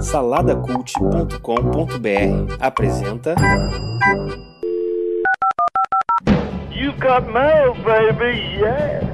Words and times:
Saladacult.com.br 0.00 2.56
apresenta. 2.60 3.34
You 6.72 6.92
got 6.98 7.32
mail, 7.32 7.74
baby, 7.84 8.58
yeah. 8.60 9.07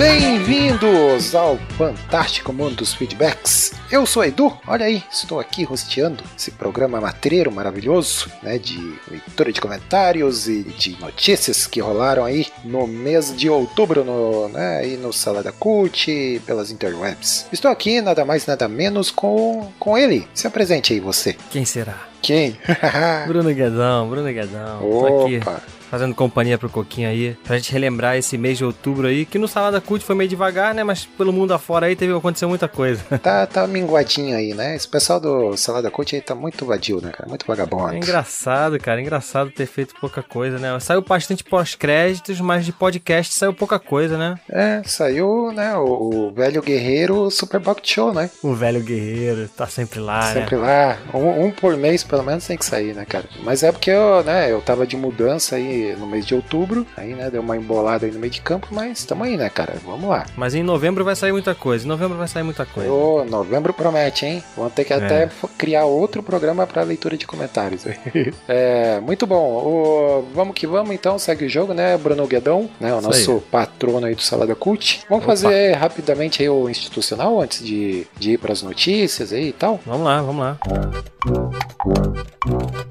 Bem-vindos 0.00 1.34
ao 1.34 1.58
fantástico 1.76 2.54
mundo 2.54 2.76
dos 2.76 2.94
feedbacks. 2.94 3.74
Eu 3.92 4.06
sou 4.06 4.24
Edu, 4.24 4.50
olha 4.66 4.86
aí, 4.86 5.04
estou 5.12 5.38
aqui 5.38 5.62
rosteando 5.62 6.24
esse 6.34 6.52
programa 6.52 6.98
matreiro 7.02 7.52
maravilhoso, 7.52 8.30
né, 8.42 8.56
de 8.56 8.78
leitura 9.10 9.52
de 9.52 9.60
comentários 9.60 10.48
e 10.48 10.62
de 10.62 10.98
notícias 10.98 11.66
que 11.66 11.82
rolaram 11.82 12.24
aí 12.24 12.46
no 12.64 12.86
mês 12.86 13.36
de 13.36 13.50
outubro, 13.50 14.02
no, 14.02 14.48
né, 14.48 14.78
aí 14.78 14.96
no 14.96 15.12
Salada 15.12 15.52
Cult 15.52 16.10
e 16.10 16.40
pelas 16.46 16.70
interwebs. 16.70 17.44
Estou 17.52 17.70
aqui 17.70 18.00
nada 18.00 18.24
mais 18.24 18.46
nada 18.46 18.66
menos 18.66 19.10
com, 19.10 19.70
com 19.78 19.98
ele. 19.98 20.26
Se 20.32 20.46
apresente 20.46 20.94
aí 20.94 21.00
você. 21.00 21.36
Quem 21.50 21.66
será? 21.66 22.08
Quem? 22.22 22.56
Bruno 23.28 23.52
Guedão, 23.52 24.08
Bruno 24.08 24.32
Guedão. 24.32 24.78
Tô 24.80 25.24
aqui 25.24 25.36
Opa! 25.36 25.79
Fazendo 25.90 26.14
companhia 26.14 26.56
pro 26.56 26.68
Coquinho 26.68 27.08
aí, 27.08 27.36
pra 27.44 27.56
gente 27.56 27.72
relembrar 27.72 28.16
esse 28.16 28.38
mês 28.38 28.56
de 28.58 28.64
outubro 28.64 29.08
aí, 29.08 29.24
que 29.26 29.38
no 29.38 29.48
Salada 29.48 29.80
Cult 29.80 30.04
foi 30.04 30.14
meio 30.14 30.30
devagar, 30.30 30.72
né? 30.74 30.84
Mas 30.84 31.04
pelo 31.04 31.32
mundo 31.32 31.52
afora 31.52 31.86
aí 31.86 31.96
teve 31.96 32.14
aconteceu 32.14 32.48
muita 32.48 32.68
coisa. 32.68 33.02
Tá, 33.20 33.46
tá 33.46 33.66
minguadinho 33.66 34.34
aí, 34.34 34.54
né? 34.54 34.74
Esse 34.74 34.88
pessoal 34.88 35.20
do 35.20 35.54
Salada 35.56 35.90
Cult 35.90 36.14
aí 36.14 36.22
tá 36.22 36.34
muito 36.34 36.64
vadio, 36.64 37.00
né, 37.02 37.10
cara? 37.10 37.28
Muito 37.28 37.44
vagabundo. 37.46 37.92
É 37.92 37.96
engraçado, 37.96 38.78
cara, 38.78 38.98
é 38.98 39.02
engraçado 39.02 39.50
ter 39.50 39.66
feito 39.66 39.94
pouca 40.00 40.22
coisa, 40.22 40.58
né? 40.58 40.78
Saiu 40.80 41.02
bastante 41.02 41.44
pós-créditos, 41.44 42.40
mas 42.40 42.64
de 42.64 42.72
podcast 42.72 43.34
saiu 43.34 43.52
pouca 43.52 43.78
coisa, 43.78 44.16
né? 44.16 44.36
É, 44.48 44.80
saiu, 44.84 45.52
né, 45.52 45.76
o, 45.76 46.28
o 46.28 46.30
velho 46.30 46.62
guerreiro 46.62 47.30
Super 47.30 47.60
Bucket 47.60 47.92
Show, 47.92 48.14
né? 48.14 48.30
O 48.42 48.54
velho 48.54 48.80
guerreiro 48.80 49.48
tá 49.48 49.66
sempre 49.66 50.00
lá, 50.00 50.32
Sempre 50.32 50.56
né? 50.56 50.62
lá, 50.62 51.18
um, 51.18 51.46
um 51.46 51.50
por 51.50 51.76
mês 51.76 52.02
pelo 52.02 52.22
menos 52.22 52.46
tem 52.46 52.56
que 52.56 52.64
sair, 52.64 52.94
né, 52.94 53.04
cara? 53.04 53.24
Mas 53.42 53.62
é 53.62 53.70
porque 53.70 53.90
eu, 53.90 54.22
né, 54.24 54.50
eu 54.50 54.60
tava 54.62 54.86
de 54.86 54.96
mudança 54.96 55.56
aí 55.56 55.79
no 55.98 56.06
mês 56.06 56.24
de 56.26 56.34
outubro, 56.34 56.86
aí, 56.96 57.14
né, 57.14 57.30
deu 57.30 57.40
uma 57.42 57.56
embolada 57.56 58.06
aí 58.06 58.12
no 58.12 58.18
meio 58.18 58.30
de 58.32 58.40
campo, 58.40 58.68
mas 58.70 59.04
tamo 59.04 59.24
aí, 59.24 59.36
né, 59.36 59.48
cara? 59.48 59.74
Vamos 59.84 60.08
lá. 60.08 60.26
Mas 60.36 60.54
em 60.54 60.62
novembro 60.62 61.04
vai 61.04 61.16
sair 61.16 61.32
muita 61.32 61.54
coisa. 61.54 61.84
Em 61.84 61.88
novembro 61.88 62.16
vai 62.18 62.28
sair 62.28 62.42
muita 62.42 62.64
coisa. 62.66 62.90
Ô, 62.90 63.24
novembro 63.24 63.72
promete, 63.72 64.26
hein? 64.26 64.42
Vamos 64.56 64.72
ter 64.72 64.84
que 64.84 64.92
até 64.92 65.24
f- 65.24 65.46
criar 65.58 65.84
outro 65.84 66.22
programa 66.22 66.66
pra 66.66 66.82
leitura 66.82 67.16
de 67.16 67.26
comentários. 67.26 67.84
é, 68.48 69.00
muito 69.00 69.26
bom. 69.26 69.36
O- 69.64 70.24
vamos 70.34 70.54
que 70.54 70.66
vamos, 70.66 70.90
então, 70.92 71.18
segue 71.18 71.44
o 71.44 71.48
jogo, 71.48 71.72
né, 71.74 71.96
Bruno 71.96 72.26
Guedão, 72.26 72.68
né, 72.80 72.92
o 72.94 72.98
Isso 72.98 73.06
nosso 73.06 73.40
patrono 73.50 74.06
aí 74.06 74.14
do 74.14 74.22
Salada 74.22 74.54
Cult. 74.54 75.02
Vamos 75.08 75.24
Opa. 75.24 75.32
fazer 75.36 75.72
rapidamente 75.74 76.42
aí 76.42 76.48
o 76.48 76.68
institucional 76.68 77.40
antes 77.40 77.64
de, 77.64 78.06
de 78.18 78.32
ir 78.32 78.38
pras 78.38 78.62
notícias 78.62 79.32
aí 79.32 79.48
e 79.48 79.52
tal. 79.52 79.80
Vamos 79.86 80.04
lá, 80.04 80.22
vamos 80.22 80.42
lá. 80.42 80.58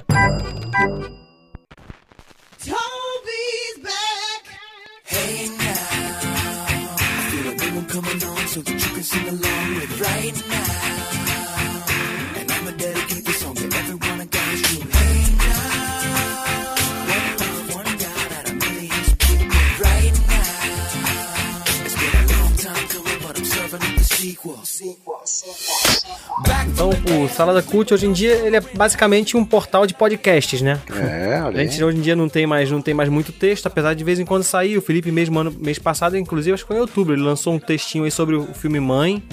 Toby's 0.10 1.29
coming 8.02 8.24
on 8.24 8.48
so 8.48 8.62
that 8.62 8.74
you 8.74 8.94
can 8.94 9.04
sing 9.04 9.28
along 9.28 9.76
with 9.76 9.92
it 9.92 10.02
right 10.02 10.48
now. 10.48 11.49
Então, 26.92 27.24
o 27.24 27.30
Salada 27.30 27.62
Cult 27.62 27.94
hoje 27.94 28.06
em 28.06 28.12
dia 28.14 28.34
ele 28.36 28.56
é 28.56 28.62
basicamente 28.62 29.38
um 29.38 29.46
portal 29.46 29.86
de 29.86 29.94
podcasts, 29.94 30.62
né? 30.62 30.80
É, 30.92 31.38
A 31.38 31.46
olha 31.48 31.60
aí. 31.62 31.68
gente 31.68 31.84
hoje 31.84 31.98
em 31.98 32.02
dia 32.02 32.16
não 32.16 32.28
tem 32.28 32.48
mais, 32.48 32.70
não 32.72 32.82
tem 32.82 32.94
mais 32.94 33.10
muito 33.10 33.32
texto, 33.32 33.68
apesar 33.68 33.94
de 33.94 34.04
vez 34.04 34.20
em 34.20 34.26
quando 34.26 34.44
sair. 34.44 34.78
O 34.78 34.82
Felipe 34.82 35.12
mesmo 35.12 35.40
ano, 35.40 35.54
mês 35.60 35.78
passado, 35.80 36.18
inclusive, 36.18 36.54
acho 36.54 36.64
que 36.64 36.68
foi 36.68 36.78
em 36.78 36.82
outubro, 36.82 37.14
ele 37.14 37.22
lançou 37.22 37.54
um 37.54 37.60
textinho 37.60 38.04
aí 38.06 38.12
sobre 38.12 38.36
o 38.36 38.46
filme 38.54 38.80
Mãe. 38.80 39.24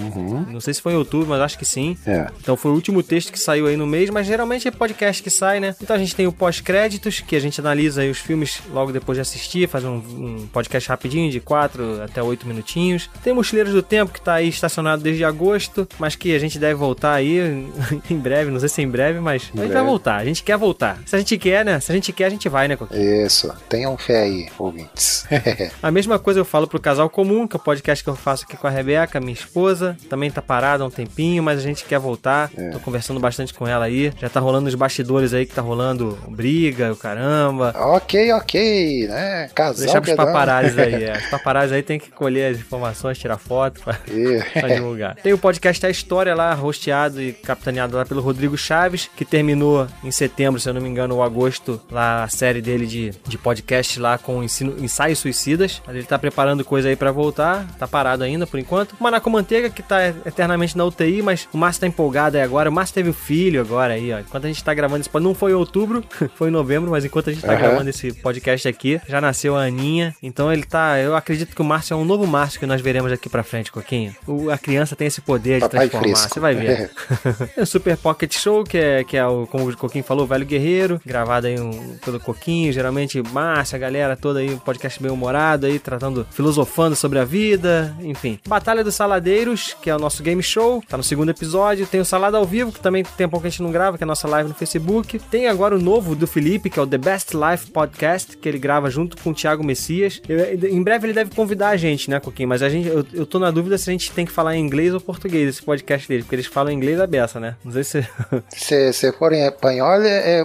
Não 0.50 0.60
sei 0.60 0.74
se 0.74 0.82
foi 0.82 0.92
em 0.92 0.96
outubro, 0.96 1.28
mas 1.28 1.40
acho 1.40 1.58
que 1.58 1.64
sim. 1.64 1.96
É. 2.06 2.26
Então 2.40 2.56
foi 2.56 2.70
o 2.70 2.74
último 2.74 3.02
texto 3.02 3.32
que 3.32 3.38
saiu 3.38 3.66
aí 3.66 3.76
no 3.76 3.86
mês, 3.86 4.10
mas 4.10 4.26
geralmente 4.26 4.68
é 4.68 4.70
podcast 4.70 5.22
que 5.22 5.30
sai, 5.30 5.60
né? 5.60 5.74
Então 5.80 5.96
a 5.96 5.98
gente 5.98 6.14
tem 6.14 6.26
o 6.26 6.32
pós-créditos, 6.32 7.20
que 7.20 7.36
a 7.36 7.40
gente 7.40 7.60
analisa 7.60 8.02
aí 8.02 8.10
os 8.10 8.18
filmes 8.18 8.60
logo 8.72 8.92
depois 8.92 9.16
de 9.16 9.22
assistir, 9.22 9.68
faz 9.68 9.84
um, 9.84 9.96
um 9.96 10.48
podcast 10.52 10.88
rapidinho 10.88 11.30
de 11.30 11.40
4 11.40 12.02
até 12.02 12.22
8 12.22 12.46
minutinhos. 12.46 13.08
Tem 13.22 13.32
Mochileiros 13.32 13.72
do 13.72 13.82
Tempo, 13.82 14.12
que 14.12 14.20
tá 14.20 14.34
aí 14.34 14.48
estacionado 14.48 15.02
desde 15.02 15.24
agosto, 15.24 15.88
mas 15.98 16.16
que 16.16 16.34
a 16.34 16.38
gente 16.38 16.58
deve 16.58 16.74
voltar 16.74 17.14
aí 17.14 17.45
em 18.10 18.18
breve, 18.18 18.50
não 18.50 18.60
sei 18.60 18.68
se 18.68 18.80
é 18.80 18.84
em 18.84 18.88
breve, 18.88 19.20
mas 19.20 19.42
a 19.42 19.44
gente 19.46 19.56
vai 19.56 19.68
breve. 19.68 19.84
voltar, 19.86 20.16
a 20.16 20.24
gente 20.24 20.42
quer 20.42 20.56
voltar. 20.56 20.98
Se 21.06 21.14
a 21.14 21.18
gente 21.18 21.36
quer, 21.38 21.64
né? 21.64 21.80
Se 21.80 21.90
a 21.92 21.94
gente 21.94 22.12
quer, 22.12 22.26
a 22.26 22.30
gente 22.30 22.48
vai, 22.48 22.68
né, 22.68 22.76
Coquinho? 22.76 23.26
Isso, 23.26 23.52
tenham 23.68 23.96
fé 23.96 24.22
aí, 24.22 24.48
ouvintes. 24.58 25.26
A 25.82 25.90
mesma 25.90 26.18
coisa 26.18 26.40
eu 26.40 26.44
falo 26.44 26.66
pro 26.66 26.80
Casal 26.80 27.08
Comum, 27.10 27.46
que 27.46 27.56
é 27.56 27.58
o 27.58 27.62
podcast 27.62 28.02
que 28.02 28.10
eu 28.10 28.16
faço 28.16 28.44
aqui 28.44 28.56
com 28.56 28.66
a 28.66 28.70
Rebeca, 28.70 29.20
minha 29.20 29.32
esposa. 29.32 29.96
Também 30.08 30.30
tá 30.30 30.40
parada 30.42 30.82
há 30.84 30.86
um 30.86 30.90
tempinho, 30.90 31.42
mas 31.42 31.58
a 31.58 31.62
gente 31.62 31.84
quer 31.84 31.98
voltar. 31.98 32.50
Tô 32.72 32.80
conversando 32.80 33.20
bastante 33.20 33.52
com 33.54 33.66
ela 33.66 33.84
aí. 33.84 34.12
Já 34.18 34.28
tá 34.28 34.40
rolando 34.40 34.68
os 34.68 34.74
bastidores 34.74 35.32
aí 35.34 35.46
que 35.46 35.54
tá 35.54 35.62
rolando 35.62 36.18
briga, 36.28 36.92
o 36.92 36.96
caramba. 36.96 37.74
ok, 37.76 38.32
ok, 38.32 39.08
né? 39.08 39.48
Casal 39.54 39.84
Deixar 39.84 40.00
pros 40.00 40.14
paparazzi 40.14 40.80
aí. 40.80 41.04
É. 41.04 41.16
Os 41.26 41.26
paparazzi 41.26 41.74
aí 41.74 41.82
tem 41.82 41.98
que 41.98 42.10
colher 42.10 42.52
as 42.52 42.58
informações, 42.58 43.18
tirar 43.18 43.38
foto 43.38 43.80
pra, 43.82 43.96
E- 44.08 44.42
pra 44.52 44.68
divulgar. 44.68 45.14
Tem 45.16 45.32
o 45.32 45.38
podcast 45.38 45.84
A 45.86 45.90
História 45.90 46.34
lá, 46.34 46.52
rosteado 46.54 47.20
e 47.20 47.25
capitaneado 47.32 47.96
lá 47.96 48.04
pelo 48.04 48.20
Rodrigo 48.20 48.56
Chaves, 48.56 49.08
que 49.16 49.24
terminou 49.24 49.86
em 50.02 50.10
setembro, 50.10 50.60
se 50.60 50.68
eu 50.68 50.74
não 50.74 50.80
me 50.80 50.88
engano, 50.88 51.14
ou 51.16 51.22
agosto, 51.22 51.80
lá 51.90 52.24
a 52.24 52.28
série 52.28 52.60
dele 52.60 52.86
de, 52.86 53.12
de 53.26 53.38
podcast 53.38 53.98
lá 54.00 54.18
com 54.18 54.42
ensino, 54.42 54.74
ensaios 54.78 55.18
suicidas. 55.18 55.82
Ele 55.88 56.02
tá 56.04 56.18
preparando 56.18 56.64
coisa 56.64 56.88
aí 56.88 56.96
pra 56.96 57.10
voltar, 57.12 57.66
tá 57.78 57.86
parado 57.86 58.22
ainda 58.24 58.46
por 58.46 58.58
enquanto. 58.58 58.92
O 59.00 59.02
Maná 59.02 59.20
com 59.20 59.30
Manteiga, 59.30 59.70
que 59.70 59.82
tá 59.82 60.08
eternamente 60.24 60.76
na 60.76 60.84
UTI, 60.84 61.22
mas 61.22 61.48
o 61.52 61.58
Márcio 61.58 61.80
tá 61.80 61.86
empolgado 61.86 62.36
aí 62.36 62.42
agora. 62.42 62.68
O 62.70 62.72
Márcio 62.72 62.94
teve 62.94 63.10
um 63.10 63.14
filho 63.14 63.60
agora 63.60 63.94
aí, 63.94 64.12
ó. 64.12 64.18
Enquanto 64.20 64.44
a 64.44 64.48
gente 64.48 64.62
tá 64.62 64.72
gravando 64.74 65.00
esse 65.00 65.08
podcast, 65.10 65.26
não 65.26 65.34
foi 65.34 65.52
em 65.52 65.54
outubro, 65.54 66.04
foi 66.36 66.48
em 66.48 66.52
novembro, 66.52 66.90
mas 66.90 67.04
enquanto 67.04 67.30
a 67.30 67.32
gente 67.32 67.42
tá 67.44 67.52
Aham. 67.52 67.58
gravando 67.60 67.90
esse 67.90 68.12
podcast 68.12 68.68
aqui, 68.68 69.00
já 69.08 69.20
nasceu 69.20 69.56
a 69.56 69.62
Aninha. 69.64 70.14
Então 70.22 70.52
ele 70.52 70.62
tá. 70.64 70.98
Eu 70.98 71.16
acredito 71.16 71.54
que 71.54 71.60
o 71.62 71.64
Márcio 71.64 71.94
é 71.94 71.96
um 71.96 72.04
novo 72.04 72.26
Márcio 72.26 72.60
que 72.60 72.66
nós 72.66 72.80
veremos 72.80 73.10
aqui 73.12 73.28
pra 73.28 73.42
frente, 73.42 73.72
Coquinho. 73.72 74.14
O- 74.26 74.50
a 74.50 74.58
criança 74.58 74.94
tem 74.94 75.06
esse 75.06 75.20
poder 75.20 75.54
de 75.60 75.68
Papai 75.68 75.88
transformar. 75.88 76.16
Você 76.28 76.40
vai 76.40 76.54
ver. 76.54 76.90
É 77.56 77.62
o 77.62 77.66
Super 77.66 77.96
Pocket 77.96 78.34
Show, 78.36 78.64
que 78.64 78.76
é, 78.78 79.04
que 79.04 79.16
é 79.16 79.26
o, 79.26 79.46
como 79.46 79.68
o 79.68 79.76
Coquinho 79.76 80.04
falou, 80.04 80.24
o 80.24 80.26
Velho 80.26 80.44
Guerreiro, 80.46 81.00
gravado 81.04 81.46
aí 81.46 81.58
um, 81.58 81.96
pelo 82.04 82.18
Coquinho, 82.20 82.72
geralmente 82.72 83.22
Márcia, 83.32 83.76
a 83.76 83.78
galera 83.78 84.16
toda 84.16 84.40
aí, 84.40 84.50
um 84.52 84.58
podcast 84.58 85.02
bem 85.02 85.10
humorado 85.10 85.66
aí, 85.66 85.78
tratando, 85.78 86.26
filosofando 86.30 86.94
sobre 86.96 87.18
a 87.18 87.24
vida, 87.24 87.94
enfim. 88.00 88.38
Batalha 88.46 88.82
dos 88.84 88.94
Saladeiros, 88.94 89.76
que 89.80 89.90
é 89.90 89.96
o 89.96 89.98
nosso 89.98 90.22
game 90.22 90.42
show, 90.42 90.82
tá 90.88 90.96
no 90.96 91.02
segundo 91.02 91.30
episódio. 91.30 91.86
Tem 91.86 92.00
o 92.00 92.04
Salada 92.04 92.36
ao 92.36 92.44
Vivo, 92.44 92.72
que 92.72 92.80
também 92.80 93.04
tem 93.16 93.26
um 93.26 93.30
pouco 93.30 93.42
que 93.42 93.48
a 93.48 93.50
gente 93.50 93.62
não 93.62 93.72
grava, 93.72 93.96
que 93.96 94.04
é 94.04 94.06
a 94.06 94.08
nossa 94.08 94.28
live 94.28 94.48
no 94.48 94.54
Facebook. 94.54 95.18
Tem 95.18 95.46
agora 95.48 95.76
o 95.76 95.80
novo 95.80 96.14
do 96.14 96.26
Felipe, 96.26 96.70
que 96.70 96.78
é 96.78 96.82
o 96.82 96.86
The 96.86 96.98
Best 96.98 97.32
Life 97.34 97.70
Podcast, 97.70 98.36
que 98.36 98.48
ele 98.48 98.58
grava 98.58 98.90
junto 98.90 99.16
com 99.22 99.30
o 99.30 99.34
Thiago 99.34 99.64
Messias. 99.64 100.20
Eu- 100.28 100.70
em 100.70 100.82
breve 100.82 101.06
ele 101.06 101.12
deve 101.14 101.34
convidar 101.34 101.70
a 101.70 101.76
gente, 101.76 102.10
né, 102.10 102.20
Coquinho? 102.20 102.48
Mas 102.48 102.62
a 102.62 102.68
gente, 102.68 102.88
eu, 102.88 103.04
eu 103.12 103.26
tô 103.26 103.38
na 103.38 103.50
dúvida 103.50 103.76
se 103.78 103.88
a 103.90 103.92
gente 103.92 104.10
tem 104.12 104.24
que 104.26 104.32
falar 104.32 104.56
em 104.56 104.60
inglês 104.64 104.92
ou 104.94 105.00
português 105.00 105.48
esse 105.48 105.62
podcast 105.62 106.08
dele, 106.08 106.22
porque 106.22 106.34
eles 106.36 106.46
falam 106.46 106.72
inglês 106.72 107.00
a 107.06 107.08
beça, 107.08 107.40
né? 107.40 107.56
Não 107.64 107.72
sei 107.72 107.84
se. 107.84 108.06
Se, 108.48 108.92
se 108.92 109.12
for 109.12 109.32
em 109.32 109.46
espanhol, 109.46 110.02
eh, 110.04 110.44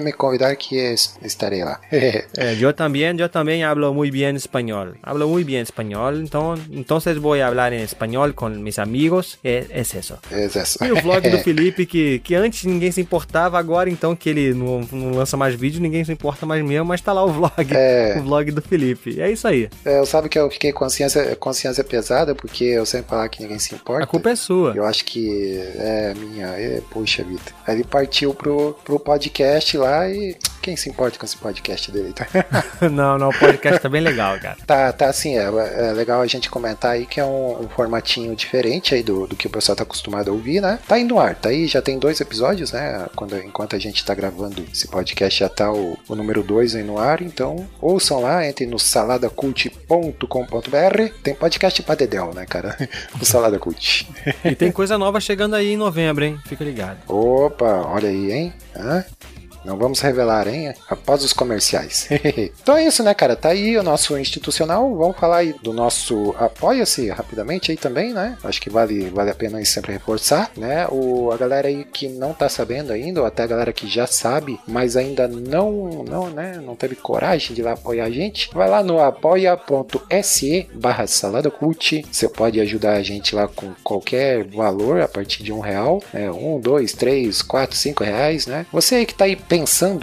me 0.00 0.12
convidar 0.12 0.56
que 0.56 0.76
es- 0.92 1.16
estarei 1.22 1.62
lá. 1.64 1.78
É, 2.36 2.54
yo 2.56 2.74
también, 2.74 3.16
yo 3.18 3.28
también 3.30 3.64
hablo 3.64 3.92
muy 3.94 4.10
bien 4.10 4.36
español. 4.36 4.96
Hablo 5.02 5.28
muy 5.28 5.44
bien 5.44 5.62
español, 5.62 6.20
entonces, 6.20 6.66
entonces 6.70 7.18
voy 7.18 7.40
a 7.40 7.46
hablar 7.48 7.72
en 7.72 7.80
español 7.80 8.34
con 8.34 8.62
mis 8.62 8.78
amigos. 8.78 9.38
É, 9.44 9.66
es 9.70 9.94
eso. 9.94 10.18
É 10.30 10.46
isso. 10.46 10.84
E 10.84 10.90
o 10.92 10.96
vlog 11.02 11.22
do 11.30 11.38
Felipe, 11.46 11.86
que, 11.86 12.18
que 12.20 12.34
antes 12.34 12.64
ninguém 12.64 12.90
se 12.92 13.00
importava, 13.00 13.58
agora 13.58 13.88
então 13.90 14.14
que 14.16 14.28
ele 14.30 14.54
não, 14.54 14.80
não 14.92 15.10
lança 15.12 15.36
mais 15.36 15.54
vídeo, 15.54 15.80
ninguém 15.80 16.04
se 16.04 16.12
importa 16.12 16.44
mais 16.46 16.62
mesmo, 16.64 16.86
mas 16.86 17.00
tá 17.00 17.12
lá 17.12 17.24
o 17.24 17.28
vlog. 17.32 17.52
É. 17.70 18.16
O 18.18 18.22
vlog 18.22 18.50
do 18.50 18.62
Felipe. 18.62 19.20
É 19.20 19.30
isso 19.30 19.46
aí. 19.46 19.68
É, 19.84 19.98
Eu 19.98 20.06
sabe 20.06 20.28
que 20.28 20.38
eu 20.38 20.50
fiquei 20.50 20.72
com 20.72 20.88
consciência, 20.88 21.36
consciência 21.36 21.84
pesada, 21.84 22.34
porque 22.34 22.64
eu 22.64 22.86
sempre 22.86 23.10
falar 23.10 23.28
que 23.28 23.42
ninguém 23.42 23.58
se 23.58 23.74
importa. 23.74 24.04
A 24.04 24.06
culpa 24.06 24.30
é 24.30 24.36
sua. 24.36 24.72
Eu 24.74 24.84
acho 24.86 25.04
que 25.04 25.58
É, 25.78 25.97
minha, 26.14 26.46
é, 26.46 26.80
poxa 26.90 27.22
vida. 27.22 27.42
Aí 27.66 27.76
ele 27.76 27.84
partiu 27.84 28.34
pro, 28.34 28.76
pro 28.84 28.98
podcast 28.98 29.76
lá 29.76 30.08
e 30.08 30.36
quem 30.60 30.76
se 30.76 30.90
importa 30.90 31.18
com 31.18 31.24
esse 31.24 31.36
podcast 31.36 31.90
dele? 31.90 32.12
Tá, 32.12 32.26
não, 32.90 33.18
não, 33.18 33.30
o 33.30 33.38
podcast 33.38 33.80
tá 33.80 33.88
bem 33.88 34.00
legal, 34.00 34.38
cara. 34.38 34.56
tá, 34.66 34.92
tá 34.92 35.08
assim, 35.08 35.38
é, 35.38 35.44
é 35.44 35.92
legal 35.92 36.20
a 36.20 36.26
gente 36.26 36.50
comentar 36.50 36.92
aí 36.92 37.06
que 37.06 37.20
é 37.20 37.24
um, 37.24 37.62
um 37.62 37.68
formatinho 37.68 38.34
diferente 38.36 38.94
aí 38.94 39.02
do, 39.02 39.26
do 39.26 39.36
que 39.36 39.46
o 39.46 39.50
pessoal 39.50 39.76
tá 39.76 39.82
acostumado 39.82 40.30
a 40.30 40.32
ouvir, 40.32 40.60
né? 40.60 40.78
Tá 40.86 40.98
indo 40.98 41.14
no 41.14 41.20
ar, 41.20 41.34
tá 41.34 41.48
aí, 41.48 41.66
já 41.66 41.80
tem 41.80 41.98
dois 41.98 42.20
episódios, 42.20 42.72
né? 42.72 43.06
Quando, 43.16 43.36
enquanto 43.38 43.74
a 43.74 43.78
gente 43.78 44.04
tá 44.04 44.14
gravando 44.14 44.64
esse 44.72 44.86
podcast 44.88 45.40
já 45.40 45.48
tá 45.48 45.72
o, 45.72 45.96
o 46.06 46.14
número 46.14 46.42
2 46.42 46.76
aí 46.76 46.82
no 46.82 46.98
ar, 46.98 47.22
então 47.22 47.66
ouçam 47.80 48.20
lá, 48.20 48.46
entrem 48.46 48.68
no 48.68 48.78
saladacult.com.br. 48.78 51.12
Tem 51.22 51.34
podcast 51.34 51.82
pra 51.82 51.94
Dedel, 51.94 52.32
né, 52.34 52.44
cara? 52.44 52.76
o 53.20 53.24
Salada 53.24 53.58
Cult. 53.58 54.06
E 54.44 54.54
tem 54.54 54.70
coisa 54.70 54.98
nova 54.98 55.20
chegando 55.20 55.56
aí 55.56 55.72
em 55.72 55.76
novembro, 55.88 56.24
hein? 56.24 56.38
Fica 56.44 56.62
ligado. 56.62 56.98
Opa, 57.08 57.82
olha 57.86 58.08
aí, 58.08 58.30
hein? 58.30 58.52
Hã? 58.76 59.04
Não 59.68 59.76
vamos 59.76 60.00
revelar, 60.00 60.48
hein? 60.48 60.72
Após 60.88 61.22
os 61.22 61.34
comerciais. 61.34 62.08
então 62.62 62.74
é 62.74 62.86
isso, 62.86 63.02
né, 63.02 63.12
cara? 63.12 63.36
Tá 63.36 63.50
aí 63.50 63.76
o 63.76 63.82
nosso 63.82 64.16
institucional. 64.16 64.96
Vamos 64.96 65.18
falar 65.18 65.38
aí 65.38 65.54
do 65.62 65.74
nosso 65.74 66.34
Apoia-se 66.38 67.10
rapidamente 67.10 67.70
aí 67.70 67.76
também, 67.76 68.14
né? 68.14 68.38
Acho 68.42 68.62
que 68.62 68.70
vale, 68.70 69.10
vale 69.10 69.30
a 69.30 69.34
pena 69.34 69.58
aí 69.58 69.66
sempre 69.66 69.92
reforçar, 69.92 70.50
né? 70.56 70.86
O, 70.90 71.30
a 71.30 71.36
galera 71.36 71.68
aí 71.68 71.84
que 71.84 72.08
não 72.08 72.32
tá 72.32 72.48
sabendo 72.48 72.94
ainda, 72.94 73.20
ou 73.20 73.26
até 73.26 73.42
a 73.42 73.46
galera 73.46 73.70
que 73.70 73.86
já 73.86 74.06
sabe, 74.06 74.58
mas 74.66 74.96
ainda 74.96 75.28
não, 75.28 76.02
não, 76.08 76.30
né? 76.30 76.62
Não 76.64 76.74
teve 76.74 76.96
coragem 76.96 77.54
de 77.54 77.60
ir 77.60 77.64
lá 77.64 77.72
apoiar 77.72 78.06
a 78.06 78.10
gente, 78.10 78.48
vai 78.54 78.70
lá 78.70 78.82
no 78.82 78.98
apoia.se 78.98 80.66
barra 80.72 81.06
saladacult. 81.06 82.06
Você 82.10 82.26
pode 82.26 82.58
ajudar 82.58 82.94
a 82.94 83.02
gente 83.02 83.34
lá 83.34 83.46
com 83.46 83.74
qualquer 83.84 84.44
valor 84.44 85.02
a 85.02 85.08
partir 85.08 85.42
de 85.42 85.52
um 85.52 85.60
real, 85.60 86.02
né? 86.10 86.30
Um, 86.30 86.58
dois, 86.58 86.94
três, 86.94 87.42
quatro, 87.42 87.76
cinco 87.76 88.02
reais, 88.02 88.46
né? 88.46 88.64
Você 88.72 88.94
aí 88.94 89.04
que 89.04 89.14
tá 89.14 89.26
aí 89.26 89.36
pensando 89.36 89.57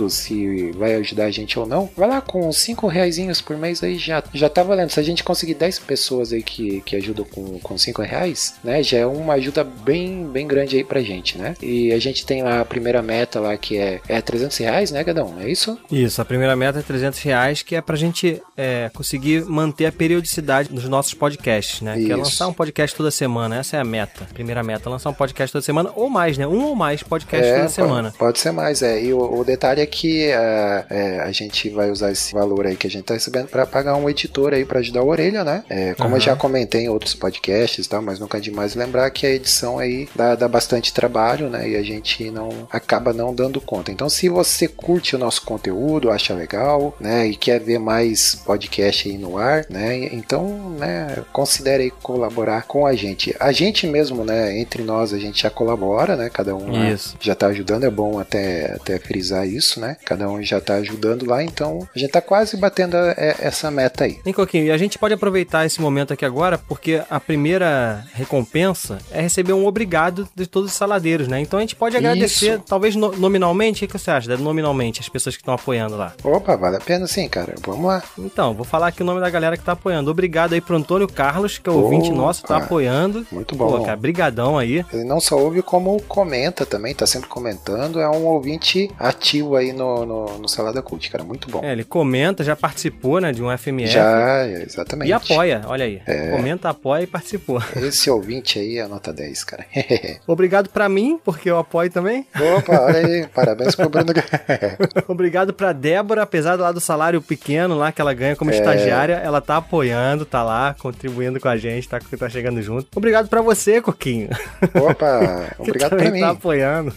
se 0.09 0.71
vai 0.71 0.95
ajudar 0.95 1.25
a 1.25 1.31
gente 1.31 1.57
ou 1.57 1.65
não, 1.65 1.89
vai 1.95 2.07
lá 2.07 2.21
com 2.21 2.51
5 2.51 2.87
reais 2.87 3.15
por 3.41 3.57
mês 3.57 3.81
aí 3.83 3.97
já, 3.97 4.23
já 4.33 4.49
tá 4.49 4.61
valendo. 4.63 4.89
Se 4.89 4.99
a 4.99 5.03
gente 5.03 5.23
conseguir 5.23 5.53
10 5.53 5.79
pessoas 5.79 6.33
aí 6.33 6.43
que, 6.43 6.81
que 6.81 6.95
ajudam 6.95 7.25
com, 7.25 7.59
com 7.59 7.77
5 7.77 8.01
reais, 8.01 8.55
né, 8.63 8.83
já 8.83 8.97
é 8.97 9.05
uma 9.05 9.33
ajuda 9.35 9.63
bem, 9.63 10.25
bem 10.27 10.47
grande 10.47 10.75
aí 10.75 10.83
pra 10.83 11.01
gente, 11.01 11.37
né? 11.37 11.55
E 11.61 11.91
a 11.93 11.99
gente 11.99 12.25
tem 12.25 12.43
lá 12.43 12.61
a 12.61 12.65
primeira 12.65 13.01
meta 13.01 13.39
lá 13.39 13.55
que 13.57 13.77
é, 13.77 14.01
é 14.07 14.21
300 14.21 14.57
reais, 14.57 14.91
né, 14.91 15.03
Gadão? 15.03 15.35
É 15.39 15.49
isso? 15.49 15.77
Isso, 15.91 16.21
a 16.21 16.25
primeira 16.25 16.55
meta 16.55 16.79
é 16.79 16.81
300 16.81 17.19
reais, 17.21 17.61
que 17.61 17.75
é 17.75 17.81
pra 17.81 17.95
gente 17.95 18.41
é, 18.57 18.89
conseguir 18.93 19.45
manter 19.45 19.85
a 19.85 19.91
periodicidade 19.91 20.69
dos 20.69 20.87
nossos 20.89 21.13
podcasts, 21.13 21.81
né? 21.81 21.95
Que 21.95 22.03
é 22.03 22.07
Isso. 22.07 22.17
lançar 22.17 22.47
um 22.47 22.53
podcast 22.53 22.95
toda 22.95 23.11
semana, 23.11 23.57
essa 23.57 23.77
é 23.77 23.79
a 23.79 23.83
meta. 23.83 24.25
Primeira 24.33 24.63
meta, 24.63 24.89
lançar 24.89 25.09
um 25.09 25.13
podcast 25.13 25.51
toda 25.51 25.61
semana, 25.63 25.91
ou 25.95 26.09
mais, 26.09 26.37
né? 26.37 26.45
Um 26.47 26.65
ou 26.65 26.75
mais 26.75 27.01
podcasts 27.03 27.49
toda 27.49 27.61
pode- 27.61 27.71
semana. 27.73 28.13
Pode, 28.17 28.39
ser 28.39 28.51
mais, 28.51 28.81
é. 28.81 29.01
E 29.03 29.13
o, 29.13 29.19
o 29.19 29.44
detalhe 29.45 29.81
é 29.81 29.85
que 29.85 30.23
é, 30.23 30.85
é, 30.89 31.19
a 31.19 31.31
gente 31.31 31.69
vai 31.69 31.89
usar 31.89 32.11
esse 32.11 32.33
valor 32.33 32.65
aí 32.65 32.75
que 32.75 32.87
a 32.87 32.89
gente 32.89 33.05
tá 33.05 33.13
recebendo 33.13 33.47
para 33.47 33.65
pagar 33.65 33.95
um 33.95 34.09
editor 34.09 34.53
aí 34.53 34.65
para 34.65 34.79
ajudar 34.79 35.01
a 35.01 35.03
orelha, 35.03 35.43
né? 35.43 35.63
É, 35.69 35.93
como 35.93 36.09
eu 36.09 36.17
Aham. 36.17 36.19
já 36.19 36.35
comentei 36.35 36.85
em 36.85 36.89
outros 36.89 37.13
podcasts 37.13 37.85
e 37.85 37.89
tal, 37.89 38.01
mas 38.01 38.19
nunca 38.19 38.37
é 38.37 38.41
demais 38.41 38.75
lembrar 38.75 39.09
que 39.11 39.25
a 39.25 39.29
edição 39.29 39.77
aí 39.79 40.07
dá, 40.15 40.35
dá 40.35 40.47
bastante 40.47 40.93
trabalho, 40.93 41.49
né? 41.49 41.69
E 41.69 41.75
a 41.75 41.83
gente 41.83 42.29
não 42.31 42.67
acaba 42.71 43.13
não 43.13 43.33
dando 43.33 43.61
conta. 43.61 43.91
Então, 43.91 44.09
se 44.09 44.29
você 44.29 44.67
curte 44.67 45.15
o 45.15 45.19
nosso 45.19 45.41
conteúdo, 45.43 46.11
acha 46.11 46.33
legal, 46.33 46.95
né? 46.99 47.27
E 47.27 47.35
quer 47.35 47.59
ver 47.59 47.79
mais 47.79 48.35
podcast 48.35 49.09
aí 49.09 49.17
no 49.17 49.37
ar, 49.37 49.65
né? 49.69 49.97
Então, 50.13 50.71
né? 50.71 51.23
Considere 51.31 51.83
aí 51.83 51.91
colaborar 51.91 52.63
com 52.63 52.85
a 52.85 52.93
gente. 52.95 53.35
A 53.39 53.51
gente 53.51 53.85
mesmo, 53.87 54.23
né? 54.23 54.57
Entre 54.57 54.83
nós, 54.83 55.13
a 55.13 55.19
gente 55.19 55.43
já 55.43 55.49
colabora, 55.49 56.15
né? 56.15 56.29
Cada 56.29 56.55
um 56.55 56.71
né, 56.71 56.93
Isso. 56.93 57.15
já 57.19 57.35
tá 57.35 57.47
ajudando, 57.47 57.83
é 57.83 57.89
bom 57.89 58.19
até, 58.19 58.73
até 58.73 58.97
frisar 58.99 59.24
isso, 59.45 59.79
né? 59.79 59.97
Cada 60.05 60.29
um 60.29 60.41
já 60.41 60.59
tá 60.61 60.75
ajudando 60.75 61.25
lá, 61.25 61.43
então 61.43 61.87
a 61.95 61.99
gente 61.99 62.11
tá 62.11 62.21
quase 62.21 62.57
batendo 62.57 62.95
é, 62.97 63.35
essa 63.39 63.69
meta 63.71 64.03
aí. 64.05 64.19
Hein, 64.25 64.33
Coquinho, 64.33 64.65
e 64.65 64.71
a 64.71 64.77
gente 64.77 64.97
pode 64.99 65.13
aproveitar 65.13 65.65
esse 65.65 65.81
momento 65.81 66.13
aqui 66.13 66.25
agora, 66.25 66.57
porque 66.57 67.01
a 67.09 67.19
primeira 67.19 68.03
recompensa 68.13 68.97
é 69.11 69.21
receber 69.21 69.53
um 69.53 69.65
obrigado 69.65 70.27
de 70.35 70.45
todos 70.45 70.71
os 70.71 70.77
saladeiros, 70.77 71.27
né? 71.27 71.39
Então 71.39 71.57
a 71.57 71.61
gente 71.61 71.75
pode 71.75 71.95
agradecer, 71.97 72.55
Isso. 72.55 72.63
talvez 72.67 72.95
no- 72.95 73.11
nominalmente, 73.15 73.85
o 73.85 73.87
que 73.87 73.97
você 73.97 74.11
acha? 74.11 74.27
Deve 74.27 74.43
Nominalmente, 74.43 74.99
as 75.01 75.09
pessoas 75.09 75.35
que 75.35 75.41
estão 75.41 75.53
apoiando 75.53 75.95
lá. 75.97 76.13
Opa, 76.23 76.55
vale 76.55 76.75
a 76.77 76.79
pena 76.79 77.07
sim, 77.07 77.27
cara. 77.27 77.55
Vamos 77.65 77.85
lá. 77.85 78.03
Então, 78.19 78.53
vou 78.53 78.63
falar 78.65 78.87
aqui 78.87 79.01
o 79.01 79.05
nome 79.05 79.19
da 79.21 79.29
galera 79.29 79.57
que 79.57 79.63
tá 79.63 79.71
apoiando. 79.71 80.11
Obrigado 80.11 80.53
aí 80.53 80.61
pro 80.61 80.75
Antônio 80.75 81.07
Carlos, 81.07 81.57
que 81.57 81.67
é 81.69 81.71
ouvinte 81.71 82.09
Opa. 82.09 82.17
nosso, 82.17 82.43
tá 82.43 82.57
apoiando. 82.57 83.25
Muito 83.31 83.55
bom. 83.55 83.79
Pô, 83.79 83.83
cara, 83.83 83.95
brigadão 83.97 84.57
aí. 84.57 84.85
Ele 84.93 85.03
não 85.03 85.19
só 85.19 85.37
ouve, 85.37 85.61
como 85.61 85.99
comenta 86.03 86.65
também, 86.65 86.93
tá 86.93 87.07
sempre 87.07 87.27
comentando. 87.27 87.99
É 87.99 88.07
um 88.09 88.25
ouvinte 88.25 88.89
ativo 88.99 89.14
aí 89.57 89.73
no, 89.73 90.05
no, 90.05 90.37
no 90.39 90.47
Salada 90.47 90.81
Cult, 90.81 91.09
cara. 91.09 91.23
Muito 91.23 91.49
bom. 91.49 91.61
É, 91.63 91.71
ele 91.71 91.83
comenta, 91.83 92.43
já 92.43 92.55
participou, 92.55 93.19
né, 93.19 93.31
de 93.31 93.41
um 93.43 93.55
FMF. 93.57 93.91
Já, 93.91 94.47
exatamente. 94.47 95.09
E 95.09 95.13
apoia, 95.13 95.61
olha 95.65 95.85
aí. 95.85 96.01
É. 96.05 96.31
Comenta, 96.31 96.69
apoia 96.69 97.03
e 97.03 97.07
participou. 97.07 97.61
Esse 97.75 98.09
ouvinte 98.09 98.59
aí 98.59 98.77
é 98.77 98.87
nota 98.87 99.11
10, 99.13 99.43
cara. 99.43 99.65
Obrigado 100.27 100.69
pra 100.69 100.87
mim, 100.89 101.19
porque 101.23 101.49
eu 101.49 101.57
apoio 101.57 101.89
também. 101.89 102.27
Opa, 102.57 102.81
olha 102.81 102.99
aí. 102.99 103.27
Parabéns 103.33 103.75
pro 103.75 103.89
Bruno. 103.89 104.13
Obrigado 105.07 105.53
pra 105.53 105.71
Débora, 105.73 106.23
apesar 106.23 106.55
lá 106.59 106.71
do 106.71 106.79
salário 106.79 107.21
pequeno 107.21 107.75
lá 107.77 107.91
que 107.91 108.01
ela 108.01 108.13
ganha 108.13 108.33
É. 108.33 108.35
como 108.35 108.51
estagiária, 108.51 109.15
ela 109.15 109.41
tá 109.41 109.57
apoiando, 109.57 110.25
tá 110.25 110.43
lá, 110.43 110.75
contribuindo 110.79 111.39
com 111.39 111.47
a 111.47 111.57
gente, 111.57 111.87
tá, 111.89 111.99
tá 112.17 112.29
chegando 112.29 112.61
junto. 112.61 112.87
Obrigado 112.95 113.27
pra 113.27 113.41
você, 113.41 113.81
Coquinho. 113.81 114.29
Opa, 114.73 115.47
obrigado 115.59 115.95
pra 115.95 116.11
mim. 116.11 116.19
tá 116.19 116.29
apoiando. 116.31 116.93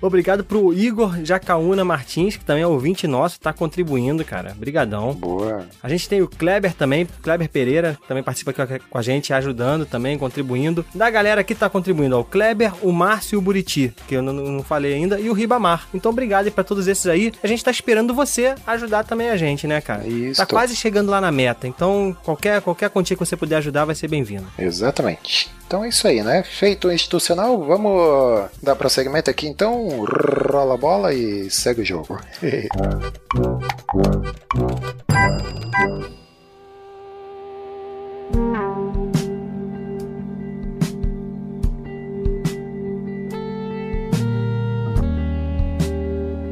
Obrigado 0.00 0.44
pro 0.44 0.72
Igor 0.72 1.11
Jacaúna 1.22 1.84
Martins, 1.84 2.36
que 2.36 2.44
também 2.44 2.62
é 2.62 2.66
ouvinte 2.66 3.06
nosso, 3.06 3.40
tá 3.40 3.52
contribuindo, 3.52 4.24
cara. 4.24 4.54
Brigadão. 4.56 5.14
Boa. 5.14 5.66
A 5.82 5.88
gente 5.88 6.08
tem 6.08 6.22
o 6.22 6.28
Kleber 6.28 6.74
também, 6.74 7.06
Kleber 7.22 7.48
Pereira, 7.48 7.98
que 8.00 8.08
também 8.08 8.22
participa 8.22 8.50
aqui 8.50 8.78
com 8.78 8.98
a 8.98 9.02
gente, 9.02 9.32
ajudando 9.32 9.86
também, 9.86 10.18
contribuindo. 10.18 10.84
Da 10.94 11.10
galera 11.10 11.44
que 11.44 11.54
tá 11.54 11.68
contribuindo, 11.68 12.16
ó, 12.16 12.20
o 12.20 12.24
Kleber, 12.24 12.72
o 12.82 12.92
Márcio 12.92 13.36
e 13.36 13.38
o 13.38 13.42
Buriti, 13.42 13.92
que 14.06 14.14
eu 14.14 14.22
não, 14.22 14.32
não 14.32 14.62
falei 14.62 14.94
ainda, 14.94 15.18
e 15.18 15.28
o 15.28 15.32
Ribamar. 15.32 15.88
Então, 15.94 16.10
obrigado 16.10 16.50
pra 16.50 16.64
todos 16.64 16.88
esses 16.88 17.06
aí. 17.06 17.32
A 17.42 17.46
gente 17.46 17.64
tá 17.64 17.70
esperando 17.70 18.14
você 18.14 18.54
ajudar 18.66 19.04
também 19.04 19.30
a 19.30 19.36
gente, 19.36 19.66
né, 19.66 19.80
cara? 19.80 20.06
Isso. 20.06 20.40
Tá 20.40 20.46
quase 20.46 20.74
chegando 20.76 21.10
lá 21.10 21.20
na 21.20 21.30
meta, 21.30 21.66
então 21.66 22.16
qualquer, 22.22 22.60
qualquer 22.60 22.90
quantia 22.90 23.16
que 23.16 23.24
você 23.24 23.36
puder 23.36 23.56
ajudar 23.56 23.84
vai 23.84 23.94
ser 23.94 24.08
bem-vindo. 24.08 24.46
Exatamente. 24.58 25.50
Então 25.66 25.82
é 25.82 25.88
isso 25.88 26.06
aí, 26.06 26.22
né? 26.22 26.42
Feito 26.42 26.88
o 26.88 26.92
institucional, 26.92 27.64
vamos 27.64 28.50
dar 28.62 28.76
prosseguimento 28.76 29.30
aqui 29.30 29.46
então. 29.46 30.04
Rola 30.52 30.74
a 30.74 30.76
bola 30.76 31.01
e 31.10 31.50
segue 31.50 31.80
o 31.80 31.84
jogo. 31.84 32.20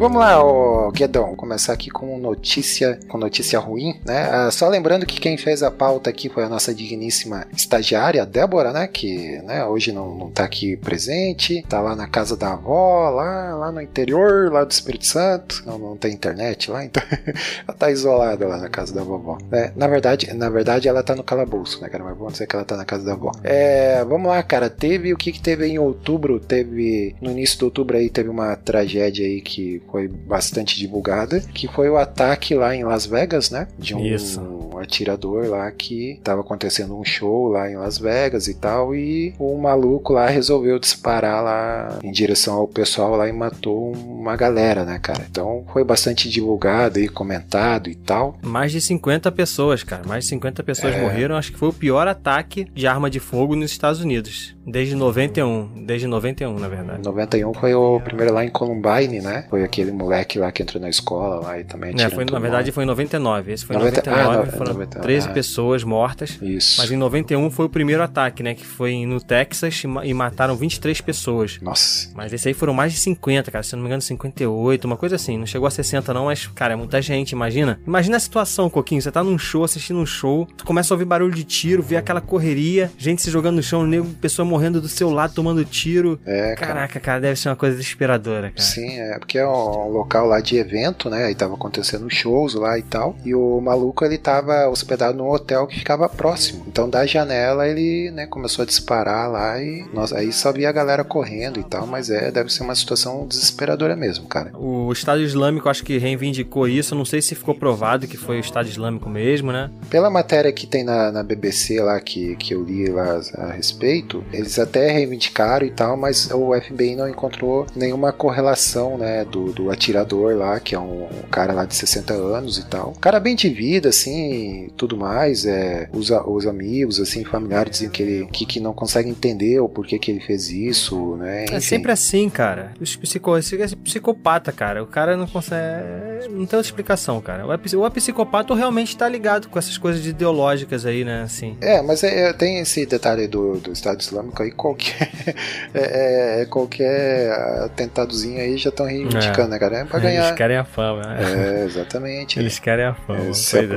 Vamos 0.00 0.18
lá, 0.18 0.42
ô 0.42 0.90
Guedão, 0.90 1.36
começar 1.36 1.74
aqui 1.74 1.90
com 1.90 2.18
notícia, 2.30 2.98
com 3.08 3.18
notícia 3.18 3.58
ruim, 3.58 3.98
né? 4.04 4.28
Ah, 4.30 4.50
só 4.50 4.68
lembrando 4.68 5.04
que 5.04 5.20
quem 5.20 5.36
fez 5.36 5.62
a 5.62 5.70
pauta 5.70 6.10
aqui 6.10 6.28
foi 6.28 6.44
a 6.44 6.48
nossa 6.48 6.72
digníssima 6.72 7.46
estagiária, 7.56 8.24
Débora, 8.24 8.72
né? 8.72 8.86
Que 8.86 9.40
né, 9.42 9.64
hoje 9.64 9.92
não, 9.92 10.14
não 10.14 10.30
tá 10.30 10.44
aqui 10.44 10.76
presente, 10.76 11.64
tá 11.68 11.80
lá 11.80 11.96
na 11.96 12.06
casa 12.06 12.36
da 12.36 12.52
avó, 12.52 13.10
lá, 13.10 13.54
lá 13.56 13.72
no 13.72 13.80
interior, 13.80 14.52
lá 14.52 14.64
do 14.64 14.70
Espírito 14.70 15.06
Santo, 15.06 15.62
não, 15.66 15.78
não 15.78 15.96
tem 15.96 16.12
internet 16.12 16.70
lá, 16.70 16.84
então 16.84 17.02
ela 17.66 17.76
tá 17.76 17.90
isolada 17.90 18.46
lá 18.46 18.58
na 18.58 18.68
casa 18.68 18.94
da 18.94 19.02
vovó. 19.02 19.38
né? 19.50 19.72
Na 19.76 19.88
verdade, 19.88 20.32
na 20.32 20.48
verdade 20.48 20.88
ela 20.88 21.02
tá 21.02 21.14
no 21.14 21.24
calabouço, 21.24 21.80
né, 21.82 21.88
cara? 21.88 22.04
Mas 22.04 22.16
vamos 22.16 22.34
dizer 22.34 22.46
que 22.46 22.54
ela 22.54 22.64
tá 22.64 22.76
na 22.76 22.84
casa 22.84 23.04
da 23.04 23.12
avó. 23.12 23.32
É, 23.42 24.04
vamos 24.04 24.28
lá, 24.28 24.42
cara, 24.42 24.70
teve 24.70 25.12
o 25.12 25.16
que 25.16 25.32
que 25.32 25.40
teve 25.40 25.66
em 25.66 25.78
outubro? 25.78 26.38
Teve, 26.38 27.14
no 27.20 27.30
início 27.30 27.58
de 27.58 27.64
outubro 27.64 27.96
aí, 27.96 28.08
teve 28.08 28.28
uma 28.28 28.54
tragédia 28.56 29.26
aí 29.26 29.40
que 29.40 29.82
foi 29.90 30.06
bastante 30.08 30.78
divulgada, 30.78 31.40
que 31.40 31.66
foi 31.68 31.88
o 31.88 31.96
ataque 31.96 32.19
lá 32.54 32.74
em 32.74 32.84
Las 32.84 33.06
Vegas, 33.06 33.50
né? 33.50 33.66
De 33.78 33.94
um 33.94 34.04
Isso. 34.04 34.40
Atirador 34.80 35.46
lá 35.48 35.70
que 35.70 36.20
tava 36.24 36.40
acontecendo 36.40 36.96
um 36.98 37.04
show 37.04 37.48
lá 37.48 37.70
em 37.70 37.76
Las 37.76 37.98
Vegas 37.98 38.48
e 38.48 38.54
tal, 38.54 38.94
e 38.94 39.34
o 39.38 39.56
maluco 39.58 40.12
lá 40.12 40.26
resolveu 40.26 40.78
disparar 40.78 41.42
lá 41.42 41.98
em 42.02 42.10
direção 42.10 42.54
ao 42.54 42.66
pessoal 42.68 43.16
lá 43.16 43.28
e 43.28 43.32
matou 43.32 43.92
uma 43.92 44.36
galera, 44.36 44.84
né, 44.84 44.98
cara? 44.98 45.26
Então 45.30 45.64
foi 45.72 45.84
bastante 45.84 46.28
divulgado 46.28 46.98
e 46.98 47.08
comentado 47.08 47.88
e 47.90 47.94
tal. 47.94 48.36
Mais 48.42 48.72
de 48.72 48.80
50 48.80 49.30
pessoas, 49.32 49.82
cara. 49.82 50.02
Mais 50.06 50.24
de 50.24 50.30
50 50.30 50.62
pessoas 50.62 50.94
É. 50.94 51.00
morreram. 51.00 51.36
Acho 51.36 51.52
que 51.52 51.58
foi 51.58 51.68
o 51.68 51.72
pior 51.72 52.06
ataque 52.08 52.66
de 52.74 52.86
arma 52.86 53.08
de 53.10 53.20
fogo 53.20 53.54
nos 53.56 53.70
Estados 53.70 54.00
Unidos. 54.00 54.54
Desde 54.66 54.94
91. 54.94 55.84
Desde 55.86 56.06
91, 56.06 56.58
na 56.58 56.68
verdade. 56.68 57.02
91 57.04 57.52
foi 57.54 57.74
o 57.74 58.00
primeiro 58.00 58.32
lá 58.32 58.44
em 58.44 58.48
Columbine, 58.50 59.20
né? 59.20 59.46
Foi 59.50 59.64
aquele 59.64 59.90
moleque 59.90 60.38
lá 60.38 60.52
que 60.52 60.62
entrou 60.62 60.80
na 60.80 60.88
escola 60.88 61.40
lá 61.40 61.58
e 61.58 61.64
também 61.64 61.90
É, 61.90 61.92
atirando 61.94 62.14
foi, 62.14 62.24
na 62.26 62.38
verdade 62.38 62.66
mundo. 62.66 62.74
foi 62.74 62.84
em 62.84 62.86
99. 62.86 63.52
Esse 63.52 63.64
foi 63.66 63.76
em 63.76 63.78
90 63.78 64.10
99. 64.10 64.50
ah, 64.54 64.64
no- 64.64 64.69
foram 64.72 64.82
aproveitando. 64.84 65.02
13 65.02 65.28
Ah, 65.28 65.32
pessoas 65.32 65.84
mortas. 65.84 66.38
Isso. 66.42 66.80
Mas 66.80 66.90
em 66.90 66.96
91 66.96 67.50
foi 67.50 67.66
o 67.66 67.68
primeiro 67.68 68.02
ataque, 68.02 68.42
né? 68.42 68.54
Que 68.54 68.64
foi 68.66 69.04
no 69.06 69.20
Texas 69.20 69.82
e 69.84 69.86
ma- 69.86 70.02
mataram 70.14 70.56
23 70.56 71.00
pessoas. 71.00 71.58
Nossa. 71.60 72.10
Mas 72.14 72.32
esse 72.32 72.48
aí 72.48 72.54
foram 72.54 72.72
mais 72.74 72.92
de 72.92 72.98
50, 72.98 73.50
cara. 73.50 73.62
Se 73.62 73.74
eu 73.74 73.76
não 73.78 73.82
me 73.84 73.88
engano, 73.88 74.02
58, 74.02 74.84
uma 74.84 74.96
coisa 74.96 75.16
assim. 75.16 75.38
Não 75.38 75.46
chegou 75.46 75.66
a 75.66 75.70
60, 75.70 76.12
não, 76.14 76.26
mas, 76.26 76.46
cara, 76.48 76.74
é 76.74 76.76
muita 76.76 77.00
gente, 77.02 77.32
imagina. 77.32 77.80
Imagina 77.86 78.16
a 78.16 78.20
situação, 78.20 78.68
Coquinho. 78.70 79.00
Você 79.02 79.10
tá 79.10 79.22
num 79.22 79.38
show, 79.38 79.64
assistindo 79.64 79.98
um 79.98 80.06
show, 80.06 80.46
tu 80.56 80.64
começa 80.64 80.92
a 80.92 80.94
ouvir 80.94 81.04
barulho 81.04 81.34
de 81.34 81.44
tiro, 81.44 81.82
vê 81.82 81.96
aquela 81.96 82.20
correria, 82.20 82.90
gente 82.98 83.22
se 83.22 83.30
jogando 83.30 83.56
no 83.56 83.62
chão, 83.62 83.86
nego, 83.86 84.06
pessoa 84.20 84.44
morrendo 84.46 84.80
do 84.80 84.88
seu 84.88 85.10
lado, 85.10 85.34
tomando 85.34 85.64
tiro. 85.64 86.20
É, 86.26 86.54
cara. 86.54 86.70
Caraca, 86.74 87.00
cara, 87.00 87.20
deve 87.20 87.38
ser 87.38 87.48
uma 87.48 87.56
coisa 87.56 87.76
desesperadora, 87.76 88.50
cara. 88.50 88.62
Sim, 88.62 88.98
é 88.98 89.18
porque 89.18 89.38
é 89.38 89.46
um 89.46 89.88
local 89.88 90.26
lá 90.26 90.40
de 90.40 90.56
evento, 90.56 91.08
né? 91.10 91.24
Aí 91.24 91.34
tava 91.34 91.54
acontecendo 91.54 92.08
shows 92.10 92.54
lá 92.54 92.78
e 92.78 92.82
tal. 92.82 93.16
E 93.24 93.34
o 93.34 93.60
maluco 93.60 94.04
ele 94.04 94.18
tava 94.18 94.59
hospedado 94.68 95.16
num 95.16 95.28
hotel 95.28 95.66
que 95.66 95.78
ficava 95.78 96.08
próximo. 96.08 96.64
Então 96.66 96.88
da 96.88 97.06
janela 97.06 97.66
ele, 97.66 98.10
né, 98.10 98.26
começou 98.26 98.62
a 98.62 98.66
disparar 98.66 99.30
lá 99.30 99.62
e 99.62 99.84
nossa, 99.92 100.18
aí 100.18 100.32
só 100.32 100.52
via 100.52 100.68
a 100.68 100.72
galera 100.72 101.04
correndo 101.04 101.60
e 101.60 101.64
tal, 101.64 101.86
mas 101.86 102.10
é, 102.10 102.30
deve 102.30 102.52
ser 102.52 102.62
uma 102.62 102.74
situação 102.74 103.26
desesperadora 103.26 103.96
mesmo, 103.96 104.26
cara. 104.26 104.52
O 104.56 104.92
Estado 104.92 105.20
Islâmico 105.20 105.68
acho 105.68 105.84
que 105.84 105.98
reivindicou 105.98 106.68
isso. 106.68 106.94
Não 106.94 107.04
sei 107.04 107.22
se 107.22 107.34
ficou 107.34 107.54
provado 107.54 108.06
que 108.06 108.16
foi 108.16 108.36
o 108.36 108.40
Estado 108.40 108.68
Islâmico 108.68 109.08
mesmo, 109.08 109.52
né? 109.52 109.70
Pela 109.88 110.10
matéria 110.10 110.52
que 110.52 110.66
tem 110.66 110.84
na, 110.84 111.12
na 111.12 111.22
BBC 111.22 111.80
lá 111.80 112.00
que, 112.00 112.36
que 112.36 112.54
eu 112.54 112.62
li 112.62 112.88
lá 112.88 113.20
a 113.34 113.52
respeito, 113.52 114.24
eles 114.32 114.58
até 114.58 114.90
reivindicaram 114.90 115.66
e 115.66 115.70
tal, 115.70 115.96
mas 115.96 116.30
o 116.30 116.58
FBI 116.58 116.96
não 116.96 117.08
encontrou 117.08 117.66
nenhuma 117.74 118.12
correlação, 118.12 118.98
né, 118.98 119.24
do, 119.24 119.52
do 119.52 119.70
atirador 119.70 120.36
lá, 120.36 120.58
que 120.60 120.74
é 120.74 120.78
um, 120.78 121.04
um 121.04 121.28
cara 121.30 121.52
lá 121.52 121.64
de 121.64 121.74
60 121.74 122.12
anos 122.14 122.58
e 122.58 122.66
tal. 122.66 122.90
Um 122.90 123.00
cara 123.00 123.20
bem 123.20 123.34
de 123.34 123.48
vida, 123.48 123.88
assim, 123.88 124.49
tudo 124.76 124.96
mais, 124.96 125.44
é, 125.46 125.88
os, 125.92 126.10
os 126.10 126.46
amigos, 126.46 127.00
assim, 127.00 127.24
familiares 127.24 127.72
dizem 127.72 127.90
que 127.90 128.02
ele 128.02 128.26
que, 128.26 128.44
que 128.46 128.60
não 128.60 128.72
conseguem 128.72 129.10
entender 129.12 129.60
o 129.60 129.68
porquê 129.68 129.98
que 129.98 130.10
ele 130.10 130.20
fez 130.20 130.50
isso, 130.50 131.16
né, 131.16 131.42
É 131.42 131.44
enfim. 131.44 131.60
sempre 131.60 131.92
assim, 131.92 132.28
cara. 132.28 132.72
Os 132.80 132.96
psico... 132.96 133.36
é 133.36 133.40
psicopata, 133.84 134.52
cara. 134.52 134.82
O 134.82 134.86
cara 134.86 135.16
não 135.16 135.26
consegue. 135.26 136.28
Não 136.28 136.46
tem 136.46 136.56
outra 136.56 136.60
explicação, 136.60 137.20
cara. 137.20 137.44
Ou 137.46 137.52
é, 137.52 137.58
ou 137.76 137.86
é 137.86 137.90
psicopata 137.90 138.52
ou 138.52 138.58
realmente 138.58 138.96
tá 138.96 139.08
ligado 139.08 139.48
com 139.48 139.58
essas 139.58 139.76
coisas 139.78 140.04
ideológicas 140.06 140.86
aí, 140.86 141.04
né? 141.04 141.22
Assim. 141.22 141.56
É, 141.60 141.82
mas 141.82 142.02
é, 142.02 142.28
é- 142.28 142.32
tem 142.32 142.58
esse 142.60 142.86
detalhe 142.86 143.26
do, 143.26 143.58
do 143.58 143.72
Estado 143.72 144.00
Islâmico 144.00 144.42
aí, 144.42 144.50
qualquer, 144.50 145.10
é, 145.74 146.38
é- 146.38 146.42
é 146.42 146.46
qualquer 146.46 147.30
atentadozinho 147.64 148.40
aí 148.40 148.56
já 148.56 148.70
estão 148.70 148.86
reivindicando, 148.86 149.48
né, 149.48 149.58
cara? 149.58 149.78
É 149.78 149.84
pra 149.84 149.98
ganhar. 149.98 150.26
Eles 150.26 150.36
querem 150.36 150.56
a 150.56 150.64
fama, 150.64 151.02
né? 151.02 151.18
É, 151.60 151.64
exatamente. 151.64 152.38
Eles 152.40 152.58
querem 152.58 152.84
a 152.86 152.94
fama. 152.94 153.26
É, 153.28 153.32
se 153.32 153.56
pois 153.56 153.70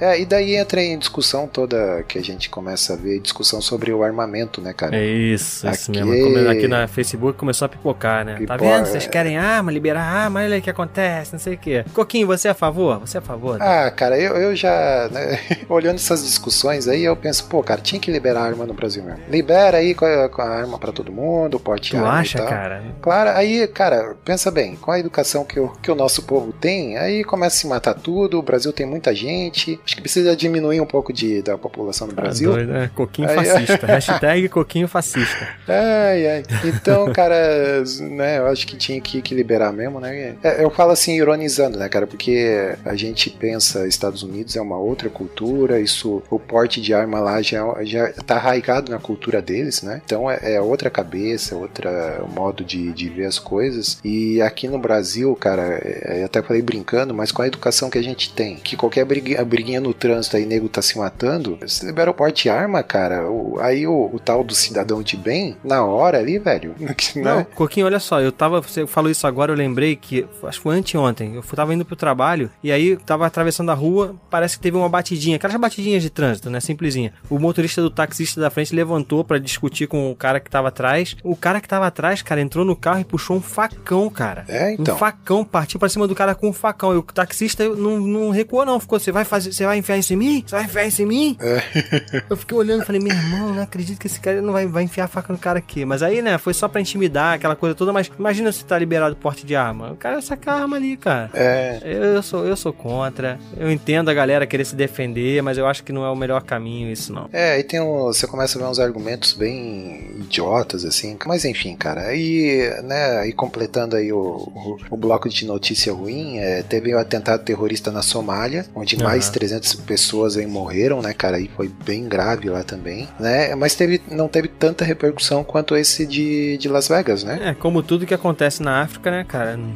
é. 0.00 0.15
É, 0.16 0.20
e 0.20 0.24
daí 0.24 0.56
entra 0.56 0.82
em 0.82 0.98
discussão 0.98 1.46
toda 1.46 2.02
que 2.08 2.18
a 2.18 2.22
gente 2.22 2.48
começa 2.50 2.94
a 2.94 2.96
ver, 2.96 3.20
discussão 3.20 3.60
sobre 3.60 3.92
o 3.92 4.02
armamento, 4.02 4.60
né, 4.60 4.72
cara? 4.72 4.96
É 4.96 5.04
isso, 5.04 5.68
isso 5.68 5.90
Aqui- 5.90 6.02
mesmo. 6.04 6.24
Come- 6.34 6.48
Aqui 6.48 6.68
na 6.68 6.86
Facebook 6.88 7.38
começou 7.38 7.66
a 7.66 7.68
pipocar, 7.68 8.24
né? 8.24 8.32
tá 8.34 8.38
Pipoca, 8.38 8.58
vendo? 8.58 8.86
Vocês 8.86 9.06
querem 9.06 9.36
arma, 9.36 9.70
liberar 9.72 10.02
arma, 10.02 10.40
olha 10.40 10.54
aí 10.54 10.60
o 10.60 10.62
que 10.62 10.70
acontece, 10.70 11.32
não 11.32 11.38
sei 11.40 11.54
o 11.54 11.58
quê. 11.58 11.84
Coquinho, 11.92 12.26
você 12.26 12.48
é 12.48 12.50
a 12.50 12.54
favor? 12.54 13.00
Você 13.00 13.16
é 13.18 13.20
a 13.20 13.22
favor? 13.22 13.60
Ah, 13.60 13.90
cara, 13.90 14.18
eu, 14.18 14.34
eu 14.36 14.54
já, 14.56 15.08
né, 15.10 15.38
olhando 15.68 15.96
essas 15.96 16.24
discussões 16.24 16.88
aí, 16.88 17.04
eu 17.04 17.16
penso, 17.16 17.44
pô, 17.46 17.62
cara, 17.62 17.80
tinha 17.80 18.00
que 18.00 18.10
liberar 18.10 18.42
arma 18.42 18.64
no 18.66 18.74
Brasil 18.74 19.02
mesmo. 19.02 19.20
Libera 19.28 19.78
aí 19.78 19.94
com 19.94 20.04
a, 20.04 20.28
com 20.28 20.42
a 20.42 20.48
arma 20.48 20.78
pra 20.78 20.92
todo 20.92 21.12
mundo, 21.12 21.58
porte 21.58 21.90
tu 21.90 21.96
arma 21.98 22.08
e 22.18 22.20
acha, 22.20 22.38
cara? 22.44 22.82
Claro, 23.02 23.30
aí, 23.30 23.66
cara, 23.68 24.14
pensa 24.24 24.50
bem, 24.50 24.76
com 24.76 24.90
a 24.90 24.98
educação 24.98 25.44
que 25.44 25.58
o, 25.58 25.68
que 25.82 25.90
o 25.90 25.94
nosso 25.94 26.22
povo 26.22 26.52
tem, 26.52 26.96
aí 26.96 27.24
começa 27.24 27.56
a 27.56 27.58
se 27.58 27.66
matar 27.66 27.94
tudo, 27.94 28.38
o 28.38 28.42
Brasil 28.42 28.72
tem 28.72 28.86
muita 28.86 29.14
gente, 29.14 29.78
acho 29.84 29.95
que 29.96 30.02
precisa 30.02 30.36
diminuir 30.36 30.80
um 30.80 30.86
pouco 30.86 31.12
de, 31.12 31.42
da 31.42 31.58
população 31.58 32.06
Brasil. 32.16 32.50
Tá 32.50 32.56
doido, 32.56 32.72
né? 32.72 32.90
Coquinho 32.94 33.28
fascista. 33.28 33.86
Hashtag 33.86 34.48
coquinho 34.48 34.88
fascista. 34.88 35.48
Ai, 35.68 36.26
ai. 36.26 36.42
Então, 36.64 37.12
cara, 37.12 37.82
né, 38.00 38.38
eu 38.38 38.46
acho 38.46 38.66
que 38.66 38.76
tinha 38.76 39.00
que, 39.00 39.20
que 39.20 39.34
liberar 39.34 39.72
mesmo, 39.72 40.00
né? 40.00 40.36
É, 40.42 40.62
Eu 40.62 40.70
falo 40.70 40.92
assim, 40.92 41.14
ironizando, 41.16 41.78
né, 41.78 41.88
cara, 41.88 42.06
porque 42.06 42.74
a 42.84 42.94
gente 42.94 43.30
pensa 43.30 43.86
Estados 43.86 44.22
Unidos 44.22 44.56
é 44.56 44.60
uma 44.60 44.78
outra 44.78 45.08
cultura, 45.08 45.80
isso, 45.80 46.22
o 46.30 46.38
porte 46.38 46.80
de 46.80 46.94
arma 46.94 47.20
lá 47.20 47.42
já, 47.42 47.62
já 47.82 48.12
tá 48.24 48.36
arraigado 48.36 48.90
na 48.90 48.98
cultura 48.98 49.42
deles, 49.42 49.82
né? 49.82 50.00
Então 50.04 50.30
é, 50.30 50.54
é 50.54 50.60
outra 50.60 50.90
cabeça, 50.90 51.56
outra 51.56 52.24
modo 52.34 52.64
de, 52.64 52.92
de 52.92 53.08
ver 53.08 53.26
as 53.26 53.38
coisas. 53.38 53.98
E 54.04 54.40
aqui 54.42 54.68
no 54.68 54.78
Brasil, 54.78 55.34
cara, 55.36 55.80
é, 55.82 56.20
eu 56.20 56.26
até 56.26 56.42
falei 56.42 56.62
brincando, 56.62 57.14
mas 57.14 57.32
com 57.32 57.42
a 57.42 57.46
educação 57.46 57.90
que 57.90 57.98
a 57.98 58.02
gente 58.02 58.32
tem, 58.32 58.56
que 58.56 58.76
qualquer 58.76 59.04
briguinha, 59.04 59.44
briguinha 59.44 59.80
no 59.86 59.94
trânsito 59.94 60.36
aí, 60.36 60.44
nego 60.46 60.68
tá 60.68 60.82
se 60.82 60.98
matando, 60.98 61.58
você 61.60 61.86
libera 61.86 62.10
o 62.10 62.14
porte 62.14 62.44
de 62.44 62.50
arma, 62.50 62.82
cara, 62.82 63.30
o- 63.30 63.58
aí 63.60 63.86
o, 63.86 64.10
o 64.12 64.18
tal 64.18 64.42
do 64.44 64.54
cidadão 64.54 65.02
de 65.02 65.16
bem, 65.16 65.56
na 65.64 65.84
hora 65.84 66.18
ali, 66.18 66.38
velho, 66.38 66.74
Não, 67.16 67.36
né? 67.38 67.46
Coquinho, 67.54 67.86
olha 67.86 67.98
só, 68.00 68.20
eu 68.20 68.32
tava. 68.32 68.60
Você 68.60 68.86
falou 68.86 69.10
isso 69.10 69.26
agora, 69.26 69.52
eu 69.52 69.56
lembrei 69.56 69.96
que. 69.96 70.26
Acho 70.44 70.58
que 70.58 70.62
foi 70.62 70.76
anteontem. 70.76 71.34
Eu 71.34 71.42
tava 71.42 71.72
indo 71.74 71.84
pro 71.84 71.96
trabalho 71.96 72.50
e 72.62 72.70
aí 72.72 72.96
tava 72.96 73.26
atravessando 73.26 73.70
a 73.70 73.74
rua, 73.74 74.14
parece 74.30 74.56
que 74.56 74.62
teve 74.62 74.76
uma 74.76 74.88
batidinha, 74.88 75.36
aquelas 75.36 75.56
batidinhas 75.56 76.02
de 76.02 76.10
trânsito, 76.10 76.50
né? 76.50 76.60
Simplesinha. 76.60 77.12
O 77.30 77.38
motorista 77.38 77.80
do 77.82 77.90
taxista 77.90 78.40
da 78.40 78.50
frente 78.50 78.74
levantou 78.74 79.24
pra 79.24 79.38
discutir 79.38 79.86
com 79.86 80.10
o 80.10 80.16
cara 80.16 80.40
que 80.40 80.50
tava 80.50 80.68
atrás. 80.68 81.16
O 81.22 81.36
cara 81.36 81.60
que 81.60 81.68
tava 81.68 81.86
atrás, 81.86 82.22
cara, 82.22 82.40
entrou 82.40 82.64
no 82.64 82.76
carro 82.76 83.00
e 83.00 83.04
puxou 83.04 83.36
um 83.36 83.40
facão, 83.40 84.08
cara. 84.10 84.44
É, 84.48 84.72
então. 84.74 84.94
Um 84.94 84.98
facão, 84.98 85.44
partiu 85.44 85.78
pra 85.78 85.88
cima 85.88 86.06
do 86.06 86.14
cara 86.14 86.34
com 86.34 86.48
um 86.48 86.52
facão. 86.52 86.92
E 86.94 86.96
o 86.96 87.02
taxista 87.02 87.68
não, 87.68 87.98
não 88.00 88.30
recuou, 88.30 88.64
não. 88.64 88.78
Ficou, 88.80 88.98
você 88.98 89.12
vai 89.12 89.24
fazer, 89.24 89.52
você 89.52 89.64
vai 89.64 89.75
enfiar 89.78 89.98
isso 89.98 90.12
em 90.12 90.16
mim? 90.16 90.44
Você 90.46 90.54
vai 90.56 90.64
enfiar 90.64 90.86
isso 90.86 91.02
em 91.02 91.06
mim? 91.06 91.36
Eu 92.28 92.36
fiquei 92.36 92.56
olhando 92.56 92.82
e 92.82 92.86
falei, 92.86 93.00
meu 93.00 93.14
irmão, 93.14 93.54
não 93.54 93.62
acredito 93.62 93.98
que 93.98 94.06
esse 94.06 94.20
cara 94.20 94.40
não 94.42 94.52
vai, 94.52 94.66
vai 94.66 94.82
enfiar 94.84 95.04
a 95.04 95.08
faca 95.08 95.32
no 95.32 95.38
cara 95.38 95.58
aqui. 95.58 95.84
Mas 95.84 96.02
aí, 96.02 96.22
né, 96.22 96.38
foi 96.38 96.54
só 96.54 96.68
pra 96.68 96.80
intimidar 96.80 97.34
aquela 97.34 97.56
coisa 97.56 97.74
toda. 97.74 97.92
Mas 97.92 98.10
imagina 98.18 98.50
se 98.52 98.64
tá 98.64 98.78
liberado 98.78 99.16
porte 99.16 99.44
de 99.46 99.54
arma. 99.56 99.92
O 99.92 99.96
cara 99.96 100.20
saca 100.20 100.52
a 100.52 100.60
arma 100.62 100.76
ali, 100.76 100.96
cara. 100.96 101.30
É, 101.34 101.80
Eu 101.84 102.22
sou, 102.22 102.44
eu 102.46 102.56
sou 102.56 102.72
contra. 102.72 103.38
Eu 103.56 103.70
entendo 103.70 104.08
a 104.08 104.14
galera 104.14 104.46
querer 104.46 104.64
se 104.64 104.74
defender, 104.76 105.42
mas 105.42 105.58
eu 105.58 105.66
acho 105.66 105.82
que 105.82 105.92
não 105.92 106.04
é 106.04 106.10
o 106.10 106.16
melhor 106.16 106.42
caminho 106.42 106.90
isso, 106.90 107.12
não. 107.12 107.28
É, 107.32 107.58
e 107.58 107.62
tem 107.62 107.80
um, 107.80 108.04
você 108.06 108.26
começa 108.26 108.58
a 108.58 108.62
ver 108.62 108.68
uns 108.68 108.78
argumentos 108.78 109.32
bem 109.32 110.10
idiotas, 110.18 110.84
assim. 110.84 111.16
Mas 111.26 111.44
enfim, 111.44 111.76
cara. 111.76 112.02
Aí, 112.02 112.72
né, 112.84 113.18
aí 113.18 113.32
completando 113.32 113.96
aí 113.96 114.12
o, 114.12 114.18
o, 114.18 114.76
o 114.90 114.96
bloco 114.96 115.28
de 115.28 115.46
notícia 115.46 115.92
ruim, 115.92 116.38
é, 116.38 116.62
teve 116.62 116.94
o 116.94 116.98
atentado 116.98 117.42
terrorista 117.44 117.90
na 117.90 118.02
Somália, 118.02 118.66
onde 118.74 118.96
Aham. 118.96 119.04
mais 119.04 119.28
300 119.30 119.65
pessoas 119.74 120.36
aí 120.36 120.46
morreram, 120.46 121.02
né, 121.02 121.12
cara? 121.12 121.36
Aí 121.36 121.50
foi 121.56 121.68
bem 121.84 122.08
grave 122.08 122.48
lá 122.48 122.62
também, 122.62 123.08
né? 123.18 123.54
Mas 123.54 123.74
teve, 123.74 124.00
não 124.10 124.28
teve 124.28 124.48
tanta 124.48 124.84
repercussão 124.84 125.42
quanto 125.44 125.76
esse 125.76 126.06
de, 126.06 126.56
de 126.58 126.68
Las 126.68 126.88
Vegas, 126.88 127.24
né? 127.24 127.40
É, 127.50 127.54
como 127.54 127.82
tudo 127.82 128.06
que 128.06 128.14
acontece 128.14 128.62
na 128.62 128.82
África, 128.82 129.10
né, 129.10 129.24
cara? 129.24 129.58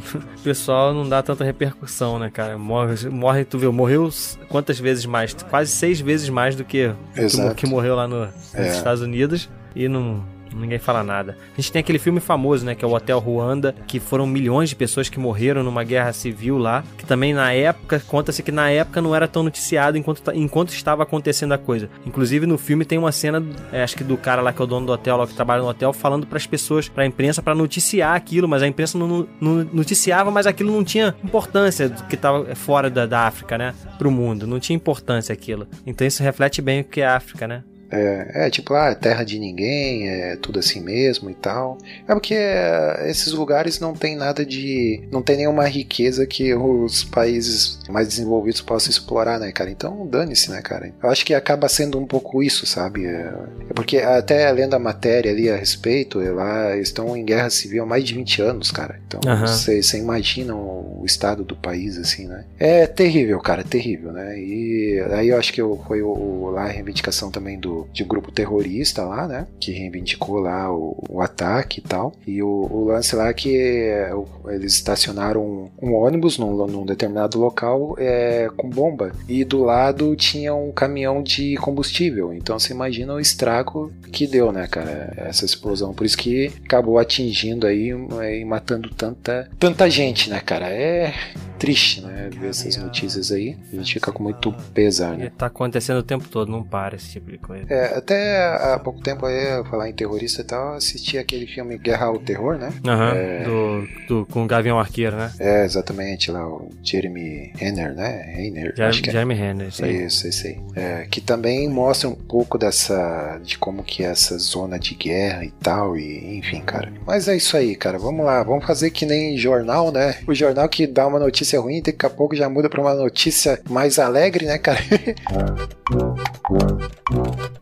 O 0.41 0.43
pessoal 0.43 0.95
não 0.95 1.07
dá 1.09 1.23
tanta 1.23 1.45
repercussão, 1.45 2.19
né, 2.19 2.31
cara? 2.33 2.57
Morre, 2.57 3.09
morre 3.11 3.45
tu 3.45 3.59
viu, 3.59 3.73
morreu 3.73 4.09
quantas 4.49 4.79
vezes 4.79 5.05
mais? 5.05 5.35
Quase 5.35 5.71
seis 5.71 6.01
vezes 6.01 6.29
mais 6.29 6.57
do 6.57 6.65
que, 6.65 6.93
que, 7.15 7.55
que 7.55 7.67
morreu 7.67 7.95
lá 7.95 8.09
no, 8.09 8.21
nos 8.27 8.55
É. 8.55 8.69
Estados 8.71 9.03
Unidos 9.03 9.49
e 9.77 9.87
não. 9.89 10.25
Ninguém 10.55 10.79
fala 10.79 11.03
nada. 11.03 11.37
A 11.53 11.61
gente 11.61 11.73
tem 11.73 11.81
aquele 11.81 11.99
filme 11.99 12.21
famoso, 12.21 12.65
né? 12.65 12.75
Que 12.75 12.85
é 12.85 12.89
o 12.89 12.93
Hotel 12.93 13.19
Ruanda, 13.19 13.75
que 13.87 14.01
foram 14.01 14.27
milhões 14.27 14.69
de 14.69 14.77
pessoas 14.77 15.09
que 15.09 15.19
morreram 15.19 15.63
numa 15.63 15.85
guerra 15.85 16.13
civil 16.13 16.59
lá. 16.59 16.85
Que 16.99 17.05
também 17.05 17.33
na 17.33 17.53
época, 17.53 18.03
conta-se 18.07 18.43
que 18.43 18.53
na 18.53 18.71
época 18.71 19.01
não 19.01 19.15
era 19.15 19.29
tão 19.29 19.43
noticiado 19.43 19.97
enquanto, 19.97 20.31
enquanto 20.35 20.71
estava 20.71 21.03
acontecendo 21.03 21.53
a 21.53 21.59
coisa. 21.59 21.89
Inclusive 22.07 22.47
no 22.47 22.59
filme 22.59 22.85
tem 22.85 22.99
uma 22.99 23.13
cena, 23.13 23.43
é, 23.73 23.83
acho 23.83 23.97
que 23.97 24.05
do 24.05 24.17
cara 24.17 24.43
lá 24.43 24.53
que 24.53 24.61
é 24.61 24.65
o 24.65 24.67
dono 24.67 24.87
do 24.87 24.93
hotel, 24.93 25.17
lá 25.17 25.27
que 25.27 25.35
trabalha 25.35 25.63
no 25.63 25.69
hotel, 25.69 25.93
falando 25.93 26.27
pras 26.27 26.47
pessoas, 26.47 26.89
pra 26.89 27.07
imprensa, 27.07 27.43
pra 27.43 27.55
noticiar 27.55 28.15
aquilo, 28.15 28.49
mas 28.49 28.63
a 28.63 28.69
imprensa 28.69 28.99
não, 28.99 29.27
não 29.41 29.65
noticiava, 29.73 30.31
mas 30.31 30.47
aquilo 30.47 30.73
não 30.73 30.85
tinha 30.85 31.15
importância 31.23 31.89
do 31.89 32.05
que 32.05 32.17
tava 32.17 32.55
fora 32.55 32.91
da, 32.91 33.07
da 33.07 33.27
África, 33.27 33.57
né? 33.57 33.75
Pro 33.99 34.11
mundo. 34.11 34.47
Não 34.47 34.59
tinha 34.59 34.77
importância 34.77 35.33
aquilo. 35.33 35.67
Então 35.87 36.07
isso 36.07 36.23
reflete 36.23 36.61
bem 36.61 36.81
o 36.81 36.85
que 36.85 37.01
é 37.01 37.07
a 37.07 37.17
África, 37.17 37.47
né? 37.47 37.63
É, 37.91 38.47
é, 38.47 38.51
tipo, 38.51 38.75
ah, 38.75 38.91
é 38.91 38.95
terra 38.95 39.25
de 39.25 39.39
ninguém, 39.39 40.09
é 40.09 40.37
tudo 40.37 40.59
assim 40.59 40.81
mesmo 40.81 41.29
e 41.31 41.35
tal. 41.35 41.77
É 42.07 42.15
porque 42.15 42.35
é, 42.35 43.07
esses 43.09 43.33
lugares 43.33 43.81
não 43.81 43.95
tem 43.95 44.17
nada 44.17 44.45
de. 44.45 45.03
não 45.11 45.23
tem 45.23 45.37
nenhuma 45.37 45.67
riqueza 45.67 46.27
que 46.27 46.55
os 46.55 47.05
países 47.05 47.79
mais 47.89 48.09
desenvolvidos 48.09 48.61
possam 48.61 48.91
explorar, 48.91 49.39
né, 49.39 49.51
cara? 49.53 49.71
Então 49.71 50.07
dane-se, 50.07 50.51
né, 50.51 50.61
cara? 50.63 50.93
Eu 51.03 51.11
acho 51.11 51.25
que 51.27 51.35
acaba 51.35 51.69
sendo 51.69 51.99
um 51.99 52.07
pouco 52.07 52.43
isso, 52.43 52.67
sabe? 52.67 53.07
É, 53.07 53.33
é 53.71 53.75
porque 53.75 53.99
até 53.99 54.51
lendo 54.53 54.75
a 54.75 54.79
matéria 54.79 55.31
ali 55.31 55.51
a 55.51 55.57
respeito, 55.57 56.21
é 56.21 56.31
lá 56.31 56.75
eles 56.75 56.89
estão 56.89 57.17
em 57.17 57.25
guerra 57.25 57.51
civil 57.51 57.83
há 57.83 57.87
mais 57.87 58.05
de 58.05 58.15
20 58.15 58.43
anos, 58.43 58.71
cara. 58.71 59.01
Então 59.07 59.21
você 59.47 59.83
você 59.83 59.99
imagina 59.99 60.55
o 60.55 61.03
estado 61.05 61.43
do 61.45 61.57
país, 61.57 61.99
assim, 61.99 62.27
né? 62.27 62.45
É 62.59 62.87
terrível, 62.87 63.39
cara, 63.41 63.65
terrível, 63.65 64.13
né? 64.13 64.39
E 64.39 65.01
aí 65.13 65.29
eu 65.29 65.39
acho 65.39 65.53
que 65.53 65.61
eu- 65.61 65.81
foi 65.87 66.03
o, 66.03 66.51
lá 66.51 66.65
a 66.65 66.69
reivindicação 66.69 67.31
também 67.31 67.59
do, 67.59 67.80
do, 67.81 67.89
de 67.93 68.03
um 68.05 68.07
grupo 68.07 68.31
terrorista 68.33 69.03
lá, 69.05 69.27
né? 69.27 69.47
Que 69.59 69.73
reivindicou 69.73 70.39
lá 70.41 70.73
o, 70.73 71.03
o 71.09 71.21
ataque 71.21 71.81
e 71.81 71.83
tal. 71.83 72.13
E 72.27 72.43
o, 72.43 72.49
o 72.49 72.85
lance 72.85 73.15
lá 73.15 73.29
é 73.29 73.35
que 73.35 73.57
é, 73.57 74.13
eles 74.49 74.75
estacionaram 74.75 75.43
um, 75.43 75.71
um 75.81 75.95
ônibus 75.95 76.39
num, 76.39 76.67
num 76.67 76.85
determinado 76.85 77.39
local 77.39 77.95
é, 77.99 78.49
com 78.57 78.69
bomba. 78.69 79.13
E 79.29 79.45
do 79.45 79.63
lado 79.63 80.15
tinha 80.17 80.55
um 80.55 80.73
caminhão 80.73 81.23
de 81.23 81.57
combustível. 81.57 82.33
Então 82.33 82.59
você 82.59 82.73
imagina 82.73 83.15
o 83.15 83.21
estrago 83.21 83.93
que 84.13 84.27
deu, 84.27 84.53
né, 84.53 84.67
cara? 84.67 85.13
Essa 85.17 85.45
explosão. 85.45 85.95
Por 85.95 86.05
isso 86.05 86.17
que 86.17 86.53
acabou 86.65 86.99
atingindo 86.99 87.67
aí 87.67 87.91
é, 88.21 88.39
e 88.39 88.45
matando 88.45 88.91
tanta, 88.91 89.49
tanta 89.59 89.89
gente, 89.89 90.31
né, 90.31 90.41
cara? 90.41 90.69
É 90.69 91.13
triste, 91.61 92.01
né? 92.01 92.31
Ver 92.33 92.49
essas 92.49 92.77
notícias 92.79 93.31
aí. 93.31 93.57
A 93.71 93.77
gente 93.77 93.93
fica 93.93 94.11
com 94.11 94.23
muito 94.23 94.51
pesar, 94.73 95.17
né? 95.17 95.27
E 95.27 95.31
tá 95.31 95.47
acontecendo 95.47 95.99
o 95.99 96.03
tempo 96.03 96.27
todo, 96.27 96.51
não 96.51 96.65
para 96.65 96.97
esse 96.97 97.11
tipo 97.11 97.31
de 97.31 97.37
coisa. 97.37 97.67
É, 97.71 97.97
até 97.97 98.47
há 98.75 98.79
pouco 98.83 99.01
tempo 99.01 99.25
aí, 99.25 99.63
falar 99.71 99.89
em 99.89 99.93
terrorista 99.93 100.43
e 100.43 100.45
tal, 100.45 100.71
eu 100.71 100.75
assisti 100.75 101.17
aquele 101.19 101.47
filme 101.47 101.79
Guerra 101.79 102.07
ao 102.07 102.19
Terror, 102.19 102.59
né? 102.59 102.73
Aham, 102.87 103.13
É. 103.15 103.45
do, 103.45 103.89
do- 104.09 104.27
com 104.27 104.45
o 104.45 104.47
Gavião 104.47 104.79
Arqueiro, 104.79 105.17
né? 105.17 105.31
É, 105.39 105.65
exatamente, 105.65 106.31
lá 106.33 106.47
o 106.47 106.69
Jeremy 106.83 107.53
Renner, 107.57 107.95
né? 107.95 108.23
Renner, 108.37 108.73
Jeremy, 108.77 108.89
acho 108.89 109.03
que 109.03 109.11
é. 109.11 109.13
Jeremy 109.13 109.35
Renner, 109.35 109.69
isso 109.69 109.85
aí. 109.85 110.05
Isso, 110.05 110.27
isso 110.29 110.47
aí. 110.47 110.59
É, 110.75 111.07
que 111.11 111.21
também 111.21 111.69
mostra 111.69 112.09
um 112.09 112.15
pouco 112.15 112.59
dessa. 112.59 113.39
de 113.45 113.57
como 113.57 113.83
que 113.85 114.03
é 114.03 114.07
essa 114.09 114.37
zona 114.39 114.79
de 114.79 114.95
guerra 114.95 115.45
e 115.45 115.51
tal, 115.51 115.97
e 115.97 116.39
enfim, 116.39 116.61
cara. 116.63 116.93
Mas 117.07 117.29
é 117.29 117.37
isso 117.37 117.57
aí, 117.57 117.77
cara. 117.77 117.99
Vamos 117.99 118.25
lá, 118.27 118.43
vamos 118.43 118.65
fazer 118.67 118.91
que 118.91 119.07
nem 119.07 119.37
jornal, 119.37 119.93
né? 119.93 120.17
O 120.27 120.35
jornal 120.35 120.69
que 120.69 120.87
dá 120.87 121.07
uma 121.07 121.19
notícia 121.21 121.61
ruim, 121.61 121.81
daqui 121.83 122.05
a 122.05 122.11
pouco 122.11 122.35
já 122.35 122.49
muda 122.49 122.69
pra 122.69 122.81
uma 122.81 122.95
notícia 122.95 123.61
mais 123.71 123.99
alegre, 123.99 124.47
né, 124.47 124.59
cara? 124.59 124.81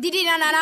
디디라나라? 0.00 0.58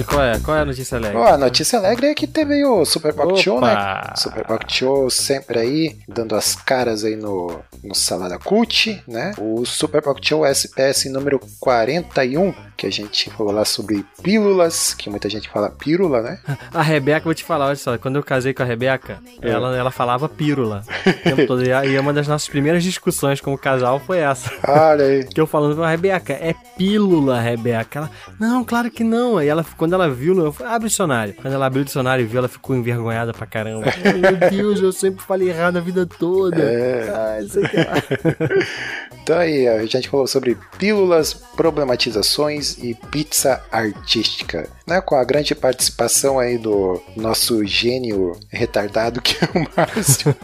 E 0.00 0.04
qual 0.04 0.22
é? 0.22 0.38
Qual 0.40 0.56
é 0.56 0.60
a 0.60 0.64
notícia 0.64 0.96
alegre? 0.98 1.18
Ó, 1.18 1.26
a 1.26 1.36
notícia 1.36 1.78
alegre 1.78 2.06
é 2.08 2.14
que 2.14 2.26
teve 2.26 2.64
o 2.64 2.84
Super 2.84 3.14
Show, 3.36 3.60
né? 3.60 4.02
Super 4.16 4.44
Show 4.68 5.10
sempre 5.10 5.58
aí, 5.58 5.96
dando 6.08 6.34
as 6.34 6.54
caras 6.54 7.04
aí 7.04 7.16
no, 7.16 7.60
no 7.84 7.94
Salada 7.94 8.38
Cult, 8.38 9.02
né? 9.06 9.32
O 9.38 9.64
Super 9.66 10.02
Show 10.22 10.44
SPS 10.46 11.04
número 11.10 11.38
41, 11.60 12.54
que 12.76 12.86
a 12.86 12.90
gente 12.90 13.30
falou 13.30 13.52
lá 13.52 13.64
sobre 13.64 14.04
pílulas, 14.22 14.94
que 14.94 15.10
muita 15.10 15.28
gente 15.28 15.48
fala 15.50 15.68
pílula, 15.70 16.22
né? 16.22 16.38
A 16.72 16.82
Rebeca, 16.82 17.24
vou 17.24 17.34
te 17.34 17.44
falar, 17.44 17.66
olha 17.66 17.76
só, 17.76 17.98
quando 17.98 18.16
eu 18.16 18.22
casei 18.22 18.54
com 18.54 18.62
a 18.62 18.66
Rebeca, 18.66 19.18
É. 19.42 19.50
ela, 19.50 19.76
ela 19.76 19.90
falava 19.90 20.28
pílula 20.28 20.82
o 21.06 21.12
tempo 21.12 21.46
todo. 21.46 21.62
E 21.64 21.72
a- 21.72 22.00
uma 22.00 22.12
das 22.12 22.26
nossas 22.26 22.48
primeiras 22.48 22.82
discussões 22.82 23.40
como 23.40 23.58
casal 23.58 24.00
foi 24.00 24.18
essa. 24.18 24.50
Olha 24.66 25.04
aí. 25.04 25.24
Que 25.30 25.40
eu 25.40 25.46
falando 25.46 25.76
pra 25.76 25.88
Rebeca, 25.90 26.32
é 26.32 26.54
pílula, 26.76 27.38
Rebeca. 27.40 27.98
Ela, 28.00 28.10
não, 28.38 28.64
claro 28.64 28.90
que 28.90 29.04
não. 29.04 29.36
Aí 29.36 29.48
ela, 29.48 29.62
quando 29.90 29.94
ela 29.94 30.08
viu, 30.08 30.38
eu 30.38 30.52
falei, 30.52 30.72
abre 30.72 30.86
o 30.86 30.88
dicionário. 30.88 31.34
Quando 31.34 31.52
ela 31.52 31.66
abriu 31.66 31.82
o 31.82 31.84
dicionário 31.84 32.22
e 32.22 32.26
viu, 32.26 32.38
ela 32.38 32.48
ficou 32.48 32.76
envergonhada 32.76 33.32
pra 33.32 33.44
caramba. 33.44 33.86
Meu 34.20 34.50
Deus, 34.50 34.80
eu 34.80 34.92
sempre 34.92 35.24
falei 35.24 35.48
errado 35.48 35.78
a 35.78 35.80
vida 35.80 36.06
toda. 36.06 36.62
É. 36.62 37.12
Ai, 37.12 37.48
sei 37.48 37.66
que 37.66 37.76
lá. 37.76 38.60
Então 39.22 39.38
aí, 39.38 39.68
a 39.68 39.84
gente 39.86 40.08
falou 40.08 40.26
sobre 40.26 40.56
pílulas, 40.76 41.32
problematizações 41.32 42.78
e 42.78 42.94
pizza 43.12 43.62
artística, 43.70 44.68
né? 44.84 45.00
Com 45.00 45.14
a 45.14 45.22
grande 45.22 45.54
participação 45.54 46.38
aí 46.38 46.58
do 46.58 47.00
nosso 47.14 47.64
gênio 47.64 48.32
retardado 48.48 49.20
que 49.20 49.36
é 49.44 49.48
o 49.56 49.66
Márcio. 49.76 50.34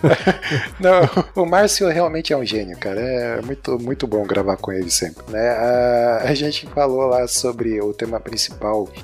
Não, 0.80 1.42
o 1.42 1.46
Márcio 1.46 1.88
realmente 1.88 2.32
é 2.32 2.36
um 2.36 2.44
gênio, 2.44 2.78
cara. 2.78 3.00
É 3.00 3.42
muito, 3.42 3.78
muito 3.78 4.06
bom 4.06 4.24
gravar 4.24 4.56
com 4.56 4.72
ele 4.72 4.90
sempre, 4.90 5.24
né? 5.28 5.50
A, 5.50 6.22
a 6.28 6.34
gente 6.34 6.66
falou 6.68 7.08
lá 7.08 7.26
sobre 7.28 7.80
o 7.82 7.92
tema 7.92 8.18
principal, 8.18 8.55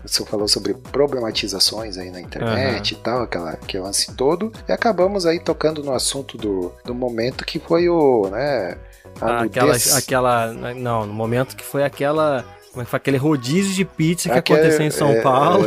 você 0.04 0.24
falou 0.24 0.48
sobre 0.48 0.74
problematizações 0.74 1.98
aí 1.98 2.10
na 2.10 2.20
internet 2.20 2.92
e 2.92 2.96
tal, 2.96 3.22
aquela, 3.22 3.50
aquele 3.50 3.82
lance 3.82 4.12
todo, 4.14 4.52
e 4.68 4.72
acabamos 4.72 5.26
aí 5.26 5.38
tocando 5.38 5.82
no 5.82 5.92
assunto 5.92 6.36
do, 6.36 6.72
do 6.84 6.94
momento 6.94 7.44
que 7.44 7.58
foi 7.58 7.88
o, 7.88 8.28
né? 8.30 8.76
a 9.20 9.42
aquela, 9.42 9.66
nudez. 9.68 9.94
aquela. 9.94 10.52
Não, 10.52 11.06
no 11.06 11.12
momento 11.12 11.56
que 11.56 11.64
foi 11.64 11.84
aquela. 11.84 12.44
Como 12.72 12.82
é 12.82 12.84
que 12.84 12.90
foi? 12.90 12.96
Aquele 12.96 13.16
rodízio 13.18 13.74
de 13.74 13.84
pizza 13.84 14.30
que 14.30 14.38
Aquele- 14.38 14.60
aconteceu 14.60 14.86
em 14.86 14.90
São 14.90 15.10
é, 15.10 15.20
Paulo. 15.20 15.66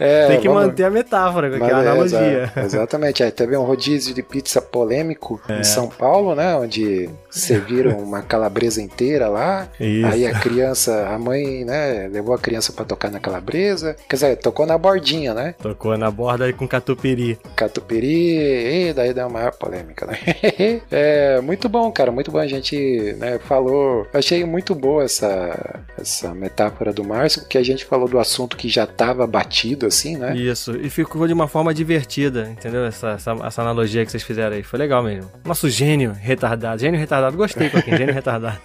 É, 0.00 0.26
Tem 0.28 0.40
que 0.40 0.48
vamos- 0.48 0.66
manter 0.66 0.84
a 0.84 0.90
metáfora, 0.90 1.48
com 1.50 1.56
Mas 1.58 1.62
aquela 1.64 1.84
é, 1.84 1.88
analogia. 1.88 2.18
exa- 2.56 2.62
exatamente. 2.64 3.22
Aí 3.22 3.30
teve 3.30 3.56
um 3.56 3.62
rodízio 3.62 4.14
de 4.14 4.22
pizza 4.22 4.60
polêmico 4.60 5.40
em 5.48 5.62
São 5.64 5.88
Paulo, 5.88 6.34
né? 6.34 6.56
Onde 6.56 7.08
serviram 7.30 7.98
uma 7.98 8.22
calabresa 8.22 8.82
inteira 8.82 9.28
lá. 9.28 9.68
Isso. 9.78 10.06
Aí 10.06 10.26
a 10.26 10.38
criança, 10.38 11.06
a 11.08 11.18
mãe, 11.18 11.64
né, 11.64 12.08
levou 12.12 12.34
a 12.34 12.38
criança 12.38 12.72
pra 12.72 12.84
tocar 12.84 13.10
na 13.10 13.20
calabresa. 13.20 13.96
Quer 14.08 14.16
dizer, 14.16 14.36
tocou 14.36 14.66
na 14.66 14.76
bordinha, 14.76 15.32
né? 15.32 15.54
Tocou 15.62 15.96
na 15.96 16.10
borda 16.10 16.44
aí 16.44 16.52
com 16.52 16.66
catupiry. 16.66 17.38
Catupiry, 17.54 18.88
e 18.88 18.92
daí 18.92 19.14
deu 19.14 19.24
uma 19.26 19.38
maior 19.38 19.52
polêmica, 19.52 20.06
né? 20.06 20.18
é 20.90 21.40
muito 21.40 21.68
bom, 21.68 21.90
cara, 21.92 22.10
muito 22.10 22.30
bom. 22.30 22.38
A 22.38 22.46
gente 22.46 23.14
né, 23.18 23.38
falou. 23.46 24.06
Eu 24.12 24.18
achei 24.18 24.44
muito 24.44 24.74
boa 24.74 25.04
essa, 25.04 25.51
essa 25.98 26.34
metáfora 26.34 26.92
do 26.92 27.04
Márcio, 27.04 27.42
porque 27.42 27.58
a 27.58 27.62
gente 27.62 27.84
falou 27.84 28.08
do 28.08 28.18
assunto 28.18 28.56
que 28.56 28.68
já 28.68 28.86
tava 28.86 29.26
batido, 29.26 29.86
assim, 29.86 30.16
né? 30.16 30.34
Isso, 30.36 30.76
e 30.76 30.88
ficou 30.90 31.26
de 31.26 31.32
uma 31.32 31.48
forma 31.48 31.72
divertida, 31.74 32.48
entendeu? 32.50 32.84
Essa, 32.84 33.10
essa, 33.10 33.32
essa 33.44 33.62
analogia 33.62 34.04
que 34.04 34.10
vocês 34.10 34.22
fizeram 34.22 34.56
aí. 34.56 34.62
Foi 34.62 34.78
legal 34.78 35.02
mesmo. 35.02 35.30
Nosso 35.44 35.68
gênio 35.70 36.12
retardado. 36.12 36.80
Gênio 36.80 36.98
retardado, 36.98 37.36
gostei, 37.36 37.68
Coquinho. 37.70 37.96
Gênio 37.98 38.14
retardado. 38.14 38.58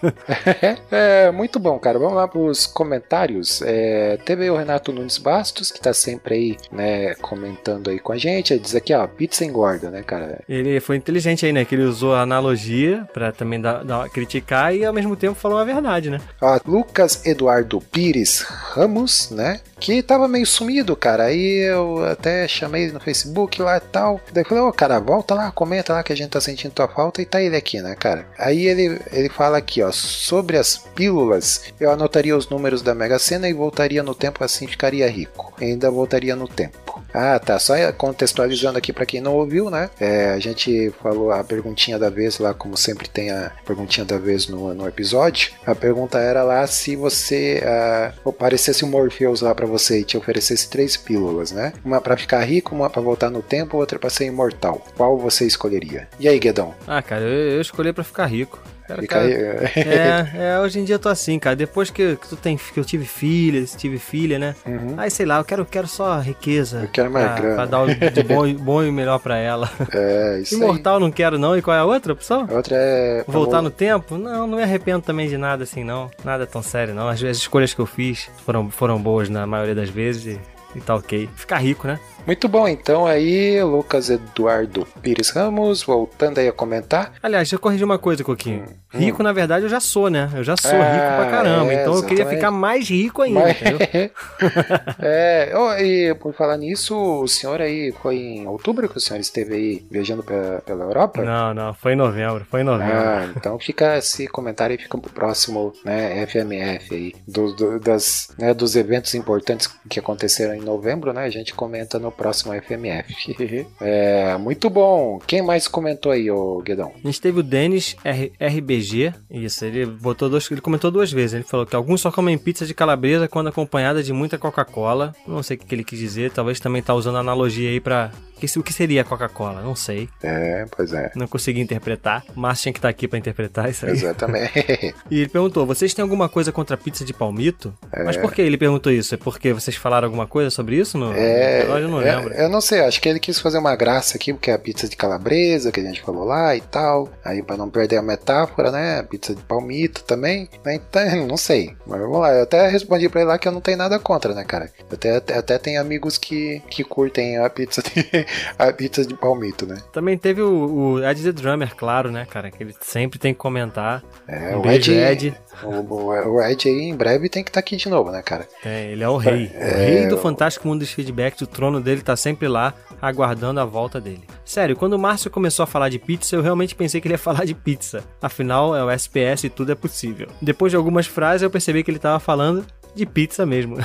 É, 0.91 1.31
muito 1.31 1.59
bom, 1.59 1.77
cara. 1.79 1.99
Vamos 1.99 2.15
lá 2.15 2.27
pros 2.27 2.65
comentários. 2.65 3.61
É, 3.63 4.17
teve 4.25 4.43
aí 4.43 4.49
o 4.49 4.55
Renato 4.57 4.91
Nunes 4.91 5.17
Bastos, 5.17 5.71
que 5.71 5.79
tá 5.79 5.93
sempre 5.93 6.35
aí, 6.35 6.57
né, 6.71 7.15
comentando 7.15 7.89
aí 7.89 7.99
com 7.99 8.11
a 8.13 8.17
gente. 8.17 8.53
Ele 8.53 8.59
diz 8.59 8.75
aqui, 8.75 8.93
ó, 8.93 9.05
pizza 9.07 9.43
engorda, 9.45 9.89
né, 9.89 10.03
cara? 10.03 10.41
Ele 10.47 10.79
foi 10.79 10.95
inteligente 10.97 11.45
aí, 11.45 11.53
né? 11.53 11.65
Que 11.65 11.75
ele 11.75 11.83
usou 11.83 12.13
a 12.15 12.21
analogia 12.21 13.07
pra 13.13 13.31
também 13.31 13.59
dar, 13.59 13.83
dar- 13.83 14.09
criticar 14.09 14.75
e 14.75 14.85
ao 14.85 14.93
mesmo 14.93 15.15
tempo 15.15 15.35
falou 15.35 15.57
a 15.57 15.63
verdade, 15.63 16.09
né? 16.09 16.19
Ó, 16.41 16.59
Lucas 16.77 17.25
Eduardo 17.25 17.81
Pires 17.81 18.41
Ramos, 18.41 19.31
né? 19.31 19.61
Que 19.79 20.01
tava 20.01 20.27
meio 20.27 20.45
sumido, 20.45 20.95
cara. 20.95 21.25
Aí 21.25 21.69
eu 21.69 22.03
até 22.05 22.47
chamei 22.47 22.91
no 22.91 22.99
Facebook 22.99 23.61
lá 23.61 23.77
e 23.77 23.81
tal. 23.81 24.19
Daí 24.31 24.43
falei, 24.43 24.63
ô 24.63 24.71
cara, 24.71 24.99
volta 24.99 25.33
lá, 25.33 25.51
comenta 25.51 25.93
lá 25.93 26.03
que 26.03 26.13
a 26.13 26.15
gente 26.15 26.29
tá 26.29 26.41
sentindo 26.41 26.71
tua 26.71 26.87
falta 26.87 27.21
e 27.21 27.25
tá 27.25 27.41
ele 27.41 27.55
aqui, 27.55 27.81
né, 27.81 27.95
cara? 27.95 28.25
Aí 28.37 28.67
ele, 28.67 28.99
ele 29.11 29.29
fala 29.29 29.57
aqui, 29.57 29.81
ó, 29.83 29.91
sobre 29.91 30.57
as 30.57 30.77
pílulas, 30.77 31.63
eu 31.79 31.91
anotaria 31.91 32.35
os 32.35 32.49
números 32.49 32.81
da 32.81 32.95
Mega 32.95 33.19
Sena 33.19 33.47
e 33.47 33.53
voltaria 33.53 34.03
no 34.03 34.15
tempo 34.15 34.43
assim 34.43 34.67
ficaria 34.67 35.09
rico. 35.09 35.53
Ainda 35.59 35.89
voltaria 35.89 36.35
no 36.35 36.47
tempo. 36.47 36.97
Ah, 37.13 37.39
tá. 37.39 37.57
Só 37.57 37.73
contextualizando 37.93 38.77
aqui 38.77 38.93
pra 38.93 39.05
quem 39.05 39.21
não 39.21 39.35
ouviu, 39.35 39.69
né? 39.69 39.89
É, 39.99 40.29
a 40.31 40.39
gente 40.39 40.91
falou 41.01 41.31
a 41.31 41.43
perguntinha 41.43 41.97
da 41.97 42.09
vez 42.09 42.37
lá, 42.37 42.53
como 42.53 42.77
sempre 42.77 43.07
tem 43.07 43.31
a 43.31 43.51
perguntinha 43.65 44.05
da 44.05 44.17
vez 44.17 44.47
no, 44.47 44.73
no 44.73 44.87
episódio. 44.87 45.51
A 45.65 45.73
pergunta 45.73 46.19
era 46.19 46.43
lá 46.43 46.65
se 46.67 46.95
você 46.95 47.61
ah, 47.65 48.13
aparecesse 48.25 48.85
um 48.85 48.89
Morpheus 48.89 49.41
lá 49.41 49.55
pra 49.55 49.65
você 49.67 49.99
e 49.99 50.03
te 50.03 50.17
oferecesse 50.17 50.69
três 50.69 50.97
pílulas, 50.97 51.51
né? 51.51 51.73
Uma 51.83 52.01
pra 52.01 52.17
ficar 52.17 52.43
rico, 52.43 52.73
uma 52.75 52.89
pra 52.89 53.01
voltar 53.01 53.29
no 53.29 53.41
tempo, 53.41 53.77
outra 53.77 53.99
pra 53.99 54.09
ser 54.09 54.25
imortal. 54.25 54.85
Qual 54.95 55.17
você 55.17 55.45
escolheria? 55.45 56.07
E 56.19 56.27
aí, 56.27 56.39
Guedão? 56.39 56.73
Ah, 56.87 57.01
cara, 57.01 57.21
eu, 57.23 57.51
eu 57.55 57.61
escolhi 57.61 57.93
pra 57.93 58.03
ficar 58.03 58.25
rico. 58.25 58.59
Cara, 58.87 59.05
cara, 59.07 59.21
aí. 59.25 59.33
É, 59.33 60.27
é, 60.55 60.59
hoje 60.59 60.79
em 60.79 60.83
dia 60.83 60.95
eu 60.95 60.99
tô 60.99 61.09
assim, 61.09 61.37
cara. 61.37 61.55
Depois 61.55 61.89
que, 61.89 62.15
que 62.15 62.27
tu 62.29 62.35
tem, 62.35 62.55
que 62.57 62.79
eu 62.79 62.85
tive 62.85 63.05
filha, 63.05 63.63
tive 63.65 63.99
filha, 63.99 64.39
né? 64.39 64.55
Uhum. 64.65 64.93
Aí 64.97 65.11
sei 65.11 65.25
lá, 65.25 65.37
eu 65.39 65.43
quero, 65.43 65.65
quero 65.65 65.87
só 65.87 66.19
riqueza. 66.19 66.81
Eu 66.83 66.87
quero 66.87 67.11
mais 67.11 67.25
pra, 67.25 67.35
grana. 67.35 67.55
Pra 67.55 67.65
dar 67.65 67.81
o 67.81 67.87
de 67.87 68.23
bom, 68.23 68.53
bom 68.53 68.83
e 68.83 68.91
melhor 68.91 69.19
pra 69.19 69.37
ela. 69.37 69.69
É, 69.93 70.39
isso 70.39 70.55
Imortal 70.55 70.99
não 70.99 71.11
quero 71.11 71.37
não. 71.37 71.57
E 71.57 71.61
qual 71.61 71.75
é 71.75 71.79
a 71.79 71.85
outra 71.85 72.13
opção? 72.13 72.45
aí. 72.47 72.53
A 72.53 72.57
outra 72.57 72.75
é. 72.77 73.23
Voltar 73.27 73.57
vol- 73.57 73.63
no 73.63 73.69
tempo? 73.71 74.17
Não, 74.17 74.47
não 74.47 74.57
me 74.57 74.63
arrependo 74.63 75.01
também 75.01 75.27
de 75.27 75.37
nada 75.37 75.63
assim, 75.63 75.83
não. 75.83 76.09
Nada 76.23 76.45
tão 76.47 76.61
sério, 76.63 76.93
não. 76.93 77.07
As, 77.09 77.21
as 77.23 77.37
escolhas 77.37 77.73
que 77.73 77.79
eu 77.81 77.85
fiz 77.85 78.29
foram, 78.45 78.69
foram 78.71 78.97
boas 79.01 79.27
na 79.29 79.45
maioria 79.45 79.75
das 79.75 79.89
vezes 79.89 80.37
e, 80.37 80.77
e 80.77 80.81
tá 80.81 80.95
ok. 80.95 81.29
Ficar 81.35 81.57
rico, 81.57 81.87
né? 81.87 81.99
Muito 82.27 82.47
bom, 82.49 82.67
então 82.67 83.07
aí, 83.07 83.63
Lucas 83.63 84.09
Eduardo 84.09 84.85
Pires 85.01 85.29
Ramos, 85.29 85.81
voltando 85.81 86.39
aí 86.39 86.47
a 86.49 86.51
comentar. 86.51 87.13
Aliás, 87.23 87.47
deixa 87.47 87.55
eu 87.55 87.59
corrigir 87.59 87.85
uma 87.85 87.97
coisa, 87.97 88.21
Coquinho. 88.21 88.65
Rico, 88.93 89.23
na 89.23 89.31
verdade, 89.31 89.63
eu 89.65 89.69
já 89.69 89.79
sou, 89.79 90.09
né? 90.09 90.29
Eu 90.35 90.43
já 90.43 90.55
sou 90.57 90.71
Ah, 90.71 90.91
rico 90.91 91.05
pra 91.05 91.29
caramba. 91.31 91.71
é, 91.71 91.81
então 91.81 91.95
eu 91.95 92.03
queria 92.03 92.25
ficar 92.25 92.51
mais 92.51 92.89
rico 92.89 93.21
ainda, 93.21 93.39
Mas- 93.41 93.61
entendeu? 93.61 93.79
é, 94.99 95.51
ó, 95.55 95.73
e 95.77 96.13
por 96.15 96.33
falar 96.33 96.57
nisso, 96.57 96.95
o 96.97 97.27
senhor 97.27 97.61
aí 97.61 97.93
foi 98.01 98.17
em 98.17 98.47
outubro 98.47 98.89
que 98.89 98.97
o 98.97 98.99
senhor 99.01 99.19
esteve 99.19 99.53
aí 99.53 99.85
viajando 99.89 100.23
pela, 100.23 100.61
pela 100.65 100.83
Europa? 100.83 101.21
Não, 101.23 101.53
não, 101.53 101.73
foi 101.73 101.93
em 101.93 101.97
novembro, 101.97 102.45
foi 102.49 102.61
em 102.61 102.63
novembro. 102.65 102.93
Ah, 102.93 103.29
então 103.35 103.57
fica 103.59 103.97
esse 103.97 104.27
comentário 104.27 104.73
e 104.75 104.77
fica 104.77 104.97
pro 104.97 105.11
próximo, 105.11 105.71
né, 105.85 106.25
FMF 106.27 106.93
aí, 106.93 107.13
do, 107.27 107.53
do- 107.53 107.79
das, 107.79 108.29
né, 108.37 108.53
dos 108.53 108.75
eventos 108.75 109.13
importantes 109.15 109.69
que 109.89 109.99
aconteceram 109.99 110.53
em 110.55 110.61
novembro, 110.61 111.13
né, 111.13 111.23
a 111.23 111.29
gente 111.29 111.53
comenta 111.53 111.97
no 111.99 112.11
próximo 112.17 112.53
FMF. 112.53 113.35
é, 113.79 114.37
muito 114.37 114.69
bom. 114.69 115.19
Quem 115.25 115.41
mais 115.41 115.67
comentou 115.67 116.11
aí, 116.11 116.29
ô 116.29 116.59
Guedão? 116.61 116.91
A 117.03 117.07
gente 117.07 117.21
teve 117.21 117.39
o 117.39 117.43
Denis 117.43 117.95
R- 118.03 118.31
RBG. 118.39 119.13
Isso, 119.31 119.63
ele 119.63 119.85
botou 119.85 120.29
dois, 120.29 120.49
ele 120.51 120.59
comentou 120.61 120.89
duas 120.91 121.11
vezes. 121.11 121.35
Ele 121.35 121.43
falou 121.43 121.65
que 121.65 121.75
alguns 121.75 122.01
só 122.01 122.11
comem 122.11 122.37
pizza 122.37 122.65
de 122.65 122.73
calabresa 122.73 123.27
quando 123.27 123.47
acompanhada 123.47 124.01
de 124.03 124.11
muita 124.11 124.37
Coca-Cola. 124.37 125.13
Não 125.27 125.43
sei 125.43 125.55
o 125.55 125.59
que 125.59 125.73
ele 125.75 125.83
quis 125.83 125.99
dizer. 125.99 126.31
Talvez 126.31 126.59
também 126.59 126.81
tá 126.81 126.93
usando 126.93 127.17
analogia 127.17 127.69
aí 127.69 127.79
pra. 127.79 128.11
O 128.57 128.63
que 128.63 128.73
seria 128.73 129.03
Coca-Cola? 129.03 129.61
Não 129.61 129.75
sei. 129.75 130.09
É, 130.23 130.65
pois 130.75 130.93
é. 130.93 131.11
Não 131.15 131.27
consegui 131.27 131.59
interpretar. 131.61 132.23
Mas 132.35 132.61
tinha 132.61 132.71
que 132.73 132.79
estar 132.79 132.89
aqui 132.89 133.07
pra 133.07 133.17
interpretar 133.19 133.69
isso 133.69 133.85
aí. 133.85 133.91
Exatamente. 133.93 134.47
E 135.09 135.19
ele 135.21 135.29
perguntou: 135.29 135.65
vocês 135.65 135.93
têm 135.93 136.03
alguma 136.03 136.27
coisa 136.29 136.51
contra 136.51 136.75
a 136.75 136.77
pizza 136.77 137.03
de 137.05 137.13
palmito? 137.13 137.73
Mas 138.05 138.17
por 138.17 138.33
que 138.33 138.41
ele 138.41 138.57
perguntou 138.57 138.91
isso? 138.91 139.13
É 139.15 139.17
porque 139.17 139.53
vocês 139.53 139.75
falaram 139.75 140.05
alguma 140.07 140.27
coisa 140.27 140.49
sobre 140.49 140.75
isso 140.75 140.97
no, 140.97 141.09
no 141.11 141.17
É, 141.17 141.59
episódio? 141.59 141.83
Eu 141.83 141.89
não 141.89 142.01
é, 142.01 142.15
lembro. 142.15 142.33
eu 142.33 142.49
não 142.49 142.61
sei, 142.61 142.81
acho 142.81 143.01
que 143.01 143.07
ele 143.09 143.19
quis 143.19 143.39
fazer 143.39 143.57
uma 143.57 143.75
graça 143.75 144.17
aqui, 144.17 144.33
porque 144.33 144.51
é 144.51 144.53
a 144.53 144.59
pizza 144.59 144.87
de 144.87 144.95
calabresa 144.95 145.71
que 145.71 145.79
a 145.79 145.83
gente 145.83 146.01
falou 146.01 146.23
lá 146.25 146.55
e 146.55 146.61
tal. 146.61 147.09
Aí 147.23 147.41
pra 147.41 147.57
não 147.57 147.69
perder 147.69 147.97
a 147.97 148.01
metáfora, 148.01 148.71
né? 148.71 149.03
Pizza 149.03 149.33
de 149.33 149.41
palmito 149.43 150.03
também. 150.03 150.49
né, 150.65 150.75
Então, 150.75 151.27
não 151.27 151.37
sei. 151.37 151.75
Mas 151.85 151.99
vamos 151.99 152.19
lá, 152.19 152.33
eu 152.33 152.43
até 152.43 152.67
respondi 152.67 153.07
pra 153.09 153.21
ele 153.21 153.29
lá 153.29 153.37
que 153.37 153.47
eu 153.47 153.51
não 153.51 153.61
tenho 153.61 153.77
nada 153.77 153.97
contra, 153.99 154.33
né, 154.33 154.43
cara? 154.43 154.71
Eu 154.79 154.85
até, 154.93 155.15
até, 155.15 155.37
até 155.37 155.57
tenho 155.57 155.79
amigos 155.81 156.17
que, 156.17 156.61
que 156.69 156.83
curtem 156.83 157.37
a 157.37 157.49
pizza 157.49 157.81
de, 157.81 158.25
a 158.57 158.71
pizza 158.73 159.05
de 159.05 159.13
palmito, 159.13 159.65
né? 159.65 159.77
Também 159.91 160.17
teve 160.17 160.41
o, 160.41 160.93
o 160.95 161.03
Ed 161.03 161.21
the 161.23 161.31
Drummer, 161.31 161.75
claro, 161.75 162.11
né, 162.11 162.25
cara? 162.29 162.51
Que 162.51 162.63
ele 162.63 162.75
sempre 162.81 163.17
tem 163.19 163.33
que 163.33 163.39
comentar. 163.39 164.03
É, 164.27 164.55
Um 164.55 164.61
o 164.61 164.71
Ed, 164.71 164.91
Ed. 164.91 165.33
O, 165.63 165.67
o- 165.69 166.33
o 166.35 166.41
Ed 166.41 166.67
aí 166.69 166.81
em 166.89 166.95
breve 166.95 167.29
tem 167.29 167.43
que 167.43 167.49
estar 167.49 167.59
aqui 167.59 167.75
de 167.75 167.89
novo, 167.89 168.11
né, 168.11 168.21
cara? 168.21 168.47
É, 168.63 168.91
ele 168.91 169.03
é 169.03 169.09
o 169.09 169.17
rei. 169.17 169.47
O 169.53 169.57
É, 169.57 169.85
rei 169.85 170.07
do 170.07 170.15
o- 170.15 170.19
fantástico 170.19 170.67
mundo 170.67 170.79
dos 170.81 170.91
feedbacks. 170.91 171.41
O 171.41 171.47
trono 171.47 171.81
dele 171.81 172.01
tá 172.01 172.15
sempre 172.15 172.47
lá, 172.47 172.73
aguardando 173.01 173.59
a 173.59 173.65
volta 173.65 173.99
dele. 173.99 174.23
Sério, 174.45 174.75
quando 174.75 174.93
o 174.93 174.99
Márcio 174.99 175.29
começou 175.31 175.63
a 175.63 175.67
falar 175.67 175.89
de 175.89 175.99
pizza, 175.99 176.35
eu 176.35 176.41
realmente 176.41 176.75
pensei 176.75 177.01
que 177.01 177.07
ele 177.07 177.15
ia 177.15 177.17
falar 177.19 177.45
de 177.45 177.53
pizza. 177.53 178.03
Afinal, 178.21 178.75
é 178.75 178.83
o 178.83 178.89
SPS 178.91 179.45
e 179.45 179.49
tudo 179.49 179.71
é 179.71 179.75
possível. 179.75 180.27
Depois 180.41 180.71
de 180.71 180.75
algumas 180.77 181.07
frases, 181.07 181.41
eu 181.41 181.49
percebi 181.49 181.83
que 181.83 181.89
ele 181.91 181.99
tava 181.99 182.19
falando 182.19 182.65
de 182.97 183.05
pizza 183.05 183.45
mesmo. 183.45 183.77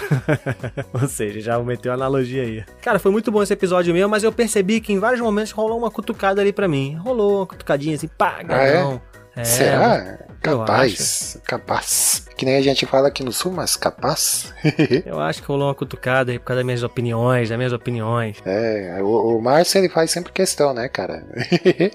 Ou 0.93 1.07
seja, 1.07 1.41
já 1.41 1.59
meteu 1.61 1.93
a 1.93 1.95
analogia 1.95 2.43
aí. 2.43 2.65
Cara, 2.83 2.99
foi 2.99 3.13
muito 3.13 3.31
bom 3.31 3.43
esse 3.43 3.53
episódio 3.53 3.95
mesmo, 3.95 4.09
mas 4.09 4.25
eu 4.25 4.33
percebi 4.33 4.81
que 4.81 4.93
em 4.93 4.99
vários 4.99 5.21
momentos 5.21 5.53
rolou 5.53 5.79
uma 5.79 5.91
cutucada 5.91 6.41
ali 6.41 6.53
pra 6.53 6.67
mim. 6.67 6.97
Rolou 6.97 7.39
uma 7.39 7.47
cutucadinha 7.47 7.95
assim, 7.95 8.09
pá, 8.09 8.41
Ah, 8.49 8.67
é? 8.67 9.01
É, 9.37 9.45
Será? 9.45 10.19
Capaz, 10.43 11.39
capaz. 11.45 12.27
Que 12.37 12.45
nem 12.45 12.57
a 12.57 12.63
gente 12.63 12.85
fala 12.87 13.09
aqui 13.09 13.23
no 13.23 13.33
sul, 13.33 13.53
mas 13.53 13.77
capaz. 13.77 14.53
Eu 15.07 15.21
acho 15.21 15.41
que 15.41 15.47
rolou 15.49 15.69
uma 15.69 15.75
cutucada 15.75 16.33
aí 16.33 16.39
por 16.39 16.47
causa 16.47 16.59
das 16.59 16.67
minhas 16.67 16.83
opiniões, 16.83 17.49
das 17.49 17.57
minhas 17.57 17.73
opiniões. 17.73 18.39
É, 18.45 18.99
o, 19.01 19.37
o 19.37 19.41
Márcio 19.43 19.79
ele 19.79 19.89
faz 19.89 20.11
sempre 20.11 20.33
questão, 20.33 20.75
né, 20.75 20.89
cara? 20.89 21.25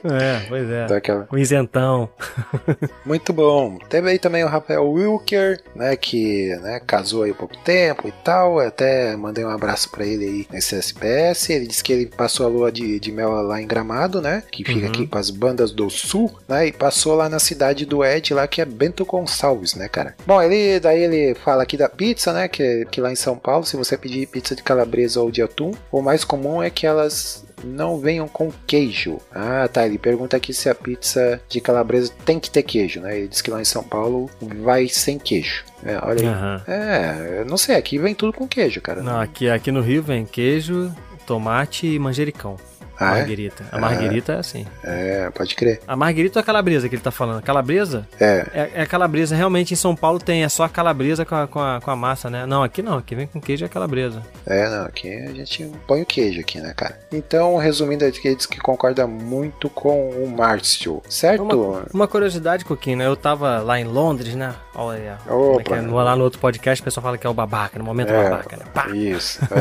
É, 0.08 0.46
pois 0.48 0.70
é. 0.70 0.86
Daquela... 0.88 1.28
O 1.32 1.38
isentão. 1.38 2.10
Muito 3.06 3.34
bom. 3.34 3.78
Teve 3.90 4.12
aí 4.12 4.20
também 4.20 4.44
o 4.44 4.48
Rafael 4.48 4.88
Wilker, 4.90 5.62
né, 5.76 5.96
que 5.96 6.56
né, 6.62 6.80
casou 6.86 7.24
aí 7.24 7.32
há 7.32 7.36
pouco 7.36 7.58
tempo 7.58 8.08
e 8.08 8.12
tal. 8.24 8.62
Eu 8.62 8.68
até 8.68 9.16
mandei 9.18 9.44
um 9.44 9.50
abraço 9.50 9.90
pra 9.92 10.06
ele 10.06 10.24
aí 10.26 10.48
nesse 10.52 10.76
SPS. 10.76 11.50
Ele 11.50 11.68
disse 11.68 11.84
que 11.84 11.92
ele 11.92 12.06
passou 12.06 12.46
a 12.46 12.50
lua 12.50 12.72
de, 12.72 13.00
de 13.00 13.12
mel 13.12 13.32
lá 13.42 13.62
em 13.62 13.68
Gramado, 13.68 14.22
né, 14.22 14.44
que 14.52 14.64
fica 14.64 14.78
Uhum. 14.78 14.88
aqui 14.88 15.08
com 15.08 15.18
as 15.18 15.30
bandas 15.30 15.72
do 15.72 15.90
sul, 15.90 16.32
né, 16.48 16.68
e 16.68 16.72
passou 16.72 17.16
lá 17.16 17.28
na 17.28 17.40
cidade 17.40 17.86
do 17.86 18.04
Ed 18.06 18.34
lá, 18.38 18.48
que 18.48 18.62
é 18.62 18.66
Bento 18.66 19.06
Gonçalves, 19.06 19.76
né, 19.76 19.88
cara. 19.88 20.16
Bom, 20.26 20.42
ele 20.42 20.80
daí 20.80 21.04
ele 21.04 21.36
fala 21.36 21.64
aqui 21.64 21.76
da 21.76 21.90
pizza, 21.90 22.32
né, 22.32 22.48
que, 22.48 22.86
que 22.92 23.02
lá 23.02 23.12
em 23.12 23.16
São 23.16 23.38
Paulo, 23.38 23.66
se 23.66 23.76
você 23.76 23.98
pedir 23.98 24.28
pizza 24.28 24.56
de 24.56 24.64
calabresa 24.64 25.22
ou 25.22 25.32
de 25.32 25.42
atum, 25.42 25.72
o 25.92 26.02
mais 26.02 26.24
comum 26.24 26.62
é 26.62 26.70
que 26.70 26.86
elas 26.86 27.46
não 27.64 27.98
venham 27.98 28.28
com 28.28 28.52
queijo. 28.66 29.20
Ah, 29.34 29.68
tá. 29.72 29.86
Ele 29.86 29.98
pergunta 29.98 30.38
aqui 30.38 30.54
se 30.54 30.70
a 30.70 30.76
pizza 30.76 31.42
de 31.50 31.60
calabresa 31.60 32.12
tem 32.26 32.40
que 32.40 32.50
ter 32.50 32.64
queijo, 32.64 33.02
né? 33.02 33.18
Ele 33.18 33.28
diz 33.28 33.42
que 33.42 33.52
lá 33.52 33.62
em 33.62 33.66
São 33.66 33.84
Paulo 33.84 34.30
vai 34.62 34.88
sem 34.88 35.18
queijo. 35.18 35.64
É, 35.84 35.98
olha 36.04 36.22
aí. 36.22 36.28
Aham. 36.28 36.64
É, 36.68 37.44
não 37.46 37.58
sei, 37.58 37.76
aqui 37.76 37.98
vem 37.98 38.14
tudo 38.14 38.34
com 38.34 38.48
queijo, 38.48 38.82
cara. 38.82 39.02
Não, 39.02 39.20
aqui, 39.20 39.50
aqui 39.50 39.72
no 39.72 39.82
Rio 39.82 40.04
vem 40.04 40.26
queijo, 40.26 40.94
tomate 41.26 41.88
e 41.88 42.00
manjericão. 42.00 42.58
Ah, 43.00 43.16
é? 43.16 43.20
marguerita. 43.20 43.64
A 43.72 43.78
marguerita 43.80 44.34
é 44.34 44.38
assim. 44.40 44.66
É, 44.84 45.30
pode 45.30 45.56
crer. 45.56 45.82
A 45.88 45.96
marguerita 45.96 46.40
ou 46.40 46.42
a 46.42 46.44
calabresa 46.46 46.90
que 46.90 46.96
ele 46.96 47.02
tá 47.02 47.12
falando? 47.12 47.42
Calabresa? 47.42 48.08
É, 48.20 48.46
É, 48.54 48.72
é 48.76 48.82
a 48.82 48.86
calabresa. 48.88 49.36
Realmente 49.36 49.74
em 49.74 49.78
São 49.78 49.96
Paulo 49.96 50.20
tem, 50.20 50.44
é 50.44 50.50
só 50.50 50.64
a 50.64 50.70
calabresa 50.70 51.26
com 51.26 51.36
a, 51.36 51.48
com, 51.48 51.60
a, 51.60 51.80
com 51.82 51.92
a 51.92 51.96
massa, 51.96 52.30
né? 52.30 52.46
Não, 52.46 52.64
aqui 52.64 52.82
não. 52.82 52.98
Aqui 52.98 53.14
vem 53.14 53.28
com 53.28 53.40
queijo 53.40 53.64
e 53.64 53.68
a 53.68 53.70
calabresa. 53.70 54.22
é, 54.46 54.68
não, 54.70 54.86
aqui 54.86 55.14
a 55.14 55.34
gente 55.34 55.70
põe 55.86 56.02
o 56.02 56.06
queijo 56.06 56.40
aqui, 56.40 56.60
né, 56.60 56.74
cara? 56.76 56.98
Então, 57.12 57.58
resumindo, 57.58 58.04
ele 58.04 58.12
diz 58.36 58.46
que 58.46 58.60
concorda 58.60 59.06
muito 59.06 59.70
com 59.70 60.10
o 60.10 60.28
Márcio, 60.30 61.02
certo? 61.10 61.44
Uma, 61.44 61.84
uma 61.94 62.08
curiosidade, 62.08 62.66
Coquinho, 62.66 62.98
né? 62.98 63.06
Eu 63.06 63.16
tava 63.16 63.60
lá 63.60 63.80
em 63.80 63.84
Londres, 63.84 64.36
né? 64.36 64.56
Olha 64.74 64.98
aí, 65.00 65.10
ó. 65.28 65.30
Como 65.30 65.60
é 65.60 65.64
que 65.64 65.74
é? 65.74 65.82
Opa. 65.82 66.04
Lá 66.04 66.16
no 66.16 66.24
outro 66.24 66.40
podcast 66.40 66.82
o 66.82 66.86
pessoal 66.86 67.04
fala 67.04 67.18
que 67.18 67.28
é 67.28 67.30
o 67.30 67.34
babaca, 67.34 67.78
no 67.78 67.86
momento 67.86 68.12
É, 68.12 68.24
babaca, 68.24 68.58
né? 68.58 68.66
Pá! 68.74 68.88
Isso. 68.90 69.40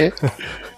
É. 0.00 0.12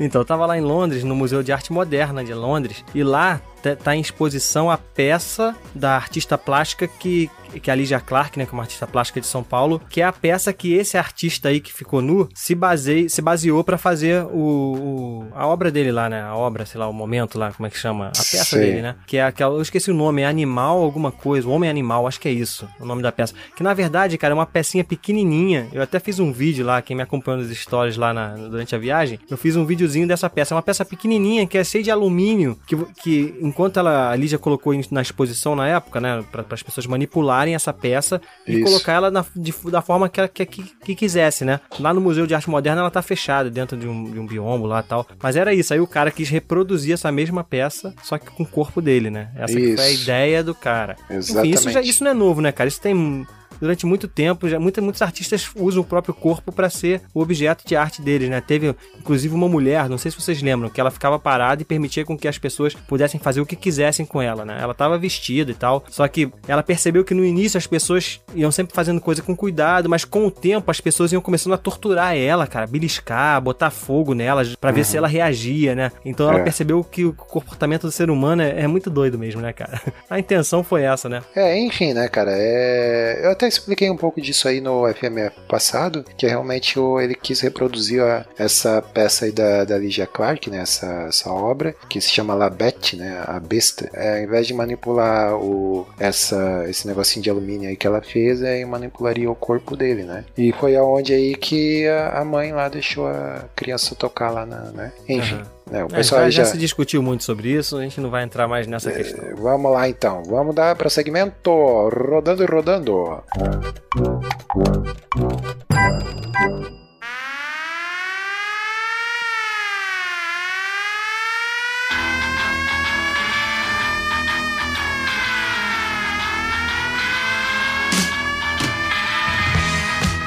Então, 0.01 0.21
eu 0.21 0.25
tava 0.25 0.47
lá 0.47 0.57
em 0.57 0.61
Londres, 0.61 1.05
no 1.05 1.15
Museu 1.15 1.43
de 1.43 1.53
Arte 1.53 1.73
Moderna 1.73 2.02
de 2.25 2.35
Londres, 2.35 2.85
e 2.95 3.03
lá 3.03 3.41
tá 3.77 3.95
em 3.97 4.01
exposição 4.01 4.71
a 4.71 4.77
peça 4.79 5.55
da 5.75 5.95
artista 5.97 6.37
plástica 6.37 6.87
que, 6.89 7.31
que 7.63 7.71
é 7.71 7.73
a 7.73 7.77
Lydia 7.77 8.01
Clark, 8.01 8.39
né, 8.39 8.45
que 8.45 8.51
é 8.51 8.55
uma 8.55 8.63
artista 8.63 8.87
plástica 8.87 9.21
de 9.21 9.27
São 9.27 9.43
Paulo, 9.43 9.81
que 9.89 10.01
é 10.01 10.05
a 10.05 10.13
peça 10.13 10.53
que 10.53 10.73
esse 10.75 10.97
artista 10.99 11.49
aí 11.49 11.61
que 11.61 11.73
ficou 11.73 12.01
nu 12.03 12.29
se, 12.35 12.55
basei, 12.55 13.09
se 13.09 13.21
baseou 13.23 13.63
pra 13.65 13.77
fazer 13.79 14.25
o, 14.25 14.37
o- 14.37 15.27
a 15.35 15.47
obra 15.47 15.71
dele 15.71 15.93
lá, 15.93 16.09
né, 16.09 16.23
a 16.23 16.35
obra, 16.35 16.65
sei 16.67 16.79
lá, 16.81 16.89
o 16.89 16.93
momento 16.93 17.39
lá, 17.39 17.53
como 17.53 17.67
é 17.67 17.71
que 17.71 17.79
chama? 17.79 18.07
A 18.09 18.11
peça 18.11 18.45
Sei. 18.45 18.61
dele, 18.61 18.83
né, 18.83 18.97
que 19.07 19.17
é 19.17 19.23
aquela, 19.25 19.55
eu 19.55 19.63
esqueci 19.63 19.91
o 19.91 19.95
nome, 19.95 20.23
é 20.23 20.27
Animal 20.27 20.83
alguma 20.83 21.11
coisa, 21.13 21.47
o 21.49 21.51
Homem 21.51 21.69
Animal, 21.69 22.07
acho 22.07 22.19
que 22.21 22.29
é 22.29 22.33
isso, 22.33 22.69
o 22.81 22.85
nome 22.85 23.03
da 23.03 23.13
peça. 23.13 23.35
Que 23.57 23.63
na 23.63 23.75
verdade, 23.75 24.17
cara, 24.19 24.33
é 24.33 24.35
uma 24.37 24.47
pecinha 24.47 24.83
pequenininha, 24.85 25.69
eu 25.73 25.83
até 25.83 25.99
fiz 26.01 26.19
um 26.19 26.33
vídeo 26.33 26.65
lá, 26.65 26.81
quem 26.81 26.97
me 26.97 27.03
acompanhou 27.03 27.41
nos 27.41 27.51
stories 27.57 27.97
lá 27.97 28.13
na- 28.15 28.35
durante 28.35 28.75
a 28.75 28.79
viagem, 28.79 29.19
eu 29.31 29.37
fiz 29.37 29.57
um 29.57 29.65
videozinho 29.65 30.07
dessa 30.07 30.29
peça, 30.31 30.55
é 30.55 30.57
uma 30.57 30.63
peça 30.63 30.85
pequenininha 30.85 31.47
que 31.47 31.59
é 31.59 31.65
cheia 31.65 31.85
de 31.85 31.91
alumínio, 31.91 32.59
que, 32.67 32.77
que 33.03 33.35
enquanto 33.53 33.79
ela, 33.79 34.11
a 34.11 34.17
Lígia 34.17 34.39
colocou 34.39 34.73
na 34.91 35.03
exposição 35.03 35.55
na 35.55 35.69
época, 35.69 36.01
né, 36.01 36.25
para 36.33 36.45
as 36.51 36.63
pessoas 36.63 36.87
manipularem 36.87 37.55
essa 37.55 37.73
peça 37.73 38.21
e 38.47 38.55
Isso. 38.55 38.65
colocar 38.65 38.93
ela 38.95 39.11
na- 39.11 39.25
de- 39.37 39.55
da 39.71 39.83
forma 39.83 40.09
que 40.09 40.19
ela 40.19 40.29
que, 40.29 40.45
que, 40.47 40.63
que 40.63 40.95
quisesse, 40.95 41.45
né. 41.45 41.61
Lá 41.79 41.93
no 41.93 42.01
Museu 42.01 42.27
de 42.27 42.35
Arte 42.35 42.49
Moderna 42.51 42.81
ela 42.81 42.91
tá 42.91 43.03
fechada 43.03 43.51
dentro 43.51 43.77
de 43.77 43.87
um, 43.87 44.11
de 44.11 44.19
um 44.19 44.27
biombo 44.27 44.67
lá 44.67 44.81
e 44.81 44.83
tal, 44.85 45.07
mas 45.23 45.37
era 45.37 45.53
isso, 45.55 45.73
aí 45.75 45.81
o 45.81 45.87
cara 45.87 46.11
quis 46.11 46.29
reproduzir 46.29 46.95
essa 46.95 47.13
mesma 47.13 47.45
peça, 47.45 47.95
só 48.03 48.17
que 48.19 48.31
com 48.31 48.43
o 48.43 48.47
corpo 48.47 48.81
dele, 48.81 49.11
né, 49.11 49.31
essa 49.37 49.53
foi 49.53 49.79
a 49.79 49.91
ideia 49.91 50.43
do 50.43 50.55
cara. 50.55 50.97
Enfim, 51.05 51.17
Exatamente. 51.17 51.55
isso, 51.55 51.71
já, 51.71 51.81
isso 51.81 52.03
não 52.05 52.11
é 52.11 52.15
novo, 52.15 52.41
né, 52.41 52.51
cara, 52.53 52.69
isso 52.69 52.81
tem 52.81 53.27
durante 53.63 53.87
muito 53.87 54.09
tempo, 54.09 54.49
já 54.49 54.59
muita, 54.59 54.81
muitos 54.81 55.01
artistas 55.01 55.49
usam 55.55 55.83
o 55.83 55.85
próprio 55.85 56.13
corpo 56.13 56.51
para 56.51 56.69
ser 56.69 57.01
o 57.15 57.21
objeto 57.23 57.65
de 57.65 57.77
arte 57.77 58.03
deles, 58.03 58.29
né? 58.29 58.41
Teve 58.45 58.75
inclusive 58.99 59.33
uma 59.33 59.49
mulher, 59.49 59.89
não 59.89 59.97
sei 59.97 60.11
se 60.11 60.21
vocês 60.21 60.43
lembram, 60.43 60.69
que 60.69 60.81
ela 60.81 60.91
ficava 60.91 61.17
parada 61.17 61.63
e 61.63 61.65
permitia 61.65 62.05
com 62.05 62.19
que 62.19 62.27
as 62.27 62.39
pessoas 62.39 62.75
pudessem 62.75 63.21
fazer 63.21 63.41
o 63.41 63.47
que 63.47 63.55
quisessem 63.55 64.05
com 64.05 64.21
ela, 64.21 64.45
né? 64.45 64.59
Ela 64.61 64.75
tava 64.75 64.99
vestida 64.99 65.53
e 65.53 65.55
tal, 65.55 65.85
só 65.89 66.07
que 66.09 66.29
ela 66.49 66.61
percebeu 66.63 67.05
que 67.05 67.15
no 67.15 67.25
início 67.25 67.57
as 67.57 67.67
pessoas 67.67 68.21
iam 68.35 68.51
sempre 68.51 68.75
fazendo 68.75 69.01
coisa 69.01 69.23
com 69.23 69.37
cuidado, 69.37 69.89
mas 69.89 70.05
com 70.05 70.27
o 70.27 70.31
tempo 70.31 70.69
as 70.69 70.81
pessoas 70.81 71.13
iam 71.13 71.23
começando 71.23 71.53
a 71.53 71.59
torturar 71.59 72.17
ela, 72.17 72.49
cara, 72.49 72.67
beliscar, 72.67 73.41
botar 73.41 73.71
fogo 73.71 74.13
nela 74.13 74.43
para 74.61 74.73
ver 74.73 74.85
se 74.85 74.97
ela 74.97 75.07
reagia, 75.07 75.75
né? 75.77 75.93
Então 76.05 76.29
ela 76.29 76.41
É. 76.41 76.43
percebeu 76.43 76.83
que 76.83 77.05
o 77.05 77.13
comportamento 77.13 77.83
do 77.83 77.93
ser 77.93 78.11
humano 78.11 78.43
é, 78.43 78.63
é 78.63 78.67
muito 78.67 78.91
doido 78.91 79.17
mesmo, 79.17 79.41
né, 79.41 79.53
cara? 79.53 79.81
A 80.11 80.19
intenção 80.19 80.65
foi 80.65 80.83
essa, 80.83 81.09
né? 81.09 81.23
É, 81.37 81.57
enfim, 81.59 81.93
né, 81.93 82.09
cara? 82.09 82.33
É... 82.35 83.21
Eu 83.25 83.31
até 83.31 83.52
expliquei 83.53 83.91
um 83.91 83.97
pouco 83.97 84.21
disso 84.21 84.49
aí 84.49 84.61
no 84.61 84.87
FMF 84.89 85.37
passado, 85.49 86.05
que 86.17 86.27
realmente 86.27 86.79
o- 86.79 87.01
ele 87.01 87.15
quis 87.15 87.41
reproduzir 87.41 88.03
essa 88.39 88.81
peça 88.83 89.25
aí 89.25 89.33
da, 89.33 89.65
da 89.65 89.79
Lygia 89.79 90.07
Clark, 90.07 90.51
né? 90.51 90.59
Essa, 90.63 90.87
essa 91.09 91.31
obra, 91.31 91.75
que 91.89 92.01
se 92.01 92.11
chama 92.11 92.35
Labette, 92.35 92.97
né? 92.97 93.23
A 93.27 93.39
besta. 93.41 93.89
É, 93.95 94.19
ao 94.19 94.23
invés 94.25 94.47
de 94.47 94.55
manipular 94.55 95.35
o, 95.37 95.87
essa, 95.99 96.65
esse 96.69 96.87
negocinho 96.87 97.23
de 97.23 97.31
alumínio 97.31 97.69
aí 97.69 97.77
que 97.77 97.87
ela 97.87 98.01
fez, 98.03 98.43
aí 98.43 98.65
manipularia 98.65 99.31
o 99.31 99.35
corpo 99.35 99.77
dele, 99.77 100.05
né? 100.05 100.25
E 100.37 100.53
foi 100.53 100.77
aonde 100.77 101.13
aí 101.15 101.35
que 101.35 101.87
a, 101.89 102.21
a 102.21 102.25
mãe 102.25 102.53
lá 102.53 102.69
deixou 102.69 103.07
a 103.07 103.45
criança 103.57 103.95
tocar 103.95 104.31
lá, 104.31 104.45
na, 104.47 104.61
né? 104.73 104.93
Enfim. 105.09 105.35
Aham. 105.37 105.62
Né, 105.73 105.83
o 105.83 105.87
É, 105.87 105.89
pessoal 105.89 106.21
já, 106.21 106.27
aí 106.27 106.31
já 106.31 106.45
já, 106.45 106.51
se 106.51 106.59
discutiu 106.59 107.03
muito 107.03 107.25
sobre 107.25 107.49
isso, 107.51 107.77
a 107.79 107.83
gente 107.83 108.01
não 108.01 108.11
vai 108.11 108.23
entrar 108.23 108.47
mais 108.47 108.67
nessa 108.67 108.93
questão. 108.93 109.25
Vamos 109.37 109.73
lá 109.73 109.89
então, 109.89 110.23
vamos 110.25 110.55
dar 110.55 110.77
prosseguimento, 110.77 111.51
rodando 111.91 112.43
e 112.43 112.47
rodando. 112.47 113.23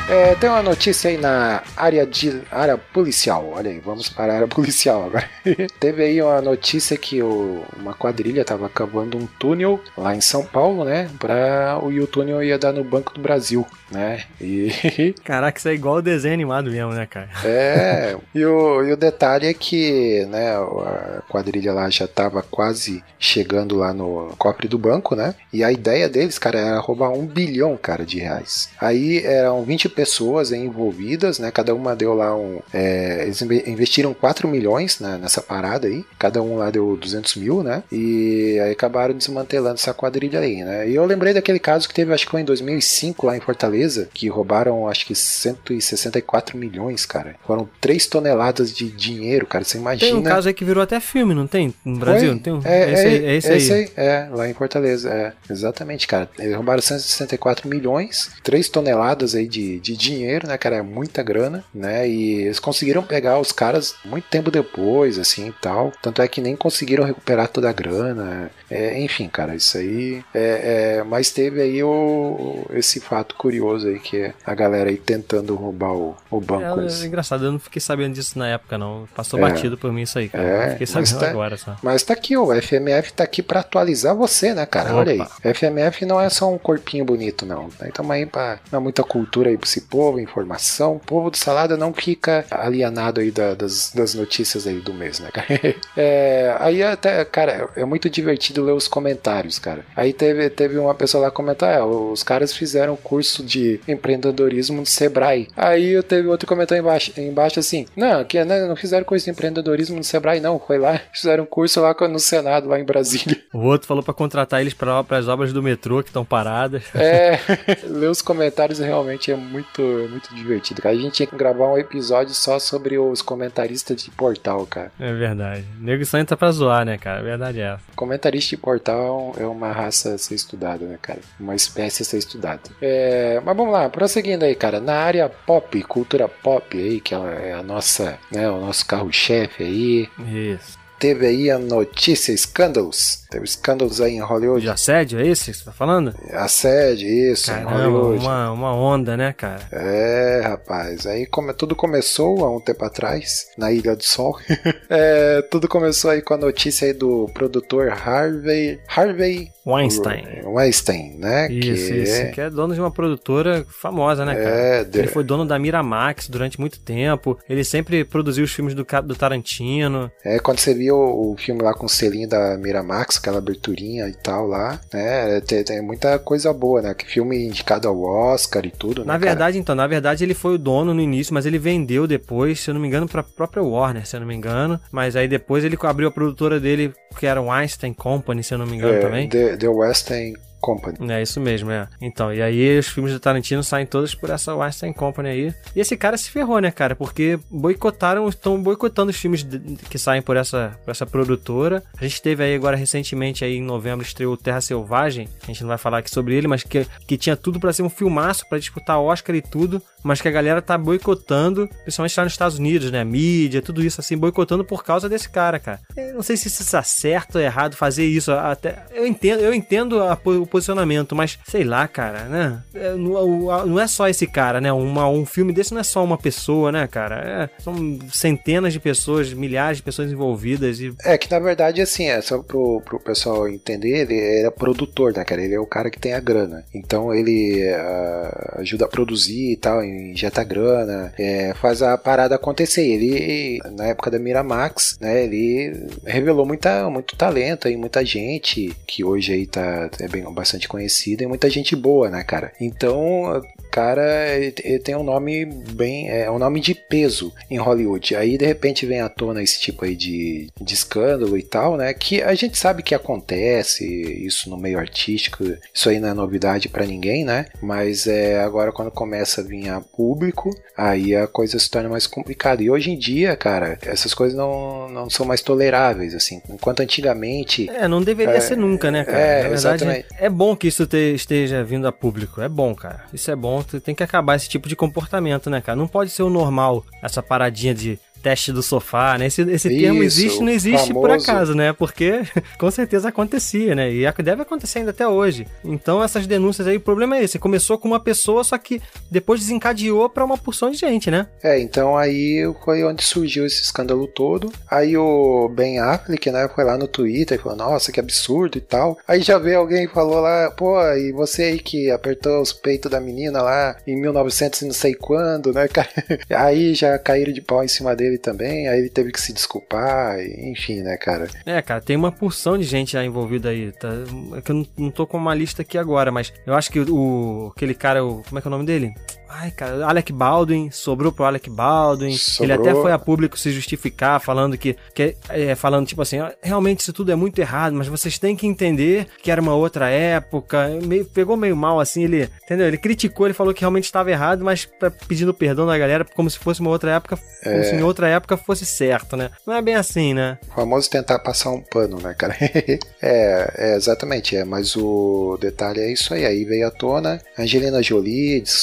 É, 0.08 0.36
tem 0.36 0.48
uma 0.48 0.62
notícia 0.62 1.10
aí 1.10 1.18
na 1.18 1.64
área 1.76 2.06
de 2.06 2.40
área 2.52 2.78
policial. 2.78 3.50
Olha 3.56 3.72
aí, 3.72 3.80
vamos 3.80 4.08
para 4.08 4.34
a 4.34 4.36
área 4.36 4.48
policial 4.48 5.04
agora. 5.06 5.28
Teve 5.80 6.04
aí 6.04 6.22
uma 6.22 6.40
notícia 6.44 6.96
que 6.96 7.24
o- 7.24 7.64
uma 7.76 7.96
quadrilha 7.96 8.42
estava 8.42 8.70
cavando 8.70 9.18
um 9.18 9.26
túnel 9.26 9.80
lá 9.98 10.16
em 10.16 10.22
São 10.22 10.46
Paulo, 10.46 10.86
né? 10.86 11.10
Pra, 11.18 11.80
o, 11.82 11.92
e 11.92 12.00
o 12.00 12.06
túnel 12.06 12.44
ia 12.44 12.60
dar 12.60 12.72
no 12.72 12.84
Banco 12.84 13.16
do 13.16 13.20
Brasil, 13.20 13.66
né? 13.92 14.24
E 14.40 15.16
Caraca, 15.26 15.58
isso 15.58 15.70
é 15.70 15.74
igual 15.74 15.96
o 15.96 16.02
desenho 16.04 16.36
animado 16.36 16.70
mesmo, 16.70 16.92
né, 16.94 17.08
cara? 17.08 17.30
É, 17.44 18.16
e 18.36 18.46
o, 18.46 18.84
e 18.84 18.94
o 18.94 18.98
detalhe 18.98 19.48
é 19.48 19.54
que 19.56 20.24
né, 20.30 20.56
a 20.56 21.24
quadrilha 21.28 21.74
lá 21.74 21.90
já 21.90 22.06
estava 22.06 22.44
quase 22.44 23.04
chegando 23.18 23.76
lá 23.76 23.92
no 23.92 24.36
cofre 24.38 24.68
do 24.68 24.78
banco, 24.78 25.16
né? 25.16 25.34
E 25.52 25.64
a 25.64 25.72
ideia 25.72 26.08
deles, 26.08 26.38
cara, 26.38 26.60
era 26.60 26.80
roubar 26.80 27.10
um 27.10 27.26
bilhão, 27.26 27.76
cara, 27.76 28.06
de 28.06 28.20
reais. 28.20 28.70
Aí 28.80 29.26
eram 29.26 29.64
20 29.64 29.95
pessoas 29.96 30.52
envolvidas, 30.52 31.40
né? 31.40 31.52
Cada 31.52 31.74
uma 31.74 31.96
deu 31.96 32.14
lá 32.14 32.36
um. 32.36 32.60
é, 32.74 33.24
eles 33.24 33.42
inve- 33.42 33.64
investiram 33.68 34.14
4 34.14 34.48
milhões 34.48 35.00
né, 35.00 35.18
nessa 35.22 35.42
parada 35.42 35.88
aí. 35.88 36.04
Cada 36.20 36.42
um 36.42 36.58
lá 36.58 36.70
deu 36.70 36.98
200 36.98 37.36
mil, 37.36 37.64
né? 37.64 37.84
E 37.92 38.60
aí 38.62 38.72
acabaram 38.72 39.14
desmantelando 39.16 39.76
essa 39.76 39.94
quadrilha 39.94 40.40
aí, 40.40 40.64
né? 40.64 40.90
E 40.90 40.96
eu 40.96 41.06
lembrei 41.06 41.34
daquele 41.34 41.60
caso 41.60 41.88
que 41.88 41.94
teve, 41.94 42.14
acho 42.14 42.26
que 42.26 42.32
foi 42.32 42.42
em 42.42 42.46
2005 42.46 43.26
lá 43.26 43.38
em 43.38 43.40
Fortaleza, 43.40 44.10
que 44.14 44.28
roubaram, 44.28 44.88
acho 44.88 45.06
que 45.06 45.16
164 45.16 46.58
milhões, 46.58 47.06
cara. 47.06 47.36
Foram 47.46 47.68
3 47.82 48.06
toneladas 48.08 48.74
de 48.74 48.90
dinheiro, 48.90 49.46
cara. 49.46 49.64
Você 49.64 49.78
imagina. 49.78 50.12
Tem 50.12 50.20
um 50.20 50.24
caso 50.24 50.48
aí 50.48 50.54
que 50.54 50.66
virou 50.66 50.84
até 50.84 51.00
filme, 51.00 51.34
não 51.34 51.48
tem? 51.48 51.74
No 51.84 51.98
Brasil, 51.98 52.28
Foi? 52.28 52.36
não 52.36 52.40
tem 52.40 52.54
um? 52.54 52.62
É, 52.64 52.92
esse 52.94 53.06
aí, 53.08 53.26
é, 53.26 53.30
é 53.34 53.36
esse 53.38 53.74
aí. 53.74 53.90
É, 53.96 54.28
lá 54.32 54.50
em 54.50 54.54
Fortaleza. 54.54 55.10
É, 55.10 55.34
exatamente, 55.52 56.08
cara. 56.08 56.30
Eles 56.40 56.56
roubaram 56.56 56.82
164 56.82 57.68
milhões, 57.70 58.32
3 58.44 58.68
toneladas 58.70 59.36
aí 59.36 59.48
de, 59.48 59.80
de 59.86 59.96
dinheiro, 59.96 60.48
né, 60.48 60.58
cara? 60.58 60.78
É 60.78 60.82
muita 60.82 61.22
grana, 61.22 61.64
né? 61.74 62.10
E 62.10 62.42
eles 62.46 62.60
conseguiram 62.60 63.04
pegar 63.04 63.40
os 63.40 63.52
caras 63.52 63.94
muito 64.04 64.26
tempo 64.30 64.50
depois, 64.50 65.20
assim 65.20 65.50
e 65.50 65.52
tal. 65.54 65.92
Tanto 66.02 66.22
é 66.24 66.28
que 66.28 66.42
nem 66.42 66.56
conseguiram 66.56 67.04
recuperar 67.04 67.48
toda 67.48 67.70
a 67.70 67.74
grana. 67.74 68.50
É, 68.70 69.00
enfim, 69.00 69.28
cara, 69.28 69.56
isso 69.56 69.78
aí. 69.78 70.24
É, 70.34 70.98
é, 71.00 71.04
mas 71.04 71.30
teve 71.30 71.62
aí 71.62 71.84
o, 71.84 72.66
esse 72.74 73.00
fato 73.00 73.36
curioso 73.36 73.88
aí, 73.88 74.00
que 74.00 74.18
é 74.18 74.34
a 74.44 74.56
galera 74.56 74.90
aí 74.90 74.98
tentando 74.98 75.54
roubar 75.56 75.94
o, 75.94 76.16
o 76.32 76.42
banco. 76.42 76.82
É, 76.82 76.88
é 77.04 77.06
engraçado, 77.06 77.46
eu 77.46 77.52
não 77.52 77.60
fiquei 77.60 77.80
sabendo 77.82 78.14
disso 78.16 78.40
na 78.40 78.48
época, 78.48 78.78
não. 78.78 79.08
Passou 79.16 79.38
É. 79.40 79.42
batido 79.44 79.78
por 79.78 79.92
mim 79.94 80.02
isso 80.02 80.18
aí, 80.18 80.30
cara. 80.30 80.44
É, 80.44 80.70
fiquei 80.72 80.88
sabendo 80.88 81.20
tá- 81.20 81.30
agora 81.30 81.58
só. 81.58 81.76
Mas 81.84 82.02
tá 82.02 82.14
aqui, 82.14 82.36
o 82.36 82.52
FMF 82.60 83.14
tá 83.14 83.24
aqui 83.24 83.44
pra 83.44 83.60
atualizar 83.60 84.16
você, 84.16 84.54
né, 84.54 84.66
cara? 84.66 84.90
Opa. 84.92 85.00
Olha 85.02 85.12
aí. 85.44 85.54
FMF 85.54 86.06
não 86.06 86.20
é 86.20 86.30
só 86.30 86.52
um 86.52 86.58
corpinho 86.58 87.06
bonito, 87.06 87.46
não. 87.46 87.70
Estamos 87.84 88.12
aí 88.12 88.26
pra 88.26 88.58
dar 88.72 88.80
muita 88.80 89.04
cultura 89.04 89.50
aí 89.50 89.58
pra 89.58 89.68
esse 89.76 89.82
povo, 89.82 90.20
informação. 90.20 90.96
O 90.96 91.00
povo 91.00 91.30
do 91.30 91.38
Salada 91.38 91.76
não 91.76 91.94
fica 91.94 92.46
alienado 92.50 93.20
aí 93.20 93.30
da- 93.32 93.54
das, 93.54 93.92
das 93.94 94.14
notícias 94.14 94.66
aí 94.66 94.80
do 94.80 94.94
mês, 94.94 95.20
né, 95.20 95.30
cara? 95.32 95.46
É, 95.98 96.56
aí 96.60 96.84
até, 96.84 97.24
cara, 97.26 97.70
é 97.76 97.86
muito 97.86 98.10
divertido 98.10 98.64
ler 98.64 98.74
os 98.74 98.88
comentários, 98.88 99.58
cara. 99.60 99.86
Aí 99.96 100.12
teve, 100.14 100.50
teve 100.50 100.78
uma 100.78 100.94
pessoa 100.94 101.24
lá 101.26 101.32
comentar, 101.32 101.74
é, 101.74 101.82
os 101.84 102.22
caras 102.22 102.54
fizeram 102.54 102.96
curso 102.96 103.44
de 103.44 103.80
empreendedorismo 103.88 104.78
no 104.80 104.86
Sebrae. 104.86 105.48
Aí 105.56 105.92
eu 105.92 106.04
teve 106.04 106.28
outro 106.28 106.48
comentário 106.48 106.82
embaixo, 106.82 107.14
embaixo 107.18 107.60
assim, 107.60 107.86
não, 107.96 108.24
que 108.24 108.44
né, 108.44 108.66
não 108.68 108.76
fizeram 108.76 109.06
curso 109.06 109.26
de 109.26 109.32
empreendedorismo 109.32 109.96
no 109.96 110.04
Sebrae, 110.04 110.40
não, 110.40 110.60
foi 110.60 110.78
lá, 110.78 111.00
fizeram 111.14 111.44
um 111.44 111.48
curso 111.48 111.82
lá 111.82 111.96
no 112.08 112.20
Senado, 112.20 112.68
lá 112.68 112.80
em 112.80 112.84
Brasília. 112.86 113.42
O 113.54 113.60
outro 113.60 113.88
falou 113.88 114.04
pra 114.04 114.14
contratar 114.14 114.62
eles 114.62 114.74
para 114.74 115.04
as 115.10 115.28
obras 115.28 115.54
do 115.54 115.64
metrô 115.64 116.04
que 116.04 116.10
estão 116.10 116.26
paradas. 116.26 116.84
É, 116.94 117.40
ler 117.88 118.10
os 118.10 118.22
comentários 118.22 118.80
realmente 118.80 119.32
é 119.32 119.36
muito, 119.36 119.65
é 119.82 120.08
muito 120.08 120.34
divertido, 120.34 120.82
cara. 120.82 120.96
A 120.96 120.98
gente 120.98 121.14
tinha 121.14 121.28
que 121.28 121.36
gravar 121.36 121.68
um 121.68 121.78
episódio 121.78 122.34
só 122.34 122.60
sobre 122.60 122.98
os 122.98 123.22
comentaristas 123.22 124.04
de 124.04 124.12
portal, 124.12 124.66
cara. 124.66 124.92
É 125.00 125.14
verdade. 125.14 125.66
Nego 125.80 126.06
só 126.06 126.18
entra 126.18 126.38
pra 126.38 126.52
zoar, 126.52 126.86
né, 126.86 126.98
cara? 126.98 127.20
A 127.20 127.24
verdade 127.24 127.60
é 127.60 127.74
essa. 127.74 127.82
Comentarista 127.96 128.56
de 128.56 128.58
portal 128.62 129.34
é 129.38 129.46
uma 129.46 129.72
raça 129.72 130.16
a 130.16 130.18
ser 130.18 130.36
estudada, 130.36 130.86
né, 130.86 130.98
cara? 131.02 131.20
Uma 131.40 131.56
espécie 131.56 132.02
a 132.02 132.06
ser 132.06 132.18
estudada. 132.18 132.62
É, 132.82 133.42
mas 133.44 133.58
vamos 133.58 133.74
lá, 133.74 133.90
prosseguindo 133.90 134.46
aí, 134.46 134.56
cara. 134.56 134.80
Na 134.80 134.96
área 134.96 135.30
pop, 135.30 135.82
cultura 135.84 136.28
pop 136.28 136.78
aí, 136.78 137.00
que 137.00 137.14
ela 137.14 137.32
é 137.32 137.54
a 137.54 137.64
nossa, 137.64 138.18
né, 138.32 138.50
o 138.50 138.60
nosso 138.60 138.86
carro-chefe 138.86 139.64
aí. 139.64 140.10
Isso. 140.54 140.78
Teve 141.00 141.28
aí 141.28 141.52
a 141.52 141.60
notícia 141.60 142.32
escândalos. 142.32 143.25
Teve 143.36 143.44
escândalos 143.44 144.00
aí 144.00 144.14
em 144.14 144.22
Hollywood. 144.22 144.62
De 144.62 144.70
assédio, 144.70 145.20
é 145.20 145.28
esse 145.28 145.52
que 145.52 145.58
você 145.58 145.66
tá 145.66 145.74
falando? 145.74 146.16
Assédio, 146.32 147.06
isso, 147.06 147.52
em 147.52 147.56
Caramba, 147.66 147.76
Hollywood. 148.00 148.24
uma, 148.26 148.52
uma 148.52 148.74
onda, 148.74 149.18
né, 149.18 149.34
cara? 149.34 149.60
É, 149.74 150.40
rapaz. 150.42 151.06
Aí 151.06 151.26
come, 151.26 151.54
tudo 151.54 151.76
começou 151.76 152.46
há 152.46 152.56
um 152.56 152.62
tempo 152.62 152.86
atrás, 152.86 153.48
na 153.58 153.74
Ilha 153.74 153.94
do 153.94 154.04
Sol. 154.04 154.38
É, 154.88 155.42
tudo 155.50 155.68
começou 155.68 156.12
aí 156.12 156.22
com 156.22 156.36
a 156.36 156.38
notícia 156.38 156.86
aí 156.88 156.94
do 156.94 157.30
produtor 157.34 157.90
Harvey. 157.90 158.80
Harvey 158.88 159.50
Weinstein. 159.66 160.44
Weinstein, 160.46 161.18
né? 161.18 161.52
Isso, 161.52 161.92
que 161.92 161.98
isso. 162.02 162.22
é- 162.22 162.26
Que 162.32 162.42
é 162.42 162.50
dono 162.52 162.74
de 162.76 162.80
uma 162.80 162.92
produtora 162.92 163.66
famosa, 163.68 164.24
né, 164.24 164.36
cara? 164.36 164.50
É, 164.56 164.84
de- 164.84 165.00
Ele 165.00 165.08
foi 165.08 165.24
dono 165.24 165.44
da 165.44 165.58
Miramax 165.58 166.30
durante 166.30 166.60
muito 166.60 166.80
tempo. 166.80 167.38
Ele 167.50 167.64
sempre 167.64 168.06
produziu 168.06 168.44
os 168.46 168.54
filmes 168.54 168.76
do, 168.76 168.86
do 169.04 169.16
Tarantino. 169.16 170.12
É, 170.24 170.38
quando 170.38 170.60
você 170.60 170.74
viu 170.74 170.96
o 170.96 171.36
filme 171.38 171.64
lá 171.64 171.74
com 171.74 171.88
o 171.88 171.90
selinho 171.90 172.30
da 172.30 172.56
Miramax, 172.58 173.18
aquela 173.26 173.40
aberturinha 173.40 174.08
e 174.08 174.14
tal 174.14 174.46
lá, 174.46 174.80
né? 174.94 175.42
Tem, 175.42 175.64
tem 175.64 175.82
muita 175.82 176.20
coisa 176.20 176.54
boa, 176.54 176.82
né? 176.82 176.94
Que 176.94 177.06
filme 177.06 177.48
indicado 177.48 177.88
ao 177.88 178.00
Oscar 178.00 178.64
e 178.66 178.70
tudo, 178.70 179.02
né? 179.02 179.08
Na 179.08 179.14
cara? 179.14 179.26
verdade, 179.26 179.58
então, 179.58 179.74
na 179.74 179.88
verdade 179.88 180.24
ele 180.24 180.36
foi 180.36 180.56
o 180.56 180.58
dono 180.60 180.94
no 180.94 181.02
início, 181.02 181.34
mas 181.34 181.46
ele 181.46 181.58
vendeu 181.58 182.06
depois, 182.06 182.60
se 182.60 182.70
eu 182.70 182.74
não 182.74 182.82
me 182.82 182.88
engano, 182.88 183.08
pra 183.08 183.24
própria 183.24 183.64
Warner, 183.64 184.06
se 184.06 184.16
eu 184.16 184.20
não 184.20 184.28
me 184.28 184.36
engano. 184.36 184.80
Mas 184.92 185.16
aí 185.16 185.28
depois 185.28 185.64
ele 185.64 185.78
abriu 185.82 186.08
a 186.08 186.12
produtora 186.12 186.60
dele, 186.60 186.94
que 187.18 187.26
era 187.26 187.42
o 187.42 187.52
Einstein 187.52 187.94
Company, 187.94 188.44
se 188.44 188.54
eu 188.54 188.58
não 188.58 188.68
me 188.68 188.76
engano 188.76 188.94
é, 188.94 189.00
também. 189.00 189.30
The, 189.30 189.58
The 189.58 189.68
Western 189.68 190.36
Company. 190.66 190.98
É 191.12 191.22
isso 191.22 191.40
mesmo, 191.40 191.70
é. 191.70 191.88
Então, 192.02 192.34
e 192.34 192.42
aí 192.42 192.80
os 192.80 192.88
filmes 192.88 193.14
do 193.14 193.20
Tarantino 193.20 193.64
saem 193.64 193.86
todos 193.86 194.16
por 194.16 194.32
essa 194.32 194.56
Weinstein 194.56 194.94
Company 194.94 195.30
aí. 195.30 195.54
E 195.76 195.80
esse 195.80 195.96
cara 195.96 196.18
se 196.18 196.32
ferrou, 196.32 196.60
né, 196.60 196.72
cara? 196.72 196.96
Porque 196.96 197.38
boicotaram, 197.52 198.28
estão 198.28 198.60
boicotando 198.60 199.12
os 199.12 199.16
filmes 199.16 199.46
que 199.88 200.00
saem 200.00 200.24
por 200.24 200.36
essa, 200.36 200.76
por 200.84 200.90
essa 200.90 201.06
produtora. 201.06 201.84
A 201.96 202.04
gente 202.04 202.20
teve 202.20 202.44
aí 202.44 202.56
agora 202.56 202.76
recentemente, 202.76 203.46
aí 203.46 203.58
em 203.58 203.62
novembro, 203.62 204.04
estreou 204.04 204.36
Terra 204.36 204.60
Selvagem. 204.60 205.30
A 205.44 205.46
gente 205.46 205.62
não 205.62 205.68
vai 205.68 205.78
falar 205.78 206.00
aqui 206.00 206.10
sobre 206.10 206.34
ele, 206.34 206.48
mas 206.48 206.64
que, 206.64 206.88
que 207.06 207.16
tinha 207.16 207.38
tudo 207.38 207.60
pra 207.60 207.72
ser 207.72 207.84
um 207.84 207.90
filmaço, 207.90 208.50
pra 208.50 208.58
disputar 208.58 209.00
Oscar 209.00 209.36
e 209.36 209.44
tudo. 209.44 209.80
Mas 210.04 210.22
que 210.22 210.28
a 210.28 210.32
galera 210.32 210.62
tá 210.62 210.78
boicotando, 210.78 211.68
principalmente 211.84 212.18
lá 212.18 212.24
nos 212.24 212.34
Estados 212.34 212.60
Unidos, 212.60 212.92
né? 212.92 213.04
Mídia, 213.04 213.62
tudo 213.62 213.84
isso 213.84 214.02
assim, 214.02 214.18
boicotando 214.18 214.64
por 214.64 214.84
causa 214.84 215.10
desse 215.10 215.30
cara, 215.30 215.60
cara. 215.60 215.80
Eu 215.96 216.16
não 216.16 216.24
sei 216.24 216.38
se 216.38 216.48
isso 216.48 216.62
está 216.62 216.84
certo 216.84 217.36
ou 217.36 217.42
errado 217.42 217.76
fazer 217.76 218.06
isso. 218.06 218.32
Até, 218.32 218.86
eu 218.94 219.06
entendo, 219.06 219.42
eu 219.42 219.54
entendo 219.54 220.02
a 220.02 220.16
o 220.26 220.46
posicionamento, 220.56 221.16
mas 221.16 221.38
sei 221.46 221.64
lá, 221.66 221.86
cara, 221.88 222.24
né? 222.24 222.64
É, 222.74 222.94
não, 222.96 223.80
é 223.80 223.88
só 223.88 224.08
esse 224.08 224.26
cara, 224.26 224.62
né? 224.62 224.72
Uma, 224.72 225.10
um 225.10 225.26
filme 225.26 225.52
desse 225.52 225.74
não 225.74 225.82
é 225.82 225.84
só 225.84 226.04
uma 226.04 226.18
pessoa, 226.18 226.72
né, 226.72 226.88
cara? 226.88 227.50
É, 227.58 227.62
são 227.62 228.00
centenas 228.12 228.72
de 228.72 228.80
pessoas, 228.80 229.34
milhares 229.34 229.78
de 229.78 229.84
pessoas 229.84 230.12
envolvidas 230.12 230.80
e 230.80 230.94
É 231.04 231.18
que 231.18 231.30
na 231.30 231.40
verdade, 231.40 231.82
assim, 231.82 232.08
é 232.08 232.22
só 232.22 232.40
pro, 232.40 232.82
pro 232.86 233.00
pessoal 233.00 233.50
entender, 233.50 234.04
ele 234.04 234.18
era 234.18 234.50
produtor, 234.50 235.14
né, 235.14 235.26
cara? 235.26 235.44
Ele 235.44 235.56
é 235.56 235.60
o 235.60 235.66
cara 235.66 235.90
que 235.90 236.00
tem 236.00 236.14
a 236.14 236.20
grana. 236.20 236.64
Então 236.74 237.14
ele 237.14 237.62
ah, 237.74 238.58
ajuda 238.60 238.86
a 238.86 238.90
produzir 238.90 239.52
e 239.52 239.58
tal, 239.58 239.84
injeta 239.84 240.44
grana, 240.44 241.14
é, 241.20 241.54
faz 241.56 241.82
a 241.82 241.98
parada 241.98 242.36
acontecer. 242.36 242.86
Ele, 242.86 243.60
na 243.72 243.88
época 243.88 244.10
da 244.10 244.20
Miramax, 244.20 244.98
né, 245.02 245.24
ele 245.24 245.88
revelou 246.06 246.46
muita, 246.46 246.90
muito 246.90 247.16
talento 247.16 247.68
aí, 247.68 247.76
muita 247.76 248.06
gente 248.06 248.74
que 248.88 249.04
hoje 249.04 249.34
aí 249.34 249.46
tá 249.46 249.90
é 250.00 250.08
bem, 250.08 250.24
bastante 250.36 250.68
conhecida 250.68 251.24
e 251.24 251.28
muita 251.28 251.50
gente 251.50 251.76
boa, 251.76 252.10
né, 252.10 252.24
cara? 252.24 252.52
Então, 252.60 253.42
cara, 253.76 254.34
ele, 254.38 254.80
tem 254.80 254.96
um 254.96 255.04
nome 255.04 255.46
bem. 255.46 256.10
É 256.10 256.32
um 256.32 256.40
nome 256.40 256.62
de 256.62 256.74
peso 256.74 257.34
em 257.52 257.58
Hollywood. 257.58 258.16
Aí 258.16 258.38
de 258.38 258.46
repente 258.46 258.86
vem 258.86 259.02
à 259.02 259.10
tona 259.10 259.44
esse 259.44 259.60
tipo 259.60 259.84
aí 259.84 259.96
de, 259.98 260.48
de 260.62 260.74
escândalo 260.74 261.38
e 261.38 261.44
tal, 261.44 261.76
né? 261.76 261.94
Que 261.94 262.22
a 262.22 262.34
gente 262.34 262.58
sabe 262.58 262.82
que 262.82 262.96
acontece 262.96 263.86
isso 264.26 264.50
no 264.50 264.58
meio 264.58 264.80
artístico. 264.80 265.44
Isso 265.74 265.90
aí 265.90 266.00
não 266.00 266.08
é 266.08 266.14
novidade 266.14 266.70
pra 266.70 266.86
ninguém, 266.86 267.26
né? 267.26 267.48
Mas 267.62 268.08
é 268.08 268.40
agora 268.42 268.72
quando 268.72 268.92
começa 268.92 269.42
a 269.42 269.44
vir 269.44 269.68
a 269.68 269.82
público, 269.82 270.50
aí 270.78 271.14
a 271.14 271.28
coisa 271.28 271.60
se 271.60 271.70
torna 271.70 271.90
mais 271.90 272.08
complicada. 272.08 272.64
E 272.64 272.70
hoje 272.70 272.92
em 272.92 272.98
dia, 272.98 273.36
cara, 273.36 273.78
essas 273.82 274.14
coisas 274.14 274.38
não, 274.38 274.88
não 274.88 275.10
são 275.10 275.26
mais 275.26 275.42
toleráveis, 275.42 276.16
assim. 276.16 276.42
Enquanto 276.50 276.80
antigamente. 276.80 277.70
É, 277.70 277.90
não 277.90 278.02
deveria 278.02 278.40
ser 278.40 278.56
nunca, 278.56 278.90
né, 278.90 279.04
cara? 279.04 279.18
é, 279.18 279.44
Na 279.44 279.50
verdade, 279.50 279.84
exatamente. 279.84 280.08
é 280.18 280.30
bom 280.30 280.56
que 280.56 280.68
isso 280.68 280.88
te- 280.88 281.14
esteja 281.14 281.62
vindo 281.64 281.88
a 281.88 281.92
público. 281.92 282.40
É 282.40 282.48
bom, 282.48 282.74
cara. 282.74 283.04
Isso 283.14 283.30
é 283.30 283.36
bom. 283.36 283.65
Tem 283.84 283.96
que 283.96 284.04
acabar 284.04 284.36
esse 284.36 284.50
tipo 284.50 284.68
de 284.68 284.76
comportamento, 284.76 285.50
né, 285.50 285.62
cara? 285.62 285.76
Não 285.76 285.88
pode 285.88 286.12
ser 286.12 286.24
o 286.24 286.30
normal 286.30 286.86
essa 287.02 287.22
paradinha 287.22 287.74
de 287.74 288.00
teste 288.26 288.52
do 288.52 288.64
sofá, 288.64 289.20
né? 289.20 289.28
Esse, 289.28 289.44
esse 289.44 289.70
termo 289.70 290.04
Isso, 290.04 290.20
existe 290.20 290.40
não 290.42 290.50
existe 290.50 290.92
por 290.92 291.08
famoso. 291.08 291.32
acaso, 291.32 291.54
né? 291.54 291.72
Porque 291.74 292.24
com 292.58 292.72
certeza 292.72 293.10
acontecia, 293.10 293.76
né? 293.76 293.94
E 293.94 294.04
deve 294.24 294.42
acontecer 294.42 294.80
ainda 294.80 294.90
até 294.90 295.08
hoje. 295.08 295.46
Então 295.64 296.04
essas 296.04 296.26
denúncias 296.26 296.68
aí, 296.68 296.78
o 296.78 296.82
problema 296.82 297.18
é 297.18 297.24
esse. 297.24 297.38
Começou 297.38 297.78
com 297.78 297.88
uma 297.88 298.00
pessoa, 298.00 298.44
só 298.44 298.58
que 298.58 298.82
depois 299.12 299.42
desencadeou 299.42 300.10
pra 300.10 300.26
uma 300.26 300.40
porção 300.40 300.72
de 300.72 300.78
gente, 300.78 301.12
né? 301.12 301.28
É, 301.44 301.60
então 301.60 301.96
aí 301.96 302.52
foi 302.64 302.84
onde 302.84 303.04
surgiu 303.04 303.46
esse 303.46 303.62
escândalo 303.62 304.08
todo. 304.08 304.52
Aí 304.72 304.98
o 304.98 305.48
Ben 305.50 305.78
Affleck, 305.78 306.32
né, 306.32 306.50
foi 306.56 306.64
lá 306.64 306.80
no 306.80 306.88
Twitter 306.88 307.38
e 307.38 307.42
falou, 307.42 307.60
nossa, 307.60 307.92
que 307.92 308.00
absurdo 308.00 308.58
e 308.58 308.62
tal. 308.62 308.98
Aí 309.08 309.22
já 309.22 309.38
veio 309.38 309.60
alguém 309.60 309.84
e 309.84 309.88
falou 309.88 310.20
lá, 310.20 310.50
pô, 310.50 310.82
e 310.94 311.12
você 311.12 311.44
aí 311.44 311.60
que 311.60 311.92
apertou 311.92 312.42
os 312.42 312.52
peitos 312.52 312.90
da 312.90 313.00
menina 313.00 313.44
lá 313.44 313.76
em 313.86 313.96
1900 314.02 314.62
e 314.64 314.66
não 314.66 314.74
sei 314.74 314.96
quando, 314.96 315.54
né, 315.54 315.68
cara? 315.70 315.90
Aí 316.32 316.74
já 316.74 316.98
caíram 316.98 317.32
de 317.32 317.42
pau 317.42 317.64
em 317.64 317.68
cima 317.68 317.96
dele 317.96 318.15
também, 318.18 318.68
aí 318.68 318.80
ele 318.80 318.90
teve 318.90 319.12
que 319.12 319.20
se 319.20 319.34
desculpar, 319.34 320.20
enfim, 320.20 320.82
né, 320.82 320.98
cara? 320.98 321.28
É, 321.46 321.62
cara, 321.62 321.82
tem 321.82 321.96
uma 321.96 322.12
porção 322.12 322.58
de 322.58 322.64
gente 322.64 322.94
já 322.94 323.04
envolvida 323.04 323.50
aí. 323.50 323.72
Tá? 323.72 323.90
É 324.38 324.42
que 324.42 324.52
eu 324.52 324.56
não, 324.56 324.68
não 324.78 324.92
tô 324.92 325.06
com 325.06 325.18
uma 325.18 325.34
lista 325.34 325.62
aqui 325.62 325.78
agora, 325.78 326.12
mas 326.12 326.34
eu 326.46 326.54
acho 326.54 326.72
que 326.72 326.80
o 326.80 327.52
aquele 327.56 327.74
cara, 327.74 328.04
o, 328.04 328.24
como 328.24 328.40
é 328.40 328.42
que 328.42 328.48
é 328.48 328.50
o 328.50 328.52
nome 328.52 328.66
dele? 328.66 328.94
Ai, 329.30 329.52
cara, 329.52 329.86
Alec 329.88 330.12
Baldwin, 330.14 330.70
sobrou 330.72 331.12
pro 331.12 331.26
Alec 331.26 331.50
Baldwin. 331.50 332.08
Ele 332.10 332.18
Sobrou. 332.18 332.60
até 332.60 332.72
foi 332.74 332.92
a 332.92 333.00
público 333.00 333.38
se 333.38 333.52
justificar, 333.52 334.20
falando 334.22 334.58
que, 334.58 334.76
que 334.94 335.16
é, 335.30 335.56
falando 335.56 335.86
tipo 335.88 336.02
assim, 336.02 336.20
"Ah, 336.20 336.34
realmente 336.42 336.80
isso 336.80 336.94
tudo 336.94 337.12
é 337.12 337.16
muito 337.16 337.40
errado, 337.40 337.74
mas 337.74 337.88
vocês 337.88 338.18
têm 338.18 338.36
que 338.36 338.48
entender 338.48 339.08
que 339.22 339.30
era 339.32 339.42
uma 339.42 339.54
outra 339.56 339.90
época. 339.90 340.70
Meio- 340.86 341.06
pegou 341.06 341.36
meio 341.36 341.56
mal 341.56 341.80
assim, 341.80 342.04
ele, 342.04 342.30
entendeu? 342.44 342.68
Ele 342.68 342.78
criticou, 342.78 343.28
ele 343.28 343.34
falou 343.34 343.54
que 343.54 343.62
realmente 343.62 343.86
estava 343.86 344.10
errado, 344.12 344.44
mas 344.44 344.66
pra- 344.66 344.92
pedindo 344.92 345.34
perdão 345.34 345.66
da 345.68 345.78
galera 345.78 346.06
como 346.16 346.30
se 346.30 346.40
fosse 346.40 346.62
uma 346.62 346.70
outra 346.70 346.92
época, 346.92 347.18
como 347.44 347.64
se 347.64 347.76
em 347.76 347.84
outra 347.84 348.08
época 348.08 348.38
fosse 348.38 348.66
certo, 348.66 349.18
né? 349.18 349.30
Não 349.46 349.54
é 349.54 349.62
bem 349.62 349.76
assim, 349.76 350.14
né? 350.14 350.38
O 350.52 350.56
famoso 350.56 350.90
tentar 350.90 351.20
passar 351.20 351.50
um 351.52 351.62
pano, 351.62 352.00
né, 352.00 352.14
cara? 352.14 352.36
é, 353.02 353.54
é, 353.58 353.76
exatamente, 353.76 354.36
é, 354.36 354.44
mas 354.46 354.76
o 354.76 355.38
detalhe 355.40 355.80
é 355.82 355.92
isso 355.92 356.14
aí. 356.14 356.26
Aí 356.26 356.46
veio 356.46 356.68
à 356.68 356.72
tona 356.72 357.22
Angelina 357.38 357.82
Jolie 357.84 358.42
disse 358.42 358.58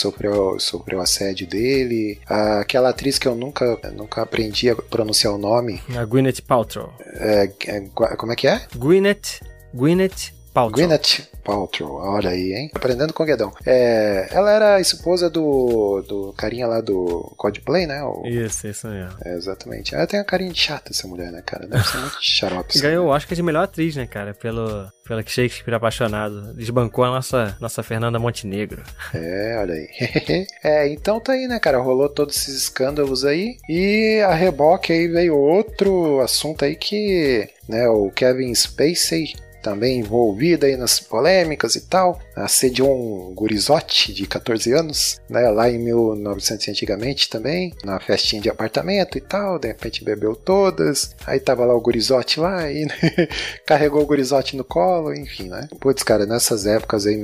sofreu, 0.60 0.82
sofreu 0.82 1.00
assédio 1.00 1.46
dele. 1.46 2.18
Aquela 2.26 2.90
atriz 2.90 3.18
que 3.18 3.28
eu 3.28 3.34
nunca, 3.34 3.78
nunca 3.94 4.22
aprendi 4.22 4.68
a 4.70 4.76
pronunciar 4.76 5.32
o 5.32 5.38
nome. 5.38 5.80
A 5.96 6.04
Gwyneth 6.04 6.42
Paltrow. 6.46 6.92
É, 7.14 7.50
é, 7.66 7.80
como 8.16 8.32
é 8.32 8.36
que 8.36 8.46
é? 8.46 8.66
Gwyneth, 8.76 9.40
Gwyneth 9.74 10.32
Paltrow. 10.52 10.76
Gwyneth 10.86 11.28
Paltrow, 11.44 11.94
olha 11.96 12.30
aí, 12.30 12.52
hein? 12.52 12.70
Aprendendo 12.74 13.12
com 13.12 13.22
o 13.22 13.26
Guedão. 13.26 13.52
É, 13.66 14.28
ela 14.30 14.50
era 14.50 14.74
a 14.76 14.80
esposa 14.80 15.28
do, 15.30 16.02
do 16.06 16.32
carinha 16.36 16.66
lá 16.66 16.80
do 16.80 17.32
Coldplay, 17.36 17.86
né? 17.86 18.02
O- 18.04 18.22
Isso, 18.26 18.66
isso 18.68 18.86
mesmo. 18.86 19.12
é, 19.24 19.34
exatamente. 19.34 19.94
Ela 19.94 20.06
tem 20.06 20.20
uma 20.20 20.24
carinha 20.26 20.52
de 20.52 20.60
chata, 20.60 20.90
essa 20.92 21.08
mulher, 21.08 21.32
né, 21.32 21.42
cara? 21.44 21.66
Deve 21.66 21.84
ser 21.84 21.98
muito 21.98 22.16
xarope. 22.22 22.78
Ganhou 22.80 23.06
o. 23.06 23.10
Oscar 23.10 23.34
de 23.34 23.42
melhor 23.42 23.64
atriz, 23.64 23.96
né, 23.96 24.06
cara? 24.06 24.34
Pelo, 24.34 24.86
pela 25.06 25.22
que 25.22 25.30
Shakespeare 25.32 25.74
apaixonado. 25.74 26.54
Desbancou 26.54 27.04
a 27.04 27.10
nossa, 27.10 27.56
nossa 27.60 27.82
Fernanda 27.82 28.18
Montenegro. 28.18 28.82
É, 29.14 29.56
olha 29.60 29.74
aí. 29.74 29.88
é, 30.62 30.88
então 30.88 31.18
tá 31.20 31.32
aí, 31.32 31.46
né, 31.48 31.58
cara? 31.58 31.78
Rolou 31.78 32.08
todos 32.08 32.36
esses 32.36 32.54
escândalos 32.62 33.24
aí. 33.24 33.56
E 33.68 34.20
a 34.26 34.34
reboque 34.34 34.92
aí 34.92 35.08
veio 35.08 35.36
outro 35.36 36.20
assunto 36.20 36.64
aí 36.64 36.76
que, 36.76 37.48
né, 37.68 37.88
o 37.88 38.10
Kevin 38.10 38.54
Spacey 38.54 39.34
também 39.62 40.00
envolvido 40.00 40.66
aí 40.66 40.76
nas 40.76 40.98
polêmicas 41.00 41.76
e 41.76 41.82
tal, 41.82 42.18
assediou 42.36 42.90
um 43.30 43.34
gurizote 43.34 44.12
de 44.12 44.26
14 44.26 44.72
anos, 44.72 45.20
né, 45.28 45.48
lá 45.50 45.70
em 45.70 45.78
1900 45.78 46.68
antigamente 46.68 47.28
também, 47.30 47.72
na 47.84 47.98
festinha 48.00 48.42
de 48.42 48.48
apartamento 48.50 49.16
e 49.16 49.20
tal, 49.20 49.58
de 49.58 49.68
repente 49.68 50.04
bebeu 50.04 50.34
todas, 50.34 51.14
aí 51.26 51.38
tava 51.38 51.64
lá 51.64 51.74
o 51.74 51.80
gurizote 51.80 52.40
lá 52.40 52.70
e 52.70 52.86
carregou 53.66 54.02
o 54.02 54.06
gurizote 54.06 54.56
no 54.56 54.64
colo, 54.64 55.14
enfim, 55.14 55.48
né. 55.48 55.68
Putz, 55.80 56.02
cara, 56.02 56.26
nessas 56.26 56.66
épocas 56.66 57.06
aí, 57.06 57.20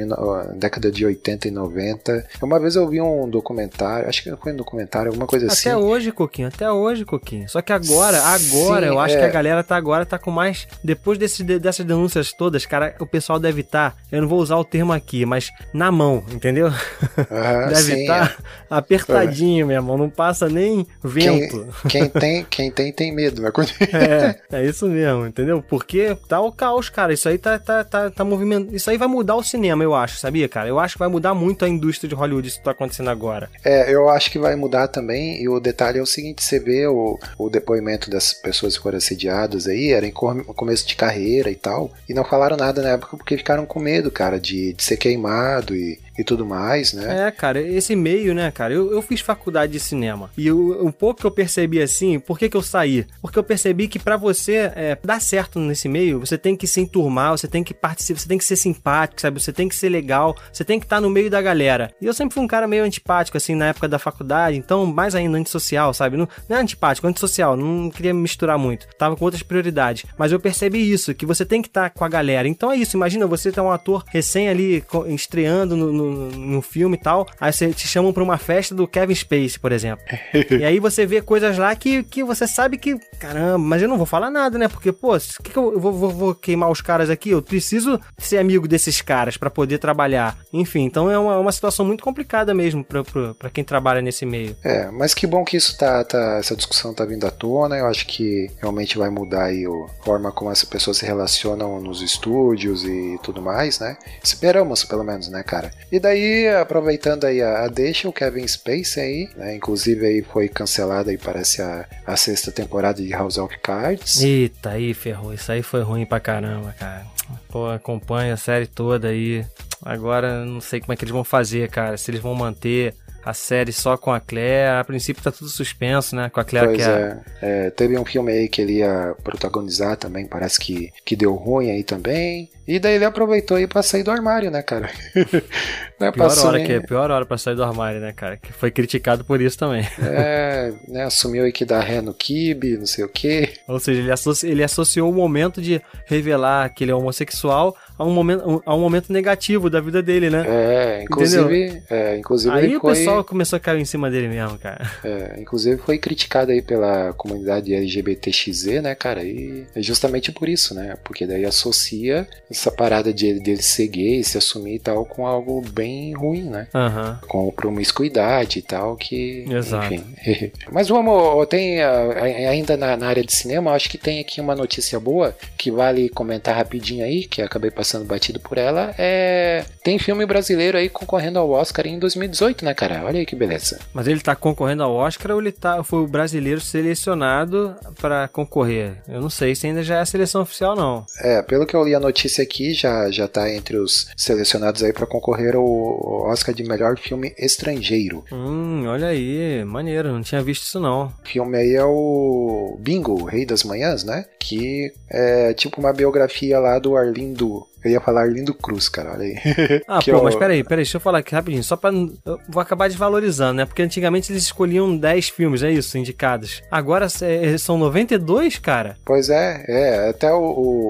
década 0.57 0.90
de 0.90 1.05
80 1.05 1.48
e 1.48 1.51
90, 1.51 2.27
uma 2.42 2.61
vez 2.61 2.77
eu 2.77 2.88
vi 2.88 3.01
um 3.01 3.29
documentário, 3.29 4.09
acho 4.09 4.22
que 4.22 4.35
foi 4.37 4.53
um 4.53 4.57
documentário, 4.57 5.09
alguma 5.09 5.27
coisa 5.27 5.46
assim. 5.46 5.68
Até 5.68 5.77
hoje, 5.77 6.12
Coquinho, 6.12 6.48
até 6.48 6.70
hoje, 6.70 7.05
Coquinho. 7.05 7.48
Só 7.48 7.61
que 7.62 7.72
agora, 7.72 8.18
agora, 8.22 8.87
Sim, 8.87 8.92
eu 8.92 8.98
acho 8.98 9.16
é. 9.16 9.18
que 9.18 9.24
a 9.24 9.29
galera 9.29 9.64
tá 9.64 9.77
agora 9.77 10.07
tá 10.07 10.18
com 10.18 10.31
mais. 10.31 10.66
Depois 10.83 11.18
desse, 11.18 11.42
de- 11.42 11.59
dessas 11.59 11.85
denúncias 11.85 12.28
todas, 12.33 12.64
cara, 12.67 12.95
o 13.01 13.07
pessoal 13.07 13.38
deve 13.38 13.61
estar. 13.62 13.97
eu 14.11 14.21
não 14.21 14.29
vou 14.29 14.38
usar 14.41 14.57
o 14.57 14.64
termo 14.64 14.93
aqui, 14.93 15.25
mas 15.27 15.51
na 15.73 15.91
mão, 15.91 16.23
entendeu? 16.33 16.71
Deve 17.69 18.01
estar 18.03 18.37
apertadinho, 18.71 19.67
meu 19.67 19.77
irmão. 19.77 19.97
Não 19.99 20.09
passa 20.11 20.49
nem 20.49 20.87
vento. 21.03 21.67
Quem, 21.88 22.01
quem 22.09 22.09
tem, 22.09 22.47
quem 22.49 22.71
tem, 22.71 22.93
tem 22.93 23.12
medo, 23.14 23.43
né? 23.43 23.51
Quando- 23.51 23.69
É, 23.93 24.38
é 24.53 24.64
isso 24.67 24.87
mesmo, 24.87 25.27
entendeu? 25.27 25.62
Porque 25.62 26.17
tá 26.29 26.41
o 26.41 26.53
caos, 26.53 26.88
cara. 26.88 27.12
Isso 27.12 27.29
aí 27.29 27.38
tá, 27.38 27.59
tá, 27.59 27.85
tá, 27.85 28.11
tá 28.11 28.25
movimento. 28.25 28.75
Isso 28.75 28.91
aí 28.91 28.97
vai 28.97 29.09
mudar 29.09 29.37
o 29.37 29.43
cinema, 29.43 29.83
eu 29.83 29.95
acho, 29.95 30.19
sabia, 30.19 30.49
cara? 30.49 30.69
Eu 30.69 30.79
acho 30.79 30.95
que 30.95 30.99
vai 30.99 31.09
mudar 31.09 31.35
muito 31.35 31.64
a 31.64 31.69
indústria 31.69 32.09
de 32.09 32.14
Hollywood 32.14 32.49
isso 32.49 32.59
que 32.59 32.64
tá 32.64 32.71
acontecendo 32.73 33.11
agora. 33.11 33.49
É, 33.64 33.93
eu 33.93 34.09
acho 34.09 34.31
que 34.31 34.38
vai 34.38 34.55
mudar 34.57 34.88
também. 34.88 35.41
E 35.43 35.49
o 35.49 35.59
detalhe 35.61 35.99
é 35.99 36.03
o 36.03 36.07
seguinte: 36.07 36.43
você 36.45 36.59
vê 36.61 36.87
o, 36.87 37.19
o 37.38 37.49
depoimento 37.51 38.11
das 38.11 38.33
pessoas 38.33 38.77
que 38.77 38.83
foram 38.83 38.99
assediadas 38.99 39.67
aí, 39.67 39.93
era 39.93 40.07
em 40.07 40.11
co- 40.12 40.45
começo 40.55 40.87
de 40.87 40.97
carreira 40.97 41.51
e 41.51 41.55
tal, 41.57 41.91
e 42.09 42.14
não 42.19 42.25
falaram 42.25 42.57
nada 42.57 42.83
na 42.83 42.91
época 42.91 43.17
porque 43.17 43.37
ficaram 43.37 43.65
com 43.65 43.81
medo, 43.81 44.11
cara, 44.11 44.39
de, 44.39 44.73
de 44.73 44.83
ser 44.83 44.97
queimado 44.97 45.75
e, 45.75 45.99
e 46.19 46.25
tudo 46.25 46.45
mais, 46.45 46.93
né? 46.93 47.29
É, 47.29 47.31
cara, 47.31 47.61
esse 47.61 47.95
meio, 47.95 48.35
né, 48.35 48.51
cara? 48.51 48.75
Eu, 48.75 48.91
eu 48.91 49.01
fiz 49.01 49.21
faculdade 49.21 49.73
de 49.73 49.81
cinema. 49.81 50.29
E 50.37 50.49
eu, 50.49 50.85
um 50.85 50.91
pouco 50.91 51.21
que 51.21 51.27
eu 51.27 51.31
percebi 51.31 51.81
assim, 51.81 52.19
por 52.19 52.37
que, 52.37 52.49
que 52.49 52.57
eu 52.57 52.63
saí? 52.63 53.07
Porque 53.23 53.39
eu 53.39 53.45
percebi 53.45 53.87
que 53.87 54.01
pra 54.01 54.17
você 54.17 54.73
é, 54.75 54.99
dar 55.03 55.21
certo 55.21 55.61
nesse 55.61 55.89
meio, 55.89 56.19
você 56.19 56.37
tem 56.37 56.57
que 56.57 56.67
se 56.67 56.81
enturmar, 56.81 57.31
você 57.31 57.47
tem 57.47 57.63
que 57.63 57.73
participar, 57.73 58.19
você 58.19 58.29
tem 58.29 58.39
que 58.39 58.45
ser 58.45 58.57
simpático, 58.57 59.21
sabe? 59.21 59.41
Você 59.41 59.53
tem 59.53 59.69
que 59.69 59.77
ser 59.77 59.89
legal, 59.89 60.37
você 60.53 60.65
tem 60.65 60.81
que 60.81 60.87
estar 60.87 61.01
no 61.01 61.09
meio 61.09 61.31
da 61.31 61.41
galera. 61.41 61.93
E 62.01 62.07
eu 62.07 62.13
sempre 62.13 62.35
fui 62.35 62.43
um 62.43 62.49
cara 62.49 62.67
meio 62.67 62.83
antipático, 62.83 63.37
assim, 63.37 63.55
na 63.55 63.67
época 63.67 63.87
da 63.87 63.99
faculdade, 63.99 64.57
então, 64.57 64.85
mais 64.87 65.15
ainda 65.15 65.39
antissocial, 65.39 65.95
sabe? 65.95 66.17
Não, 66.17 66.29
não 66.49 66.57
é 66.57 66.61
antipático, 66.61 67.07
é 67.07 67.11
antissocial, 67.11 67.57
não 67.57 67.91
queria 67.91 68.13
me 68.13 68.21
misturar 68.21 68.59
muito. 68.59 68.89
Tava 68.99 69.15
com 69.17 69.25
outras 69.25 69.43
prioridades. 69.45 70.05
Mas 70.19 70.33
eu 70.33 70.41
percebi 70.41 70.91
isso, 70.91 71.15
que 71.15 71.25
você 71.25 71.45
tem 71.45 71.63
que 71.63 71.69
estar 71.69 71.91
com 71.91 72.05
a 72.05 72.09
galera. 72.09 72.49
Então 72.49 72.73
é 72.73 72.77
isso, 72.77 72.97
imagina 72.97 73.27
você 73.27 73.53
ter 73.53 73.61
um 73.61 73.71
ator 73.71 74.05
recém 74.09 74.49
ali 74.49 74.85
estreando 75.07 75.77
no, 75.77 75.93
no, 75.93 76.08
no 76.11 76.62
filme 76.62 76.97
e 76.97 77.01
tal, 77.01 77.27
aí 77.40 77.53
você 77.53 77.71
te 77.73 77.87
chamam 77.87 78.12
pra 78.12 78.23
uma 78.23 78.38
festa 78.38 78.75
do 78.75 78.87
Kevin 78.88 79.14
Spacey, 79.14 79.59
por 79.61 79.73
exemplo. 79.73 80.05
e 80.51 80.64
aí 80.64 80.79
você 80.81 81.07
vê 81.07 81.21
coisas 81.23 81.57
lá 81.59 81.75
que, 81.75 82.03
que 82.03 82.23
você 82.25 82.47
sabe 82.47 82.79
que, 82.79 82.99
caramba, 83.18 83.59
mas 83.59 83.83
eu 83.83 83.88
não 83.88 83.97
vou 83.97 84.07
falar 84.07 84.31
nada, 84.31 84.59
né? 84.59 84.68
Porque, 84.68 84.92
pô, 84.92 85.16
o 85.16 85.21
que, 85.42 85.51
que 85.51 85.57
eu 85.57 85.79
vou, 85.79 85.92
vou- 85.92 86.11
vou 86.11 86.35
queimar 86.35 86.71
os 86.71 86.81
caras 86.81 87.11
aqui? 87.11 87.31
Eu 87.31 87.42
preciso 87.42 88.01
ser 88.18 88.38
amigo 88.38 88.66
desses 88.68 89.01
caras 89.01 89.37
pra 89.37 89.51
poder 89.51 89.79
trabalhar. 89.79 90.37
Enfim, 90.53 90.85
então 90.85 91.11
é 91.11 91.18
uma, 91.18 91.38
uma 91.38 91.53
situação 91.53 91.85
muito 91.85 92.03
complicada 92.05 92.55
mesmo 92.55 92.85
pra 92.85 93.51
quem 93.51 93.64
trabalha 93.64 94.01
nesse 94.03 94.25
meio. 94.27 94.57
É, 94.64 94.90
mas 94.90 95.14
que 95.14 95.27
bom 95.27 95.44
que 95.44 95.57
isso 95.57 95.77
tá, 95.79 96.05
tá- 96.05 96.37
essa 96.38 96.55
discussão 96.57 96.92
tá 96.94 97.05
vindo 97.05 97.27
à 97.27 97.31
tona. 97.31 97.77
Eu 97.77 97.87
acho 97.87 98.07
que 98.07 98.51
realmente 98.61 98.99
vai 98.99 99.11
mudar 99.11 99.44
aí 99.44 99.64
a 99.66 100.05
forma 100.05 100.33
como 100.33 100.51
as 100.51 100.64
pessoas 100.64 100.99
se 100.99 101.07
relacionam 101.07 101.81
nos 101.81 102.03
estúdios 102.03 102.85
e 102.85 103.18
tudo 103.23 103.40
mais, 103.42 103.79
né? 103.81 103.97
Esperamos, 104.23 104.85
pelo 104.85 105.05
menos, 105.05 105.29
né, 105.29 105.42
cara? 105.42 105.71
E 105.90 105.98
daí, 106.01 106.49
aproveitando 106.49 107.25
aí 107.25 107.43
a, 107.43 107.65
a 107.65 107.69
deixa, 107.69 108.09
o 108.09 108.13
Kevin 108.13 108.47
Spacey 108.47 109.03
aí, 109.03 109.31
né? 109.37 109.57
Inclusive 109.57 110.07
aí 110.07 110.23
foi 110.23 110.49
cancelada 110.49 111.11
aí, 111.11 111.19
parece 111.19 111.63
a, 111.63 111.87
a 112.07 112.17
sexta 112.17 112.51
temporada 112.51 113.03
de 113.03 113.11
House 113.11 113.39
of 113.39 113.57
Cards. 113.59 114.21
Eita, 114.23 114.71
aí 114.71 114.95
ferrou. 114.95 115.33
Isso 115.33 115.51
aí 115.51 115.63
foi 115.63 115.83
ruim 115.83 116.07
pra 116.07 116.21
caramba, 116.21 116.75
cara. 116.79 117.07
Pô, 117.49 117.69
acompanha 117.69 118.35
a 118.35 118.37
série 118.37 118.67
toda 118.67 119.09
aí. 119.09 119.45
Agora 119.83 120.45
não 120.45 120.61
sei 120.61 120.81
como 120.81 120.93
é 120.93 120.97
que 120.97 121.05
eles 121.05 121.13
vão 121.13 121.25
fazer, 121.25 121.69
cara. 121.69 121.97
Se 121.97 122.11
eles 122.11 122.21
vão 122.21 122.35
manter 122.35 122.95
a 123.25 123.35
série 123.35 123.73
só 123.73 123.97
com 123.97 124.11
a 124.11 124.21
Claire. 124.21 124.79
A 124.81 124.85
princípio 124.85 125.23
tá 125.23 125.31
tudo 125.31 125.51
suspenso, 125.51 126.17
né? 126.17 126.31
Com 126.31 126.41
a 126.41 126.45
Claire 126.45 126.69
Pois 126.69 126.79
que 126.79 126.89
é. 126.89 127.19
é. 127.43 127.67
É, 127.67 127.71
Teve 127.71 127.99
um 127.99 128.05
filme 128.05 128.33
aí 128.33 128.49
que 128.49 128.63
ele 128.63 128.79
ia 128.79 129.15
protagonizar 129.23 129.97
também, 129.97 130.27
parece 130.27 130.59
que, 130.59 130.91
que 131.05 131.15
deu 131.15 131.35
ruim 131.35 131.71
aí 131.71 131.85
também. 131.85 132.51
E 132.69 132.79
daí 132.79 132.97
ele 132.97 133.05
aproveitou 133.07 133.57
aí 133.57 133.67
pra 133.67 133.83
sair 133.83 134.03
do 134.03 134.11
armário, 134.11 134.51
né, 134.51 134.61
cara? 134.61 134.91
Não 135.99 136.07
é 136.07 136.13
Pior 136.13 136.39
hora 136.47 136.63
que 136.63 136.73
é, 136.73 136.81
pior 136.81 137.11
hora 137.11 137.27
pra 137.27 137.37
sair 137.39 137.57
do 137.57 137.65
armário, 137.65 137.99
né, 137.99 138.13
cara? 138.13 138.37
Que 138.37 138.53
foi 138.53 138.71
criticado 138.71 139.25
por 139.25 139.41
isso 139.41 139.57
também. 139.57 139.85
É, 140.19 140.73
né, 140.87 141.05
assumiu 141.05 141.45
aí 141.45 141.53
que 141.53 141.65
dá 141.65 141.81
ré 141.81 142.01
no 142.01 142.13
kibe, 142.13 142.77
não 142.77 142.87
sei 142.87 143.05
o 143.05 143.09
que. 143.09 143.53
Ou 143.67 143.79
seja, 143.79 144.01
ele, 144.01 144.11
associ- 144.11 144.49
ele 144.49 144.63
associou 144.63 145.11
o 145.11 145.15
momento 145.15 145.61
de 145.61 145.81
revelar 146.07 146.69
que 146.75 146.85
ele 146.85 146.91
é 146.91 146.95
homossexual 146.95 147.77
a 147.97 148.05
um 148.05 148.13
momento, 148.13 148.63
a 148.65 148.75
um 148.75 148.81
momento 148.81 149.13
negativo 149.13 149.69
da 149.71 149.81
vida 149.81 150.03
dele, 150.03 150.29
né? 150.31 150.45
É, 150.47 151.03
inclusive, 151.03 151.83
é, 151.91 152.17
inclusive 152.17 152.55
Aí 152.55 152.77
o 152.77 152.81
foi, 152.81 152.95
pessoal 152.95 153.25
começou 153.25 153.57
a 153.57 153.61
cair 153.61 153.81
em 153.81 153.85
cima 153.85 154.11
dele 154.11 154.29
mesmo, 154.29 154.59
cara. 154.59 154.91
é, 155.05 155.41
inclusive 155.41 155.79
foi 155.79 155.99
criticado 155.99 156.53
aí 156.53 156.63
pela 156.63 157.13
comunidade 157.15 157.75
LGBTXZ, 157.75 158.83
né, 158.83 158.95
cara? 158.95 159.23
E 159.25 159.67
é 159.75 159.83
justamente 159.83 160.33
por 160.33 160.49
isso, 160.49 160.75
né? 160.75 160.97
Porque 161.05 161.27
daí 161.27 161.45
associa 161.45 162.27
essa 162.59 162.73
parada 162.73 163.12
de 163.12 163.38
dele 163.40 163.62
ser 163.62 163.87
gay, 163.88 164.25
se 164.25 164.37
assumir 164.37 164.75
e 164.75 164.79
tal, 164.79 165.05
com 165.05 165.27
algo 165.27 165.62
bem 165.71 166.12
ruim, 166.14 166.44
né? 166.44 166.66
Aham. 166.75 167.21
Com 167.29 167.51
promiscuidade 167.53 168.59
e 168.59 168.62
tal, 168.62 168.97
que. 168.97 169.44
Exato. 169.49 169.94
Enfim. 169.94 170.53
Mas 170.71 170.88
vamos, 170.88 171.47
tem 171.49 171.80
ainda 171.83 172.76
na, 172.76 172.97
na 172.97 173.09
área 173.09 173.24
de 173.24 173.33
cinema, 173.33 173.72
acho 173.72 173.89
que 173.89 173.99
tem 173.99 174.20
aqui 174.20 174.41
uma 174.41 174.55
notícia 174.55 174.99
boa 174.99 175.35
que 175.57 175.70
vale 175.70 176.09
comentar 176.09 176.57
rapidinho 176.57 177.05
aí, 177.05 177.24
que 177.24 177.41
acabei 177.41 177.70
passando 177.70 178.05
batido 178.05 178.41
por 178.41 178.59
ela. 178.59 178.95
É. 178.99 179.64
Tem 179.83 179.99
filme 179.99 180.26
brasileiro 180.26 180.76
aí 180.76 180.89
concorrendo 180.89 181.39
ao 181.39 181.51
Oscar 181.51 181.87
em 181.87 181.99
2018, 181.99 182.64
né, 182.64 182.74
cara? 182.74 183.03
Olha 183.05 183.20
aí 183.20 183.26
que 183.26 183.37
beleza. 183.37 183.78
Mas 183.93 184.09
ele 184.09 184.20
tá 184.20 184.35
concorrendo 184.35 184.83
ao 184.83 184.95
Oscar 184.95 185.33
ou 185.33 185.41
ele 185.41 185.53
tá, 185.53 185.83
foi 185.85 186.01
o 186.01 186.07
brasileiro 186.07 186.61
selecionado 186.61 187.76
pra 188.01 188.28
concorrer? 188.28 188.97
Eu 189.09 189.20
não 189.20 189.30
sei 189.30 189.55
se 189.55 189.66
ainda 189.66 189.83
já 189.83 189.97
é 189.97 190.01
a 190.01 190.07
seleção 190.07 190.43
oficial, 190.43 190.74
não. 190.74 191.07
É, 191.20 191.43
pelo 191.43 191.66
que 191.66 191.74
eu 191.74 191.85
li 191.85 191.95
a 191.95 192.01
notícia 192.01 192.43
aqui, 192.43 192.47
já, 192.74 193.11
já 193.11 193.28
tá 193.28 193.53
entre 193.53 193.76
os 193.76 194.09
selecionados 194.16 194.82
aí 194.82 194.92
pra 194.92 195.07
concorrer 195.07 195.55
ao 195.55 196.26
Oscar 196.28 196.55
de 196.55 196.64
melhor 196.64 196.99
filme 196.99 197.34
estrangeiro. 197.38 198.24
Hum, 198.32 198.84
olha 198.86 199.09
aí, 199.09 199.64
maneiro, 199.64 200.12
não 200.12 200.22
tinha 200.22 200.42
visto 200.42 200.64
isso 200.64 200.80
não. 200.80 201.12
O 201.24 201.28
filme 201.28 201.57
aí 201.57 201.74
é 201.74 201.84
o 201.84 202.76
Bingo, 202.80 203.12
o 203.12 203.24
Rei 203.24 203.44
das 203.44 203.64
Manhãs, 203.64 204.05
né? 204.05 204.24
Que 204.38 204.92
é 205.09 205.53
tipo 205.55 205.80
uma 205.80 205.92
biografia 205.92 206.59
lá 206.59 206.78
do 206.78 206.96
Arlindo. 206.96 207.66
Eu 207.85 207.91
ia 207.93 208.01
falar 208.01 208.22
Arlindo 208.22 208.53
Cruz, 208.55 208.89
cara, 208.89 209.12
olha 209.12 209.22
aí. 209.24 209.37
Ah, 209.87 209.99
Que 210.03 210.11
pô, 210.11 210.18
é 210.18 210.20
o- 210.20 210.24
mas 210.24 210.35
peraí, 210.35 210.62
peraí, 210.64 210.85
deixa 210.85 210.97
eu 210.97 211.01
falar 211.01 211.18
aqui 211.18 211.35
rapidinho, 211.35 211.62
só 211.64 211.76
pra. 211.76 211.91
Eu 212.24 212.39
vou 212.49 212.61
acabar 212.61 212.89
desvalorizando, 212.89 213.55
né? 213.55 213.64
Porque 213.66 213.83
antigamente 213.83 214.31
eles 214.33 214.43
escolhiam 214.45 214.97
10 214.97 215.29
filmes, 215.29 215.62
é 215.62 215.70
isso, 215.70 215.97
indicados. 215.97 216.62
Agora 216.70 217.07
é, 217.22 217.57
são 217.59 217.79
92, 217.79 218.59
cara. 218.59 218.97
Pois 219.05 219.29
é, 219.31 219.64
é. 219.68 220.09
Até 220.11 220.33
o, 220.33 220.39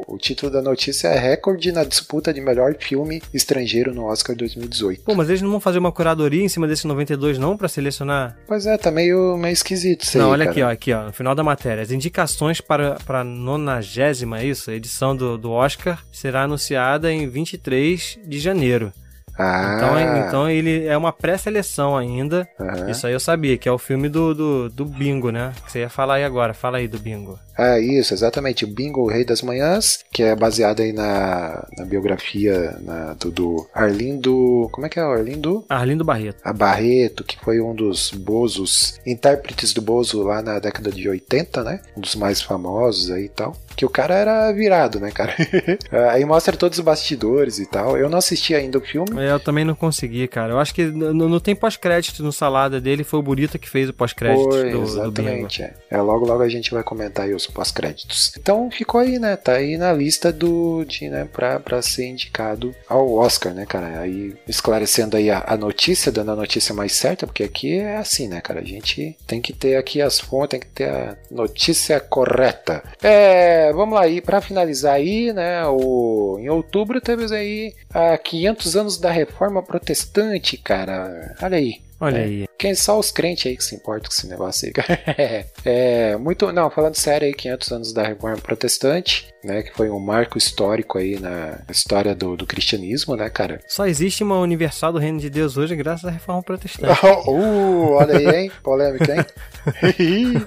o, 0.07 0.15
o 0.15 0.19
título 0.19 0.51
da 0.51 0.63
notícia 0.63 1.09
é 1.09 1.19
recorde 1.19 1.71
na 1.73 1.85
disputa 1.85 2.33
de 2.33 2.41
melhor 2.41 2.75
filme 2.79 3.23
estrangeiro 3.35 3.95
no 3.95 4.05
Oscar 4.07 4.35
2018. 4.37 5.03
Pô, 5.03 5.15
mas 5.15 5.29
eles 5.29 5.43
não 5.43 5.51
vão 5.51 5.61
fazer 5.61 5.79
uma 5.79 5.93
curadoria 5.93 6.43
em 6.43 6.49
cima 6.49 6.67
desses 6.67 6.85
92, 6.85 7.39
não, 7.39 7.57
pra 7.57 7.69
selecionar? 7.69 8.37
Pois 8.47 8.67
é, 8.67 8.77
tá 8.79 8.91
meio, 8.91 9.37
meio 9.37 9.53
esquisito 9.53 10.03
isso 10.05 10.19
não, 10.19 10.27
aí, 10.27 10.33
olha 10.33 10.45
cara. 10.47 10.51
aqui, 10.53 10.63
ó, 10.63 10.71
aqui, 10.71 10.93
ó, 10.93 11.05
no 11.07 11.13
final 11.13 11.35
da 11.35 11.43
matéria. 11.45 11.83
As 11.83 11.91
indicações 11.91 12.61
para, 12.61 12.97
para 13.07 13.21
a 13.21 13.25
nonagésima, 13.25 14.41
é 14.41 14.45
isso? 14.47 14.71
edição 14.71 15.15
do, 15.17 15.37
do 15.37 15.51
Oscar 15.51 16.03
será 16.13 16.43
anunciada 16.45 16.78
em 17.13 17.29
23 17.29 18.19
de 18.27 18.39
janeiro. 18.39 18.93
Ah, 19.41 19.75
Então, 19.77 20.27
então 20.27 20.51
ele 20.51 20.85
é 20.85 20.97
uma 20.97 21.13
pré-seleção 21.13 21.97
ainda. 21.97 22.49
aham. 22.59 22.91
Isso 22.91 23.07
aí 23.07 23.13
eu 23.13 23.21
sabia, 23.21 23.57
que 23.57 23.69
é 23.69 23.73
o 23.73 23.79
filme 23.79 24.09
do, 24.09 24.35
do, 24.35 24.69
do 24.69 24.85
Bingo, 24.85 25.31
né? 25.31 25.53
Que 25.65 25.71
você 25.71 25.79
ia 25.79 25.89
falar 25.89 26.15
aí 26.15 26.25
agora. 26.25 26.53
Fala 26.53 26.79
aí 26.79 26.89
do 26.89 26.99
Bingo. 26.99 27.39
É 27.57 27.79
isso, 27.79 28.13
exatamente. 28.13 28.65
O 28.65 28.69
Bingo, 28.69 29.01
o 29.03 29.07
Rei 29.09 29.25
das 29.25 29.41
Manhãs, 29.43 30.01
que 30.13 30.25
é 30.25 30.35
baseado 30.35 30.81
aí 30.81 30.93
na, 30.93 31.65
na 31.77 31.85
biografia 31.85 32.77
na- 32.81 33.15
do, 33.15 33.31
do 33.31 33.69
Arlindo. 33.73 34.69
Como 34.73 34.87
é 34.87 34.89
que 34.91 34.99
é 34.99 35.05
o 35.05 35.11
Arlindo? 35.13 35.65
Arlindo 35.69 36.05
Barreto. 36.05 36.41
A 36.43 36.53
Barreto, 36.53 37.23
que 37.23 37.39
foi 37.39 37.61
um 37.61 37.75
dos 37.77 38.11
Bozos, 38.11 38.99
intérpretes 39.07 39.73
do 39.73 39.81
Bozo 39.81 40.21
lá 40.25 40.43
na 40.43 40.59
década 40.59 40.91
de 40.91 41.09
80, 41.09 41.63
né? 41.63 41.81
Um 41.97 42.01
dos 42.01 42.17
mais 42.17 42.43
famosos 42.43 43.09
aí 43.13 43.27
e 43.27 43.29
tal. 43.29 43.57
Que 43.79 43.87
o 43.87 43.89
cara 43.89 44.13
era 44.17 44.51
virado, 44.51 44.99
né, 44.99 45.13
cara? 45.13 45.37
aí 46.11 46.25
mostra 46.25 46.57
todos 46.57 46.79
os 46.81 46.85
bastidores 46.85 47.61
e 47.61 47.67
tal. 47.67 47.97
Eu 47.97 48.11
não 48.11 48.19
assisti 48.19 48.53
ainda 48.53 48.77
o 48.77 48.81
filme. 48.81 49.23
É, 49.23 49.31
Eu 49.31 49.39
também 49.39 49.65
não 49.65 49.75
consegui, 49.77 50.27
cara. 50.27 50.53
Eu 50.53 50.59
acho 50.59 50.75
que 50.75 50.83
n- 50.83 51.05
n- 51.13 51.29
não 51.29 51.39
tem 51.39 51.55
pós-crédito 51.55 52.21
no 52.25 52.33
salada 52.33 52.81
dele. 52.81 53.05
Foi 53.05 53.21
o 53.21 53.23
Burita 53.23 53.57
que 53.57 53.71
fez 53.71 53.89
o 53.89 53.93
pós-crédito 53.95 54.51
Foi, 54.51 54.71
do, 54.73 54.83
exatamente. 54.83 55.63
é. 55.63 55.75
É, 55.89 56.01
logo, 56.03 56.27
logo 56.27 56.43
a 56.43 56.49
gente 56.49 56.73
vai 56.73 56.83
comentar 56.83 57.27
aí 57.27 57.33
os 57.35 57.47
pós-créditos. 57.47 58.33
Então 58.37 58.69
ficou 58.69 59.01
aí, 59.01 59.17
né? 59.21 59.37
Tá 59.37 59.53
aí 59.53 59.77
na 59.77 59.93
lista 59.93 60.33
do 60.33 60.85
de, 60.85 61.09
né, 61.09 61.29
pra, 61.33 61.61
pra 61.61 61.81
ser 61.81 62.07
indicado 62.07 62.75
ao 62.89 63.15
Oscar, 63.15 63.55
né, 63.55 63.65
cara? 63.65 64.01
Aí 64.01 64.35
esclarecendo 64.49 65.17
aí 65.17 65.31
a, 65.31 65.45
a 65.47 65.57
notícia, 65.57 66.11
dando 66.11 66.33
a 66.33 66.37
notícia 66.37 66.75
mais 66.75 66.93
certa, 66.97 67.29
porque 67.29 67.45
aqui 67.45 67.79
é 67.79 67.97
assim, 67.99 68.27
né, 68.27 68.41
cara? 68.41 68.59
A 68.59 68.65
gente 68.65 69.17
tem 69.25 69.41
que 69.41 69.53
ter 69.53 69.77
aqui 69.77 70.03
as 70.03 70.19
fontes, 70.19 70.49
tem 70.51 70.61
que 70.61 70.67
ter 70.67 70.89
a 70.89 71.17
notícia 71.31 72.01
correta. 72.01 72.83
É, 73.03 73.68
vamos 73.73 73.95
lá 73.95 74.03
aí, 74.03 74.21
pra 74.21 74.41
finalizar 74.41 74.95
aí, 74.95 75.33
né? 75.33 75.65
O, 75.67 76.37
em 76.41 76.49
outubro 76.49 77.01
teve 77.01 77.33
aí 77.35 77.75
a 77.93 78.17
500 78.19 78.77
anos 78.77 78.99
da 78.99 79.11
Reforma 79.11 79.63
Protestante, 79.63 80.57
cara. 80.57 81.35
Olha 81.43 81.57
aí. 81.57 81.81
Olha 82.01 82.19
É. 82.19 82.25
aí. 82.25 82.49
Quem 82.57 82.75
só 82.75 82.99
os 82.99 83.11
crentes 83.11 83.47
aí 83.47 83.57
que 83.57 83.63
se 83.63 83.75
importam 83.75 84.09
com 84.09 84.15
esse 84.15 84.27
negócio 84.29 84.67
aí, 84.67 84.73
cara. 84.73 85.01
é, 85.65 86.17
muito, 86.17 86.53
não, 86.53 86.71
falando 86.71 86.95
sério 86.95 87.27
aí, 87.27 87.35
500 87.35 87.73
anos 87.73 87.93
da 87.93 88.03
Reforma 88.05 88.37
Protestante, 88.39 89.29
né, 89.45 89.63
que 89.63 89.73
foi 89.73 89.91
um 89.91 89.99
marco 89.99 90.39
histórico 90.39 90.99
aí 90.99 91.19
na 91.19 91.59
história 91.71 92.15
do, 92.15 92.37
do 92.37 92.47
cristianismo, 92.47 93.17
né, 93.17 93.29
cara. 93.31 93.61
Só 93.67 93.87
existe 93.87 94.23
uma 94.25 94.39
universal 94.41 94.93
do 94.93 94.99
reino 94.99 95.19
de 95.21 95.31
Deus 95.31 95.57
hoje 95.57 95.75
graças 95.77 96.05
à 96.05 96.11
reforma 96.11 96.43
protestante. 96.43 96.99
uh, 97.07 97.91
olha 97.93 98.17
aí, 98.17 98.43
hein? 98.45 98.53
Polêmica, 98.63 99.15
hein? 99.15 99.25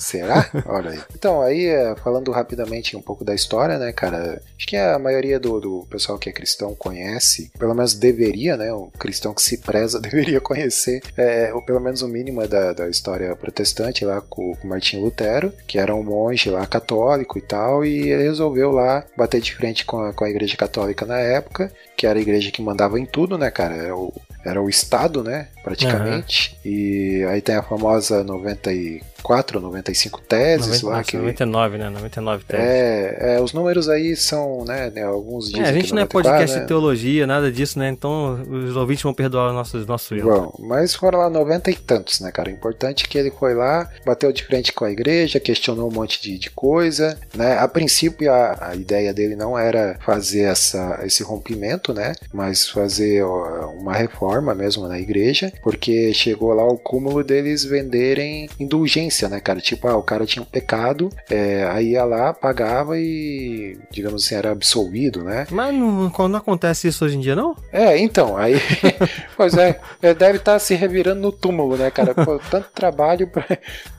Será? 0.02 0.50
Olha 0.66 0.90
aí. 0.90 1.00
Então, 1.14 1.40
aí, 1.40 1.66
é, 1.66 1.94
falando 1.94 2.32
rapidamente 2.32 2.96
um 2.96 3.00
pouco 3.00 3.24
da 3.24 3.32
história, 3.32 3.78
né, 3.78 3.92
cara? 3.92 4.42
Acho 4.58 4.66
que 4.66 4.76
a 4.76 4.98
maioria 4.98 5.38
do, 5.38 5.60
do 5.60 5.86
pessoal 5.88 6.18
que 6.18 6.28
é 6.28 6.32
cristão 6.32 6.74
conhece, 6.74 7.52
pelo 7.56 7.72
menos 7.72 7.94
deveria, 7.94 8.56
né? 8.56 8.74
Um 8.74 8.90
cristão 8.98 9.32
que 9.32 9.40
se 9.40 9.58
preza 9.58 10.00
deveria 10.02 10.40
conhecer, 10.40 11.00
é, 11.16 11.54
ou 11.54 11.62
pelo 11.62 11.78
menos 11.78 12.02
o 12.02 12.08
mínimo 12.08 12.46
da, 12.48 12.72
da 12.72 12.88
história 12.88 13.34
protestante 13.36 14.04
lá 14.04 14.20
com, 14.20 14.56
com 14.56 14.66
Martim 14.66 14.98
Lutero, 14.98 15.52
que 15.68 15.78
era 15.78 15.94
um 15.94 16.02
monge 16.02 16.50
lá 16.50 16.66
católico 16.66 17.38
e 17.38 17.42
tal, 17.42 17.84
e 17.84 18.10
ele 18.10 18.24
resolveu 18.24 18.72
lá 18.72 19.04
bater 19.16 19.40
de 19.40 19.54
frente 19.54 19.84
com 19.84 20.00
a, 20.00 20.12
com 20.12 20.24
a 20.24 20.30
igreja 20.30 20.56
católica 20.56 21.06
na 21.06 21.18
época, 21.18 21.72
que 21.96 22.08
era 22.08 22.18
a 22.18 22.22
igreja 22.22 22.50
que 22.50 22.60
mandava 22.60 22.98
em 22.98 23.06
tudo, 23.06 23.38
né, 23.38 23.52
cara? 23.52 23.76
Era 23.76 23.96
o, 23.96 24.12
era 24.44 24.60
o 24.60 24.68
Estado, 24.68 25.22
né? 25.22 25.46
Praticamente. 25.62 26.58
E 26.64 27.24
aí 27.28 27.40
tem 27.40 27.54
a 27.54 27.62
famosa 27.62 28.24
94 28.24 29.11
ou 29.58 29.62
95 29.62 30.20
teses 30.22 30.82
90, 30.82 30.86
lá. 30.86 31.04
que, 31.04 31.16
99, 31.16 31.78
né? 31.78 31.90
99 31.90 32.44
teses. 32.44 32.64
é, 32.64 33.36
é, 33.36 33.40
os 33.40 33.52
números 33.52 33.88
aí 33.88 34.14
são, 34.16 34.64
né? 34.64 34.82
né, 34.90 35.02
alguns 35.02 35.46
dizem 35.46 35.62
É, 35.62 35.68
a 35.68 35.72
gente 35.72 35.86
que 35.86 35.92
não 35.92 36.02
é 36.02 36.04
94, 36.04 36.30
podcast 36.30 36.56
né? 36.56 36.62
de 36.62 36.68
teologia, 36.68 37.26
nada 37.26 37.50
disso, 37.50 37.78
né? 37.78 37.88
Então 37.88 38.42
os 38.66 38.76
ouvintes 38.76 39.02
vão 39.02 39.14
perdoar 39.14 39.50
o 39.50 39.52
nosso, 39.52 39.78
nosso 39.86 40.14
erro. 40.14 40.30
Bom, 40.30 40.66
mas 40.66 40.94
foram 40.94 41.18
lá 41.18 41.30
90 41.30 41.70
e 41.70 41.74
tantos, 41.74 42.20
né, 42.20 42.30
cara? 42.30 42.48
O 42.48 42.52
importante 42.52 43.04
é 43.04 43.08
que 43.08 43.18
ele 43.18 43.30
foi 43.30 43.54
lá, 43.54 43.88
bateu 44.04 44.32
de 44.32 44.44
frente 44.44 44.72
com 44.72 44.84
a 44.84 44.90
igreja, 44.90 45.40
questionou 45.40 45.90
um 45.90 45.92
monte 45.92 46.20
de, 46.22 46.38
de 46.38 46.50
coisa, 46.50 47.18
né? 47.34 47.58
A 47.58 47.68
princípio, 47.68 48.32
a, 48.32 48.68
a 48.70 48.74
ideia 48.74 49.12
dele 49.12 49.36
não 49.36 49.58
era 49.58 49.98
fazer 50.04 50.42
essa, 50.42 51.00
esse 51.04 51.22
rompimento, 51.22 51.92
né? 51.92 52.14
Mas 52.32 52.68
fazer 52.68 53.22
ó, 53.22 53.70
uma 53.70 53.94
reforma 53.94 54.54
mesmo 54.54 54.86
na 54.88 54.98
igreja, 54.98 55.52
porque 55.62 56.12
chegou 56.14 56.52
lá 56.52 56.64
o 56.64 56.78
cúmulo 56.78 57.22
deles 57.22 57.64
venderem 57.64 58.48
indulgência, 58.58 59.11
né, 59.28 59.40
cara? 59.40 59.60
Tipo, 59.60 59.88
ah, 59.88 59.96
o 59.96 60.02
cara 60.02 60.26
tinha 60.26 60.42
um 60.42 60.46
pecado, 60.46 61.10
é, 61.30 61.64
aí 61.70 61.92
ia 61.92 62.04
lá, 62.04 62.32
pagava 62.32 62.98
e, 62.98 63.78
digamos 63.90 64.24
assim, 64.24 64.34
era 64.34 64.50
absolvido, 64.50 65.22
né? 65.22 65.46
Mas 65.50 65.74
não, 65.74 66.08
não 66.08 66.38
acontece 66.38 66.88
isso 66.88 67.04
hoje 67.04 67.16
em 67.16 67.20
dia, 67.20 67.36
não? 67.36 67.56
É, 67.72 67.98
então, 67.98 68.36
aí. 68.36 68.54
pois 69.36 69.54
é, 69.56 69.78
ele 70.02 70.14
deve 70.14 70.38
estar 70.38 70.58
se 70.58 70.74
revirando 70.74 71.20
no 71.20 71.32
túmulo, 71.32 71.76
né, 71.76 71.90
cara? 71.90 72.14
Pô, 72.14 72.38
tanto 72.50 72.68
trabalho 72.72 73.26
pra, 73.26 73.44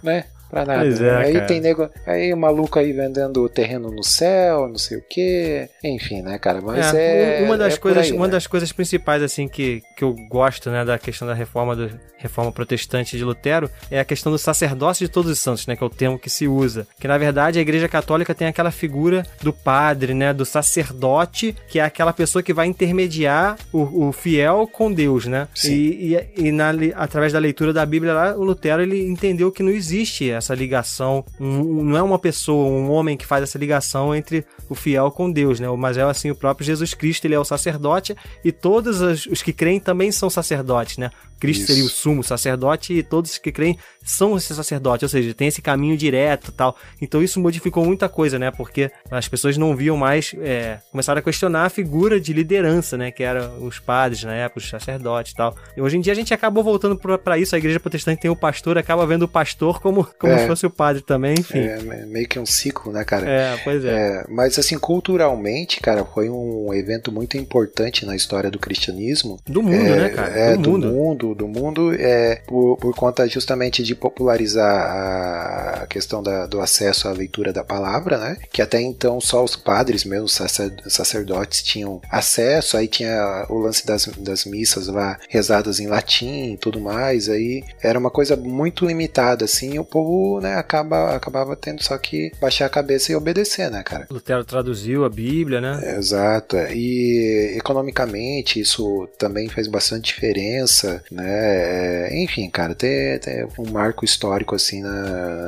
né, 0.01 0.25
pra 0.53 0.65
nada. 0.65 0.81
Pois 0.81 1.01
é, 1.01 1.15
aí 1.15 1.33
cara. 1.33 1.45
tem 1.45 1.59
nego. 1.59 1.89
Aí 2.05 2.31
o 2.31 2.37
maluco 2.37 2.77
aí 2.77 2.93
vendendo 2.93 3.49
terreno 3.49 3.89
no 3.89 4.03
céu, 4.03 4.67
não 4.67 4.77
sei 4.77 4.97
o 4.97 5.03
quê. 5.09 5.67
Enfim, 5.83 6.21
né, 6.21 6.37
cara? 6.37 6.61
Mas 6.61 6.93
é. 6.93 7.41
uma 7.43 7.57
das 7.57 7.73
é 7.73 7.77
coisas, 7.77 8.05
aí, 8.05 8.11
uma 8.11 8.27
né? 8.27 8.33
das 8.33 8.45
coisas 8.45 8.71
principais 8.71 9.23
assim 9.23 9.47
que, 9.47 9.81
que 9.97 10.03
eu 10.03 10.15
gosto, 10.29 10.69
né, 10.69 10.85
da 10.85 10.99
questão 10.99 11.27
da 11.27 11.33
reforma 11.33 11.75
do 11.75 11.89
reforma 12.23 12.53
protestante 12.53 13.17
de 13.17 13.23
Lutero 13.23 13.69
é 13.91 13.99
a 13.99 14.05
questão 14.05 14.31
do 14.31 14.37
sacerdócio 14.37 15.05
de 15.05 15.11
todos 15.11 15.29
os 15.29 15.39
santos, 15.39 15.67
né, 15.67 15.75
que 15.75 15.83
é 15.83 15.85
o 15.85 15.89
termo 15.89 16.17
que 16.17 16.29
se 16.29 16.47
usa. 16.47 16.87
Que 16.97 17.07
na 17.07 17.17
verdade 17.17 17.59
a 17.59 17.61
Igreja 17.61 17.89
Católica 17.89 18.33
tem 18.33 18.47
aquela 18.47 18.71
figura 18.71 19.25
do 19.41 19.51
padre, 19.51 20.13
né, 20.13 20.33
do 20.33 20.45
sacerdote, 20.45 21.53
que 21.67 21.79
é 21.79 21.83
aquela 21.83 22.13
pessoa 22.13 22.41
que 22.41 22.53
vai 22.53 22.67
intermediar 22.67 23.57
o, 23.73 24.07
o 24.07 24.11
fiel 24.13 24.67
com 24.71 24.91
Deus, 24.91 25.25
né? 25.25 25.49
Sim. 25.53 25.73
E, 25.73 26.15
e, 26.15 26.47
e 26.47 26.51
na, 26.51 26.71
através 26.95 27.33
da 27.33 27.39
leitura 27.39 27.73
da 27.73 27.85
Bíblia 27.85 28.13
lá, 28.13 28.35
o 28.35 28.43
Lutero 28.43 28.81
ele 28.81 29.05
entendeu 29.05 29.51
que 29.51 29.61
não 29.61 29.71
existe 29.71 30.29
essa 30.29 30.42
ligação, 30.55 31.23
um- 31.39 31.59
um- 31.59 31.83
não 31.83 31.97
é 31.97 32.01
uma 32.01 32.17
pessoa, 32.17 32.65
um 32.67 32.89
homem 32.89 33.15
que 33.15 33.25
faz 33.27 33.43
essa 33.43 33.59
ligação 33.59 34.15
entre 34.15 34.43
o 34.67 34.73
fiel 34.73 35.11
com 35.11 35.31
Deus, 35.31 35.59
né? 35.59 35.67
Mas 35.77 35.95
é 35.97 36.01
assim 36.01 36.31
o 36.31 36.35
próprio 36.35 36.65
Jesus 36.65 36.95
Cristo, 36.95 37.25
ele 37.25 37.35
é 37.35 37.39
o 37.39 37.45
sacerdote 37.45 38.15
e 38.43 38.51
todos 38.51 38.99
os, 39.01 39.27
os 39.27 39.43
que 39.43 39.53
creem 39.53 39.79
também 39.79 40.11
são 40.11 40.27
sacerdotes, 40.31 40.97
né? 40.97 41.11
Cristo 41.43 41.63
Isso. 41.63 41.67
seria 41.73 41.83
o 41.85 41.89
sumo 41.89 42.23
sacerdote 42.23 42.93
e 42.93 43.03
todos 43.03 43.37
que 43.37 43.51
creem 43.51 43.77
são 44.01 44.37
esse 44.37 44.55
sacerdote, 44.55 45.03
ou 45.03 45.09
seja, 45.09 45.33
tem 45.33 45.49
esse 45.49 45.61
caminho 45.61 45.97
direto 45.97 46.49
e 46.49 46.51
tal. 46.53 46.77
Então 47.01 47.21
isso 47.21 47.37
modificou 47.37 47.83
muita 47.85 48.07
coisa, 48.07 48.39
né? 48.39 48.49
Porque 48.49 48.89
as 49.11 49.27
pessoas 49.27 49.57
não 49.57 49.75
viam 49.75 49.97
mais, 49.97 50.33
é, 50.41 50.79
começaram 50.89 51.19
a 51.19 51.21
questionar 51.21 51.65
a 51.65 51.69
figura 51.69 52.17
de 52.19 52.31
liderança, 52.31 52.97
né? 52.97 53.11
Que 53.11 53.23
eram 53.23 53.61
os 53.65 53.77
padres 53.79 54.23
na 54.23 54.33
época, 54.33 54.59
os 54.61 54.69
sacerdotes 54.69 55.33
e 55.33 55.35
tal. 55.35 55.53
E 55.75 55.81
hoje 55.81 55.97
em 55.97 56.01
dia 56.01 56.13
a 56.13 56.15
gente 56.15 56.33
acabou 56.33 56.63
voltando 56.63 56.95
pra 56.97 57.17
pra 57.17 57.37
isso, 57.37 57.55
a 57.55 57.57
igreja 57.57 57.79
protestante 57.79 58.21
tem 58.21 58.31
o 58.31 58.35
pastor, 58.37 58.77
acaba 58.77 59.05
vendo 59.05 59.23
o 59.23 59.27
pastor 59.27 59.81
como, 59.81 60.05
como 60.17 60.31
É. 60.31 60.37
se 60.39 60.47
fosse 60.47 60.65
o 60.65 60.69
padre 60.69 61.01
também, 61.01 61.35
enfim. 61.39 61.59
É 61.59 61.81
me- 61.81 62.05
meio 62.05 62.27
que 62.27 62.39
um 62.39 62.45
ciclo, 62.45 62.91
né, 62.93 63.03
cara? 63.03 63.29
É, 63.29 63.57
pois 63.63 63.83
é. 63.83 63.89
É, 64.21 64.25
mas 64.29 64.57
assim, 64.57 64.77
culturalmente, 64.77 65.79
cara, 65.79 66.03
foi 66.05 66.29
um 66.29 66.73
evento 66.73 67.11
muito 67.11 67.37
importante 67.37 68.05
na 68.05 68.15
história 68.15 68.49
do 68.49 68.57
cristianismo. 68.59 69.39
Do 69.45 69.61
mundo, 69.61 69.73
É, 69.75 69.95
né, 70.03 70.09
cara? 70.09 70.33
É, 70.33 70.55
do, 70.55 70.61
do 70.63 70.71
mundo. 70.71 70.87
mundo, 70.91 71.32
do 71.35 71.47
mundo, 71.47 71.93
é, 71.93 72.41
por, 72.47 72.77
por 72.77 72.95
conta 72.95 73.27
justamente 73.27 73.83
de 73.83 73.95
popularizar 73.95 75.81
a 75.83 75.87
questão 75.87 76.21
da- 76.21 76.45
do 76.45 76.59
acesso 76.61 77.07
à 77.07 77.11
leitura 77.11 77.51
da 77.53 77.63
palavra, 77.63 78.17
né? 78.17 78.37
Que 78.51 78.61
até 78.61 78.81
então 78.81 79.19
só 79.21 79.43
os 79.43 79.55
padres, 79.55 80.03
mesmo 80.03 80.25
os 80.25 80.33
sacer- 80.33 80.73
sacerdotes, 80.87 81.61
tinham 81.63 82.01
acesso, 82.09 82.77
aí 82.77 82.87
tinha 82.87 83.45
o 83.49 83.57
lance 83.59 83.85
das, 83.85 84.05
das 84.17 84.45
missas 84.45 84.87
lá 84.87 85.17
rezadas 85.29 85.79
em 85.79 85.87
latim 85.87 86.53
e 86.53 86.57
tudo 86.57 86.79
mais, 86.79 87.29
aí 87.29 87.63
era 87.81 87.97
uma 87.99 88.09
coisa 88.09 88.35
muito 88.35 88.85
limitada, 88.85 89.45
assim, 89.45 89.73
e 89.75 89.79
o 89.79 89.85
povo, 89.85 90.39
né, 90.41 90.55
acaba, 90.55 91.15
acabava 91.15 91.55
tendo 91.55 91.83
só 91.83 91.97
que 91.97 92.31
baixar 92.39 92.65
a 92.65 92.69
cabeça 92.69 93.11
e 93.11 93.15
obedecer, 93.15 93.69
né, 93.69 93.83
cara? 93.83 94.07
Lutero 94.09 94.43
traduziu 94.45 95.05
a 95.05 95.09
Bíblia, 95.09 95.59
né? 95.61 95.95
Exato, 95.97 96.57
é. 96.57 96.73
e 96.75 97.55
economicamente 97.57 98.59
isso 98.59 99.07
também 99.17 99.49
fez 99.49 99.67
bastante 99.67 100.13
diferença, 100.13 101.03
né? 101.13 102.09
É, 102.09 102.23
Enfim, 102.23 102.49
cara, 102.49 102.73
tem, 102.75 103.17
tem 103.19 103.45
um 103.57 103.71
marco 103.71 104.03
histórico 104.03 104.55
assim 104.55 104.81
na, 104.81 104.91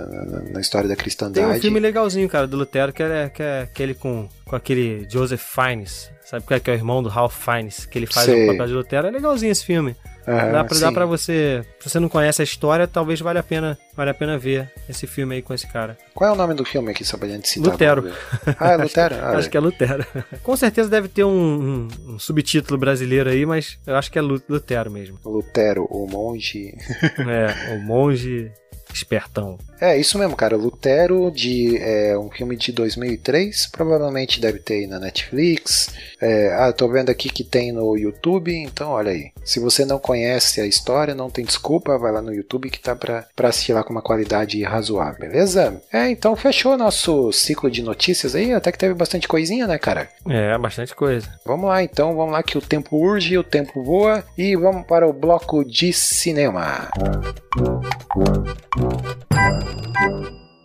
na, 0.05 0.41
na 0.51 0.61
história 0.61 0.87
da 0.87 0.95
Tem 0.95 1.03
cristandade. 1.03 1.57
um 1.57 1.61
filme 1.61 1.79
legalzinho, 1.79 2.29
cara, 2.29 2.47
do 2.47 2.57
Lutero, 2.57 2.93
que 2.93 3.03
é, 3.03 3.29
que 3.29 3.41
é 3.41 3.61
aquele 3.61 3.93
com, 3.93 4.27
com 4.45 4.55
aquele 4.55 5.05
Joseph 5.09 5.41
Fiennes. 5.41 6.11
Sabe 6.23 6.43
qual 6.45 6.57
é 6.57 6.59
que 6.59 6.69
é 6.71 6.73
o 6.73 6.75
irmão 6.77 7.03
do 7.03 7.09
Ralph 7.09 7.35
Fiennes? 7.35 7.85
Que 7.85 7.99
ele 7.99 8.07
faz 8.07 8.25
Sei. 8.25 8.45
o 8.45 8.51
papel 8.51 8.67
de 8.67 8.73
Lutero. 8.73 9.07
É 9.07 9.11
legalzinho 9.11 9.51
esse 9.51 9.63
filme. 9.63 9.95
Aham, 10.27 10.51
dá, 10.51 10.63
pra, 10.63 10.79
dá 10.79 10.91
pra 10.91 11.05
você. 11.05 11.63
Se 11.79 11.89
você 11.89 11.99
não 11.99 12.09
conhece 12.09 12.41
a 12.41 12.43
história, 12.43 12.87
talvez 12.87 13.19
valha 13.21 13.39
a 13.39 13.43
pena, 13.43 13.77
vale 13.95 14.09
a 14.09 14.13
pena 14.13 14.37
ver 14.37 14.71
esse 14.89 15.05
filme 15.05 15.35
aí 15.35 15.41
com 15.41 15.53
esse 15.53 15.67
cara. 15.67 15.97
Qual 16.13 16.29
é 16.29 16.33
o 16.33 16.35
nome 16.35 16.53
do 16.53 16.65
filme 16.65 16.91
aqui, 16.91 17.03
só 17.05 17.17
pra 17.17 17.27
gente 17.27 17.47
citar? 17.47 17.71
Lutero. 17.71 18.11
Ah, 18.59 18.71
é 18.71 18.77
Lutero? 18.81 19.15
Ah, 19.21 19.37
acho 19.37 19.49
que 19.49 19.57
é 19.57 19.59
Lutero. 19.59 20.05
com 20.43 20.55
certeza 20.57 20.89
deve 20.89 21.07
ter 21.07 21.23
um, 21.23 21.29
um- 21.29 21.87
um 22.15 22.19
subtítulo 22.19 22.79
brasileiro 22.79 23.29
aí, 23.29 23.45
mas 23.45 23.77
eu 23.85 23.95
acho 23.95 24.11
que 24.11 24.17
é 24.17 24.21
Lu- 24.21 24.41
Lutero 24.49 24.89
mesmo. 24.89 25.19
Lutero, 25.25 25.85
o 25.89 26.07
monge. 26.07 26.73
É, 27.19 27.75
o 27.75 27.79
monge 27.79 28.51
espertão. 28.95 29.57
É, 29.79 29.97
isso 29.97 30.17
mesmo, 30.17 30.35
cara. 30.35 30.55
Lutero, 30.55 31.29
de 31.31 31.77
é, 31.77 32.17
um 32.17 32.29
filme 32.29 32.55
de 32.55 32.71
2003, 32.71 33.67
provavelmente 33.67 34.39
deve 34.39 34.59
ter 34.59 34.75
aí 34.75 34.87
na 34.87 34.99
Netflix. 34.99 35.93
É, 36.21 36.53
ah, 36.53 36.71
tô 36.71 36.87
vendo 36.87 37.09
aqui 37.09 37.29
que 37.29 37.43
tem 37.43 37.71
no 37.71 37.97
YouTube, 37.97 38.55
então 38.55 38.91
olha 38.91 39.11
aí. 39.11 39.31
Se 39.43 39.59
você 39.59 39.85
não 39.85 39.99
conhece 39.99 40.61
a 40.61 40.65
história, 40.65 41.13
não 41.13 41.29
tem 41.29 41.45
desculpa, 41.45 41.97
vai 41.97 42.11
lá 42.11 42.21
no 42.21 42.33
YouTube 42.33 42.69
que 42.69 42.79
tá 42.79 42.95
pra, 42.95 43.25
pra 43.35 43.49
assistir 43.49 43.73
lá 43.73 43.83
com 43.83 43.91
uma 43.91 44.01
qualidade 44.01 44.61
razoável, 44.63 45.19
beleza? 45.19 45.81
É, 45.91 46.09
então 46.09 46.35
fechou 46.35 46.77
nosso 46.77 47.31
ciclo 47.31 47.69
de 47.69 47.81
notícias 47.81 48.33
aí, 48.33 48.53
até 48.53 48.71
que 48.71 48.77
teve 48.77 48.93
bastante 48.93 49.27
coisinha, 49.27 49.67
né, 49.67 49.77
cara? 49.77 50.09
É, 50.27 50.57
bastante 50.57 50.95
coisa. 50.95 51.27
Vamos 51.45 51.67
lá 51.67 51.83
então, 51.83 52.15
vamos 52.15 52.31
lá 52.31 52.41
que 52.41 52.57
o 52.57 52.61
tempo 52.61 52.97
urge, 52.97 53.37
o 53.37 53.43
tempo 53.43 53.83
voa 53.83 54.23
e 54.37 54.55
vamos 54.55 54.87
para 54.87 55.07
o 55.07 55.13
bloco 55.13 55.63
de 55.63 55.91
cinema. 55.91 56.89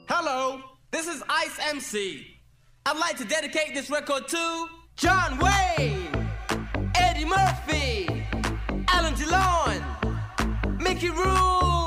Hello, 0.09 0.61
this 0.91 1.07
is 1.07 1.23
Ice 1.29 1.59
MC. 1.71 2.27
I'd 2.85 2.99
like 2.99 3.16
to 3.16 3.25
dedicate 3.25 3.73
this 3.73 3.89
record 3.89 4.29
to 4.29 4.66
John 4.97 5.39
Wayne, 5.39 6.29
Eddie 6.97 7.25
Murphy, 7.25 8.27
Alan 8.89 9.14
DeLon, 9.14 10.81
Mickey 10.81 11.09
Woody 11.11 11.80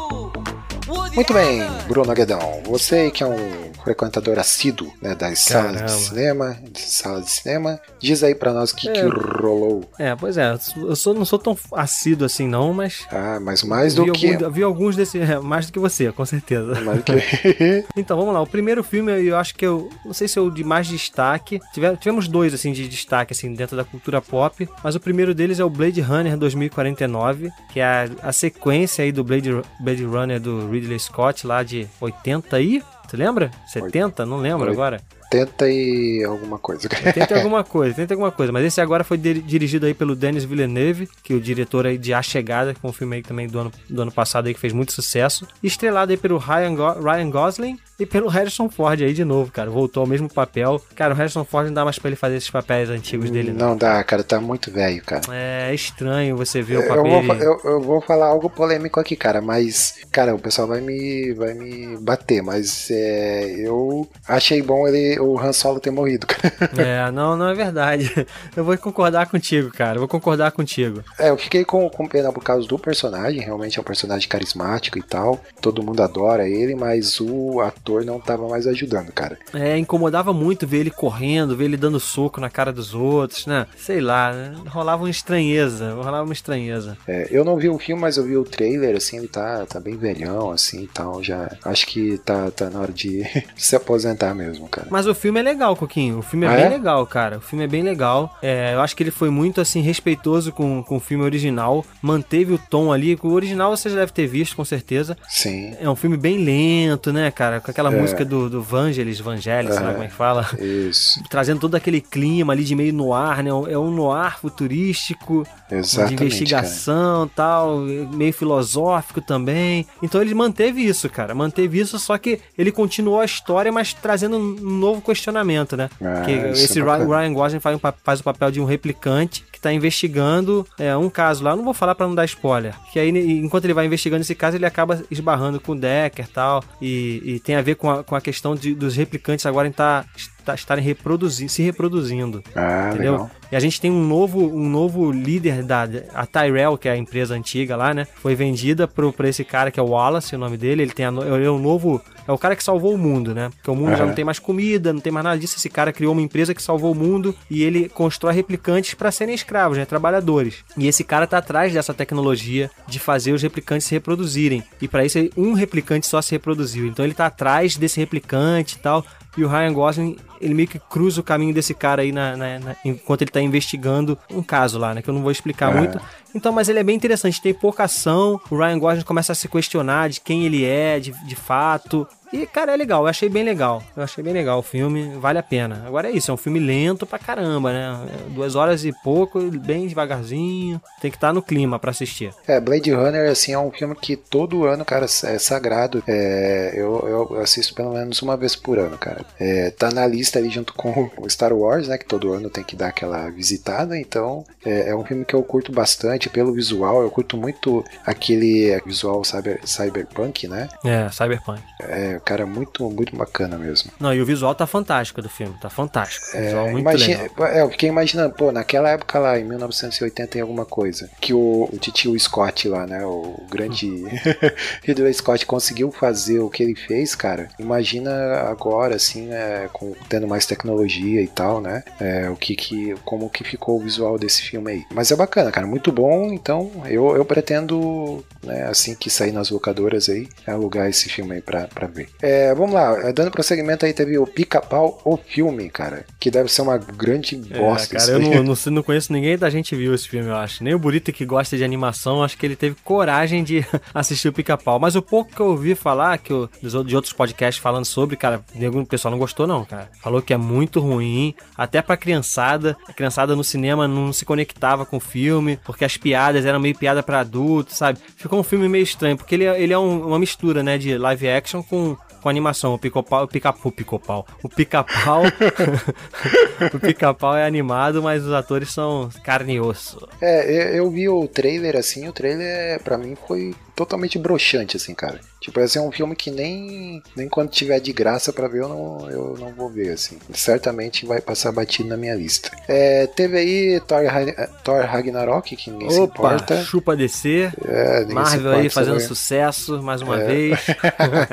Muito 1.14 1.34
bem. 1.34 1.62
Bruno 1.88 2.12
Aguedão, 2.12 2.62
você 2.66 3.12
que 3.12 3.24
é 3.24 3.28
um 3.28 3.72
frequentador 3.84 4.40
assíduo 4.40 4.92
né, 5.02 5.14
das 5.14 5.40
salas 5.40 5.74
Caramba. 5.76 5.86
de 5.86 5.92
cinema, 6.02 6.58
de 6.72 6.80
sala 6.82 7.22
de 7.22 7.30
cinema, 7.30 7.80
diz 8.00 8.24
aí 8.24 8.34
pra 8.34 8.54
nós 8.54 8.72
o 8.72 8.76
que, 8.76 8.88
É. 8.90 8.94
que 8.94 9.02
rolou. 9.42 9.84
É, 10.00 10.16
pois 10.16 10.38
é, 10.38 10.58
eu 10.78 10.96
sou, 10.96 11.14
não 11.14 11.26
sou 11.26 11.38
tão 11.38 11.56
assíduo 11.74 12.26
assim 12.26 12.48
não, 12.48 12.74
mas 12.74 13.06
Ah, 13.12 13.40
mas 13.42 13.62
mais 13.64 13.94
do 13.94 14.10
que. 14.12 14.34
algum- 14.34 14.50
vi 14.52 14.64
alguns 14.64 14.96
desses, 14.96 15.22
é, 15.30 15.38
mais 15.40 15.66
do 15.68 15.74
que 15.74 15.80
você, 15.80 16.12
com 16.12 16.26
certeza. 16.26 16.80
Mais 16.82 17.00
do 17.00 17.04
que. 17.04 17.14
Então, 17.98 18.18
vamos 18.18 18.34
lá. 18.34 18.42
O 18.42 18.48
primeiro 18.48 18.84
filme, 18.84 19.12
eu 19.26 19.38
acho 19.38 19.54
que 19.56 19.66
eu. 19.66 19.90
Não 20.06 20.14
sei 20.14 20.28
se 20.28 20.40
é 20.40 20.42
o 20.42 20.50
de 20.50 20.64
mais 20.64 20.88
destaque. 20.88 21.60
Tive- 21.74 21.96
tivemos 21.98 22.28
dois, 22.28 22.54
assim, 22.54 22.72
de 22.72 22.88
destaque, 22.88 23.34
assim, 23.34 23.54
dentro 23.54 23.76
da 23.78 23.84
cultura 23.84 24.22
pop. 24.22 24.68
Mas 24.84 24.96
o 24.96 25.00
primeiro 25.00 25.34
deles 25.36 25.60
é 25.60 25.64
o 25.66 25.70
Blade 25.70 26.02
Runner 26.02 26.36
2049, 26.38 27.50
que 27.72 27.80
é 27.80 27.84
a, 27.86 28.30
a 28.30 28.32
sequência 28.32 29.04
aí 29.04 29.12
do 29.12 29.24
Blade, 29.24 29.62
Blade 29.80 30.04
Runner 30.04 30.40
do 30.40 30.70
Ridley 30.70 30.83
Scott, 31.00 31.46
lá 31.48 31.64
de 31.64 31.88
80 32.02 32.60
e. 32.62 32.84
Você 33.08 33.18
lembra? 33.18 33.52
70? 33.68 34.26
Não 34.26 34.38
lembro 34.38 34.66
Oit- 34.68 34.74
agora. 34.74 35.02
Tenta 35.30 35.66
aí 35.66 36.24
alguma 36.28 36.60
coisa. 36.60 36.88
Tenta 37.14 37.36
alguma 37.36 37.64
coisa, 37.64 37.96
tenta 37.96 38.14
alguma 38.14 38.32
coisa. 38.32 38.52
Mas 38.52 38.66
esse 38.66 38.80
agora 38.80 39.04
foi 39.04 39.18
dir- 39.18 39.42
dirigido 39.42 39.86
aí 39.88 39.94
pelo 39.94 40.16
Denis 40.16 40.44
Villeneuve, 40.46 41.10
que 41.24 41.34
é 41.34 41.36
o 41.36 41.42
diretor 41.42 41.88
aí 41.88 41.98
de 41.98 42.14
A 42.14 42.22
Chegada, 42.22 42.72
que 42.74 42.80
é 42.86 42.88
um 42.88 42.94
filme 42.94 43.16
aí 43.16 43.22
também 43.24 43.48
do 43.48 43.58
ano, 43.58 43.72
do 43.90 44.02
ano 44.04 44.12
passado 44.12 44.46
aí 44.48 44.54
que 44.54 44.60
fez 44.60 44.74
muito 44.74 44.92
sucesso. 44.94 45.48
E 45.64 45.66
estrelado 45.68 46.12
aí 46.12 46.18
pelo 46.18 46.38
Ryan, 46.38 46.76
Go- 46.76 47.00
Ryan 47.02 47.30
Gosling 47.32 47.80
e 48.04 48.06
pelo 48.06 48.28
Harrison 48.28 48.70
Ford 48.70 49.02
aí 49.02 49.14
de 49.14 49.24
novo, 49.26 49.52
cara. 49.52 49.70
Voltou 49.70 50.02
ao 50.02 50.08
mesmo 50.08 50.30
papel. 50.30 50.82
Cara, 50.96 51.14
o 51.14 51.18
Harrison 51.18 51.44
Ford 51.44 51.68
não 51.68 51.74
dá 51.74 51.84
mais 51.84 51.98
pra 52.00 52.10
ele 52.10 52.16
fazer 52.16 52.36
esses 52.38 52.50
papéis 52.50 52.90
antigos 52.90 53.30
dele, 53.32 53.52
não. 53.52 53.70
Não 53.70 53.78
dá, 53.78 54.04
cara, 54.04 54.24
tá 54.24 54.40
muito 54.40 54.72
velho, 54.72 55.02
cara. 55.04 55.22
É 55.32 55.74
estranho 55.74 56.36
você 56.38 56.62
ver 56.62 56.78
o 56.78 56.82
Eu 56.82 56.88
papel. 56.88 57.04
vou, 57.04 57.24
fa- 57.24 57.36
eu, 57.44 57.60
eu 57.64 57.82
vou 57.82 58.02
falar 58.02 58.28
algo 58.28 58.50
polêmico 58.50 59.00
aqui, 59.00 59.16
cara, 59.16 59.42
mas, 59.42 59.96
cara, 60.12 60.36
o 60.36 60.40
pessoal 60.40 60.68
vai 60.68 60.82
me, 60.82 61.34
vai 61.34 61.54
me 61.54 61.98
bater, 61.98 62.42
mas 62.44 62.90
é, 62.92 63.56
eu 63.68 64.08
achei 64.28 64.62
bom 64.62 64.88
ele, 64.88 65.20
o 65.20 65.40
Han 65.40 65.54
Solo 65.54 65.80
ter 65.80 65.92
morrido, 65.92 66.28
cara. 66.28 66.54
É, 66.84 67.12
não, 67.12 67.36
não 67.38 67.50
é 67.50 67.54
verdade. 67.54 68.12
Eu 68.56 68.64
vou 68.64 68.78
concordar 68.78 69.28
contigo, 69.28 69.72
cara. 69.72 69.96
Eu 69.96 70.00
vou 70.00 70.08
concordar 70.08 70.52
contigo. 70.52 71.04
É, 71.18 71.30
eu 71.30 71.38
fiquei 71.38 71.64
com, 71.66 71.90
com 71.90 72.08
pena 72.08 72.32
por 72.32 72.44
causa 72.44 72.68
do 72.68 72.78
personagem, 72.78 73.42
realmente 73.42 73.78
é 73.78 73.82
um 73.82 73.86
personagem 73.86 74.28
carismático 74.28 74.98
e 74.98 75.02
tal, 75.04 75.40
todo 75.62 75.82
mundo 75.84 76.02
adora 76.04 76.48
ele, 76.48 76.76
mas 76.76 77.20
o 77.22 77.62
ator 77.62 77.93
não 78.04 78.20
tava 78.20 78.48
mais 78.48 78.66
ajudando, 78.68 79.12
cara. 79.12 79.38
É, 79.54 79.78
incomodava 79.78 80.34
muito 80.34 80.66
ver 80.66 80.80
ele 80.80 80.92
correndo, 80.92 81.56
ver 81.56 81.66
ele 81.66 81.78
dando 81.78 82.00
soco 82.00 82.40
na 82.42 82.50
cara 82.50 82.72
dos 82.72 82.94
outros, 82.94 83.46
né? 83.46 83.68
Sei 83.78 84.00
lá, 84.00 84.32
né? 84.32 84.56
rolava 84.68 85.04
uma 85.04 85.10
estranheza, 85.10 85.94
rolava 85.94 86.24
uma 86.24 86.34
estranheza. 86.34 86.98
É, 87.08 87.28
eu 87.32 87.44
não 87.44 87.58
vi 87.58 87.70
o 87.70 87.78
filme, 87.78 88.02
mas 88.02 88.18
eu 88.18 88.24
vi 88.24 88.38
o 88.38 88.44
trailer, 88.44 88.96
assim, 88.96 89.18
ele 89.18 89.28
tá, 89.28 89.66
tá 89.66 89.80
bem 89.80 89.98
velhão, 89.98 90.52
assim, 90.52 90.84
e 90.84 90.88
tal, 90.88 91.24
já 91.24 91.52
acho 91.66 91.86
que 91.88 92.18
tá, 92.20 92.50
tá 92.52 92.70
na 92.70 92.80
hora 92.80 92.92
de 92.92 93.24
se 93.56 93.76
aposentar 93.76 94.34
mesmo, 94.34 94.68
cara. 94.68 94.88
Mas 94.90 95.06
o 95.08 95.14
filme 95.16 95.40
é 95.40 95.44
legal, 95.44 95.76
Coquinho. 95.76 96.20
O 96.20 96.22
filme 96.22 96.46
é 96.46 96.50
Ah, 96.50 96.56
bem 96.56 96.66
é? 96.66 96.70
legal, 96.70 97.06
cara. 97.08 97.38
O 97.38 97.42
filme 97.42 97.66
é 97.66 97.68
bem 97.68 97.84
legal. 97.84 98.38
É, 98.42 98.74
eu 98.74 98.82
acho 98.82 98.96
que 98.96 99.04
ele 99.04 99.12
foi 99.12 99.30
muito, 99.30 99.60
assim, 99.62 99.82
respeitoso 99.82 100.52
com, 100.52 100.84
com 100.84 100.98
o 100.98 101.00
filme 101.00 101.24
original. 101.24 101.86
Manteve 102.02 102.54
o 102.54 102.58
tom 102.58 102.92
ali. 102.92 103.18
O 103.22 103.32
original 103.32 103.76
vocês 103.76 103.94
devem 103.94 104.14
ter 104.14 104.28
visto, 104.28 104.56
com 104.56 104.66
certeza. 104.66 105.18
Sim, 105.30 105.76
É 105.80 105.90
um 105.90 105.96
filme 105.96 106.18
bem 106.18 106.38
lento, 106.44 107.12
né, 107.12 107.32
cara? 107.32 107.60
Com 107.60 107.72
aquela 107.74 107.94
É. 107.94 108.00
música 108.00 108.24
do, 108.24 108.50
do 108.50 108.62
Vangelis, 108.62 109.20
Vangelis, 109.20 109.74
sei 109.74 109.84
lá 109.84 109.90
É. 109.90 109.94
como 109.94 110.04
é 110.06 110.08
que 110.08 110.14
fala. 110.14 110.48
isso, 110.60 111.22
Trazendo 111.30 111.60
todo 111.60 111.76
aquele 111.76 112.00
clima 112.00 112.54
ali 112.54 112.64
de 112.64 112.76
meio 112.76 112.94
noir, 112.94 113.44
né? 113.44 113.50
É 113.70 113.78
um 113.78 113.92
noir 113.92 114.40
futurístico, 114.40 115.46
de 115.70 115.76
exatamente, 115.76 116.16
cara. 116.16 116.26
investigação 116.26 117.28
tal, 117.36 117.80
meio 117.80 118.34
filosófico 118.34 119.22
também. 119.22 119.86
Então 120.02 120.22
ele 120.22 120.34
manteve 120.34 120.82
isso, 120.86 121.10
cara. 121.10 121.34
Manteve 121.36 121.80
isso, 121.80 121.98
só 122.00 122.18
que 122.18 122.40
ele 122.58 122.72
continuou 122.72 123.20
a 123.20 123.26
história, 123.26 123.72
mas 123.72 123.94
trazendo 123.94 124.38
um 124.38 124.56
novo 124.80 125.02
questionamento, 125.02 125.76
né? 125.76 125.90
Ah, 126.02 126.22
que 126.26 126.32
isso 126.32 126.64
esse 126.66 126.80
é 126.80 126.84
Ryan, 126.84 127.34
Gosling 127.34 127.60
faz, 127.60 127.76
um 127.76 127.80
faz 128.04 128.20
o 128.20 128.24
papel 128.24 128.52
de 128.52 128.62
um 128.62 128.66
replicante 128.66 129.44
que 129.52 129.60
tá 129.60 129.72
investigando 129.74 130.66
é, 130.78 130.96
um 130.96 131.10
caso 131.10 131.44
lá. 131.44 131.52
Eu 131.52 131.58
não 131.58 131.64
vou 131.64 131.74
falar 131.74 131.96
pra 131.96 132.08
não 132.08 132.14
dar 132.16 132.26
spoiler. 132.26 132.74
Que 132.92 133.00
aí, 133.00 133.10
enquanto 133.10 133.66
ele 133.66 133.74
vai 133.74 133.86
investigando 133.86 134.22
esse 134.22 134.36
caso, 134.36 134.58
ele 134.58 134.66
acaba 134.66 135.02
esbarrando 135.10 135.60
com 135.60 135.72
o 135.72 135.76
Decker 135.76 136.28
tal. 136.28 136.64
E, 136.82 137.22
e 137.26 137.40
tem 137.40 137.56
a 137.56 137.62
ver 137.64 137.76
com 137.76 137.90
a, 137.90 138.04
com 138.04 138.16
a 138.16 138.22
questão 138.22 138.56
de- 138.56 138.76
dos 138.76 138.96
replicantes. 138.96 139.46
Agora 139.46 139.70
tá, 139.72 140.04
tá- 140.04 140.08
estarem 140.54 140.84
reproduzindo, 140.84 141.50
se 141.52 141.62
reproduzindo. 141.62 142.44
Ah, 142.56 142.90
Entendeu? 142.90 143.14
legal. 143.14 143.32
E 143.52 143.56
a 143.56 143.60
gente 143.60 143.80
tem 143.80 143.92
um 143.92 144.04
novo, 144.04 144.40
um 144.48 144.68
novo 144.68 145.12
líder 145.12 145.62
da 145.62 145.88
a 146.14 146.26
Tyrell, 146.26 146.76
que 146.78 146.90
é 146.90 146.92
a 146.94 146.98
empresa 146.98 147.36
antiga 147.36 147.76
lá, 147.76 147.94
né? 147.94 148.08
Foi 148.16 148.34
vendida 148.34 148.88
pro, 148.88 149.14
pra 149.14 149.30
esse 149.30 149.44
cara 149.44 149.70
que 149.70 149.80
é 149.80 149.84
o 149.84 149.90
Wallace, 149.90 150.36
o 150.36 150.40
nome 150.40 150.58
dele. 150.58 150.82
Ele 150.82 150.92
tem 150.92 151.06
a, 151.06 151.10
ele 151.10 151.46
é 151.46 151.50
o 151.50 151.60
novo. 151.60 152.02
É 152.28 152.32
o 152.32 152.38
cara 152.38 152.56
que 152.56 152.64
salvou 152.64 152.96
o 152.96 152.98
mundo, 152.98 153.36
né? 153.36 153.52
Porque 153.56 153.70
o 153.70 153.76
mundo 153.76 153.92
já 153.92 153.98
Aham. 153.98 154.08
não 154.08 154.14
tem 154.16 154.26
mais 154.26 154.40
comida, 154.40 154.92
não 154.92 155.00
tem 155.00 155.14
mais 155.14 155.24
nada 155.24 155.38
disso. 155.38 155.56
Esse 155.58 155.70
cara 155.70 155.94
criou 155.94 156.14
uma 156.14 156.22
empresa 156.22 156.56
que 156.56 156.64
salvou 156.64 156.94
o 156.94 156.96
mundo 156.96 157.36
e 157.48 157.62
ele 157.62 157.90
constrói 157.90 158.34
replicantes 158.34 158.96
para 158.96 159.12
serem 159.12 159.36
escravos, 159.36 159.78
né? 159.78 159.86
Trabalhadores. 159.86 160.64
E 160.76 160.88
esse 160.88 161.04
cara 161.04 161.28
tá 161.28 161.38
atrás 161.38 161.72
dessa 161.74 161.94
tecnologia 161.94 162.72
de 162.88 162.98
fazer 162.98 163.34
os 163.34 163.44
replicantes 163.44 163.86
se 163.86 163.94
reproduzirem. 163.94 164.64
E 164.82 164.88
para 164.88 165.06
isso 165.06 165.20
um 165.38 165.54
replicante 165.54 166.08
só 166.08 166.22
se 166.24 166.32
reproduziu. 166.32 166.88
Então 166.88 167.06
ele 167.06 167.14
tá 167.14 167.28
atrás 167.28 167.78
desse 167.78 168.00
replicante 168.00 168.78
e 168.78 168.80
tal. 168.80 169.06
e 169.38 169.44
o 169.44 169.48
Ryan 169.48 169.74
Gosling, 169.74 170.16
ele 170.44 170.54
meio 170.54 170.68
que 170.68 170.80
cruza 170.80 171.22
o 171.22 171.24
caminho 171.24 171.54
desse 171.54 171.74
cara 171.74 172.02
aí 172.02 172.12
na, 172.12 172.36
na- 172.38 172.60
na- 172.60 172.76
enquanto 172.86 173.22
ele 173.22 173.32
tá 173.32 173.42
investigando 173.42 174.18
um 174.30 174.44
caso 174.44 174.78
lá, 174.78 174.94
né? 174.94 175.02
Que 175.02 175.10
eu 175.10 175.14
não 175.14 175.22
vou 175.22 175.32
explicar 175.32 175.72
É. 175.76 175.78
muito. 175.80 176.00
Então, 176.36 176.52
mas 176.52 176.68
ele 176.68 176.80
é 176.80 176.84
bem 176.84 176.96
interessante, 176.96 177.40
tem 177.42 177.54
pouca 177.54 177.84
ação, 177.84 178.42
o 178.50 178.58
Ryan 178.58 178.80
Gosling 178.80 179.04
começa 179.04 179.32
a 179.34 179.36
se 179.36 179.48
questionar 179.48 180.10
de 180.10 180.20
quem 180.20 180.46
ele 180.46 180.66
é, 180.66 181.00
de, 181.00 181.12
de 181.28 181.36
fato. 181.36 182.08
E, 182.32 182.48
cara, 182.48 182.74
é 182.74 182.76
legal, 182.76 183.04
eu 183.04 183.08
achei 183.08 183.30
bem 183.30 183.44
legal. 183.44 183.84
Eu 183.96 184.02
achei 184.02 184.24
bem 184.24 184.34
legal 184.34 184.58
o 184.58 184.64
filme, 184.64 185.16
vale 185.20 185.38
a 185.38 185.44
pena. 185.44 185.84
Agora 185.86 186.10
é 186.10 186.12
isso, 186.12 186.32
é 186.32 186.34
um 186.34 186.38
filme 186.38 186.58
lento 186.60 187.06
pra 187.06 187.20
caramba, 187.20 187.72
né? 187.72 188.00
Duas 188.30 188.56
horas 188.56 188.84
e 188.84 188.92
pouco, 189.04 189.40
bem 189.52 189.86
devagarzinho. 189.86 190.82
Tem 191.00 191.12
que 191.12 191.18
estar 191.18 191.32
no 191.32 191.44
clima 191.44 191.78
pra 191.78 191.92
assistir. 191.92 192.34
É, 192.48 192.60
Blade 192.60 192.92
Runner, 192.92 193.30
assim, 193.30 193.54
é 193.54 193.60
um 193.60 193.70
filme 193.70 193.94
que 193.96 194.16
todo 194.16 194.66
ano, 194.66 194.84
cara, 194.84 195.06
é 195.06 195.38
sagrado. 195.38 196.04
É, 196.08 196.72
eu, 196.76 197.30
eu 197.32 197.40
assisto 197.42 197.76
pelo 197.76 197.94
menos 197.94 198.20
uma 198.24 198.36
vez 198.36 198.56
por 198.56 198.80
ano, 198.80 198.98
cara. 198.98 199.24
É, 199.40 199.70
tá 199.70 199.92
na 199.92 200.08
lista 200.08 200.33
ali 200.38 200.50
junto 200.50 200.74
com 200.74 201.10
o 201.18 201.30
Star 201.30 201.54
Wars, 201.54 201.88
né, 201.88 201.98
que 201.98 202.06
todo 202.06 202.34
ano 202.34 202.50
tem 202.50 202.64
que 202.64 202.76
dar 202.76 202.88
aquela 202.88 203.30
visitada. 203.30 203.98
Então, 203.98 204.46
é, 204.66 204.90
é 204.90 204.96
um 204.96 205.04
filme 205.06 205.26
que 205.26 205.34
eu 205.34 205.44
curto 205.44 205.72
bastante 205.72 206.30
pelo 206.30 206.54
visual. 206.54 207.02
Eu 207.02 207.10
curto 207.12 207.38
muito 207.38 207.84
aquele 208.06 208.80
visual 208.86 209.24
cyber, 209.24 209.60
cyberpunk, 209.66 210.48
né? 210.48 210.70
É, 210.84 211.10
Cyberpunk. 211.10 211.62
É, 211.82 212.20
cara, 212.24 212.46
muito, 212.46 212.90
muito 212.90 213.16
bacana 213.16 213.58
mesmo. 213.58 213.92
Não, 214.00 214.14
e 214.14 214.22
o 214.22 214.26
visual 214.26 214.54
tá 214.56 214.66
fantástico 214.68 215.22
do 215.22 215.30
filme, 215.30 215.56
tá 215.62 215.70
fantástico. 215.70 216.26
O 216.34 216.40
visual 216.40 216.68
É, 216.68 216.72
muito 216.72 216.82
imagina, 216.82 217.24
legal. 217.24 217.48
é, 217.48 217.62
eu 217.62 217.70
fiquei 217.70 217.90
imaginando, 217.90 218.34
pô, 218.36 218.52
naquela 218.52 218.90
época 218.90 219.20
lá, 219.20 219.40
em 219.40 219.44
1980 219.44 220.38
e 220.38 220.42
alguma 220.42 220.66
coisa, 220.66 221.10
que 221.20 221.34
o, 221.34 221.70
o 221.72 221.78
titio 221.78 222.18
Scott 222.20 222.68
lá, 222.68 222.86
né, 222.88 223.06
o 223.06 223.44
grande 223.50 224.04
Ridley 224.84 225.14
Scott 225.14 225.46
conseguiu 225.46 225.92
fazer 225.92 226.40
o 226.40 226.50
que 226.50 226.64
ele 226.64 226.76
fez, 226.76 227.16
cara. 227.16 227.50
Imagina 227.60 228.12
agora, 228.50 228.96
assim, 228.96 229.32
é, 229.32 229.70
com, 229.72 229.94
tendo 230.14 230.28
mais 230.28 230.46
tecnologia 230.46 231.24
e 231.24 231.28
tal, 231.28 231.60
né, 231.60 231.84
é, 232.00 232.30
o 232.30 232.36
que 232.36 232.56
que, 232.56 232.94
como 233.04 233.28
que 233.32 233.44
ficou 233.44 233.78
o 233.78 233.80
visual 233.80 234.20
desse 234.20 234.44
filme 234.44 234.72
aí. 234.72 234.86
Mas 234.94 235.10
é 235.10 235.16
bacana, 235.16 235.52
cara, 235.52 235.66
muito 235.66 235.92
bom, 235.92 236.32
então 236.32 236.70
eu, 236.86 237.16
eu 237.16 237.26
pretendo, 237.26 238.24
né, 238.44 238.68
assim 238.68 238.94
que 238.94 239.10
sair 239.10 239.32
nas 239.32 239.50
locadoras 239.50 240.10
aí, 240.10 240.30
alugar 240.46 240.88
esse 240.88 241.10
filme 241.10 241.34
aí 241.34 241.42
pra, 241.42 241.68
pra 241.68 241.88
ver. 241.88 242.10
É, 242.22 242.54
vamos 242.54 242.76
lá, 242.76 243.10
é, 243.10 243.12
dando 243.12 243.32
prosseguimento 243.32 243.88
aí, 243.88 243.94
teve 243.94 244.16
o 244.20 244.28
Pica-Pau, 244.28 245.02
o 245.04 245.18
filme, 245.18 245.68
cara, 245.68 246.06
que 246.20 246.30
deve 246.30 246.48
ser 246.48 246.62
uma 246.62 246.78
grande 246.78 247.36
bosta. 247.36 247.96
É, 247.96 248.00
cara, 248.00 248.12
eu 248.12 248.20
não, 248.20 248.44
não, 248.44 248.72
não 248.72 248.84
conheço 248.84 249.12
ninguém 249.12 249.36
da 249.36 249.50
gente 249.50 249.76
viu 249.76 249.96
esse 249.96 250.08
filme, 250.08 250.30
eu 250.30 250.36
acho. 250.36 250.64
Nem 250.64 250.76
o 250.76 250.80
Burito 250.80 251.12
que 251.12 251.26
gosta 251.26 251.58
de 251.58 251.64
animação, 251.64 252.24
acho 252.24 252.38
que 252.38 252.46
ele 252.46 252.56
teve 252.56 252.76
coragem 252.84 253.44
de 253.44 253.66
assistir 253.94 254.28
o 254.28 254.34
Pica-Pau. 254.34 254.78
Mas 254.78 254.96
o 254.96 255.02
pouco 255.02 255.34
que 255.34 255.40
eu 255.40 255.48
ouvi 255.48 255.74
falar, 255.74 256.20
que 256.20 256.32
eu, 256.32 256.48
de 256.86 256.96
outros 256.96 257.14
podcasts 257.14 257.62
falando 257.62 257.86
sobre, 257.86 258.16
cara, 258.16 258.44
o 258.56 258.86
pessoal 258.86 259.12
não 259.12 259.20
gostou 259.20 259.48
não, 259.48 259.66
cara. 259.66 259.90
Falou 260.04 260.22
que 260.22 260.34
é 260.34 260.38
muito 260.38 260.82
ruim, 260.82 261.34
até 261.58 261.82
pra 261.82 261.96
criançada. 261.96 262.76
A 262.88 262.92
criançada 262.94 263.36
no 263.36 263.44
cinema 263.44 263.88
não 263.88 264.12
se 264.12 264.26
conectava 264.26 264.86
com 264.86 264.98
o 264.98 265.00
filme, 265.00 265.58
porque 265.64 265.86
as 265.86 265.96
piadas 265.96 266.46
eram 266.46 266.60
meio 266.60 266.78
piada 266.78 267.02
pra 267.02 267.22
adulto, 267.22 267.74
sabe? 267.74 268.00
Ficou 268.18 268.38
um 268.40 268.44
filme 268.44 268.68
meio 268.68 268.84
estranho, 268.84 269.16
porque 269.16 269.34
ele, 269.36 269.46
é- 269.46 269.62
ele 269.62 269.72
é 269.72 269.80
um- 269.80 270.08
uma 270.08 270.20
mistura, 270.20 270.62
né, 270.62 270.78
de 270.78 270.98
live 270.98 271.30
action 271.30 271.64
com 271.64 271.96
com 272.24 272.30
animação, 272.30 272.74
o 272.74 272.80
pica-pau, 272.80 273.26
o 273.26 273.28
pica-pau, 273.28 273.68
o 273.68 273.70
pica-pau, 273.70 274.26
o 274.42 274.48
pica-pau, 274.48 275.24
o 276.74 276.80
pica-pau 276.80 277.36
é 277.36 277.46
animado, 277.46 278.02
mas 278.02 278.24
os 278.26 278.32
atores 278.32 278.72
são 278.72 279.10
carne 279.26 279.56
e 279.56 279.60
osso. 279.60 280.08
É, 280.22 280.70
eu, 280.80 280.86
eu 280.86 280.90
vi 280.90 281.10
o 281.10 281.28
trailer 281.28 281.76
assim, 281.76 282.08
o 282.08 282.14
trailer 282.14 282.82
pra 282.82 282.98
mim 282.98 283.16
foi 283.28 283.54
totalmente 283.76 284.18
broxante, 284.20 284.78
assim, 284.78 284.94
cara. 284.94 285.20
Tipo, 285.42 285.60
esse 285.60 285.78
é 285.78 285.82
um 285.82 285.92
filme 285.92 286.16
que 286.16 286.32
nem, 286.32 287.02
nem 287.18 287.28
quando 287.28 287.50
tiver 287.50 287.80
de 287.80 287.92
graça 287.92 288.32
pra 288.32 288.48
ver 288.48 288.62
eu 288.62 288.70
não, 288.70 289.10
eu 289.10 289.36
não 289.40 289.52
vou 289.54 289.70
ver, 289.70 289.90
assim. 289.92 290.18
Certamente 290.34 291.06
vai 291.06 291.20
passar 291.20 291.52
batido 291.52 291.90
na 291.90 291.98
minha 291.98 292.16
lista. 292.16 292.50
É, 292.68 293.08
teve 293.08 293.38
aí 293.38 293.82
Thor, 293.82 294.06
Ra- 294.06 294.48
Thor 294.64 294.86
Ragnarok, 294.86 295.56
que 295.56 295.70
ninguém 295.72 295.90
se 295.90 296.00
Opa, 296.00 296.14
importa. 296.14 296.64
chupa 296.64 296.96
DC, 296.96 297.52
É, 297.68 298.06
se 298.06 298.14
Marvel 298.14 298.40
importa 298.42 298.60
aí 298.62 298.70
fazendo 298.70 299.00
sucesso 299.02 299.82
mais 299.84 300.02
uma 300.02 300.22
É. 300.22 300.26
vez. 300.26 300.60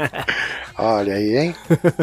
Olha 0.77 1.15
aí, 1.15 1.37
hein? 1.37 1.57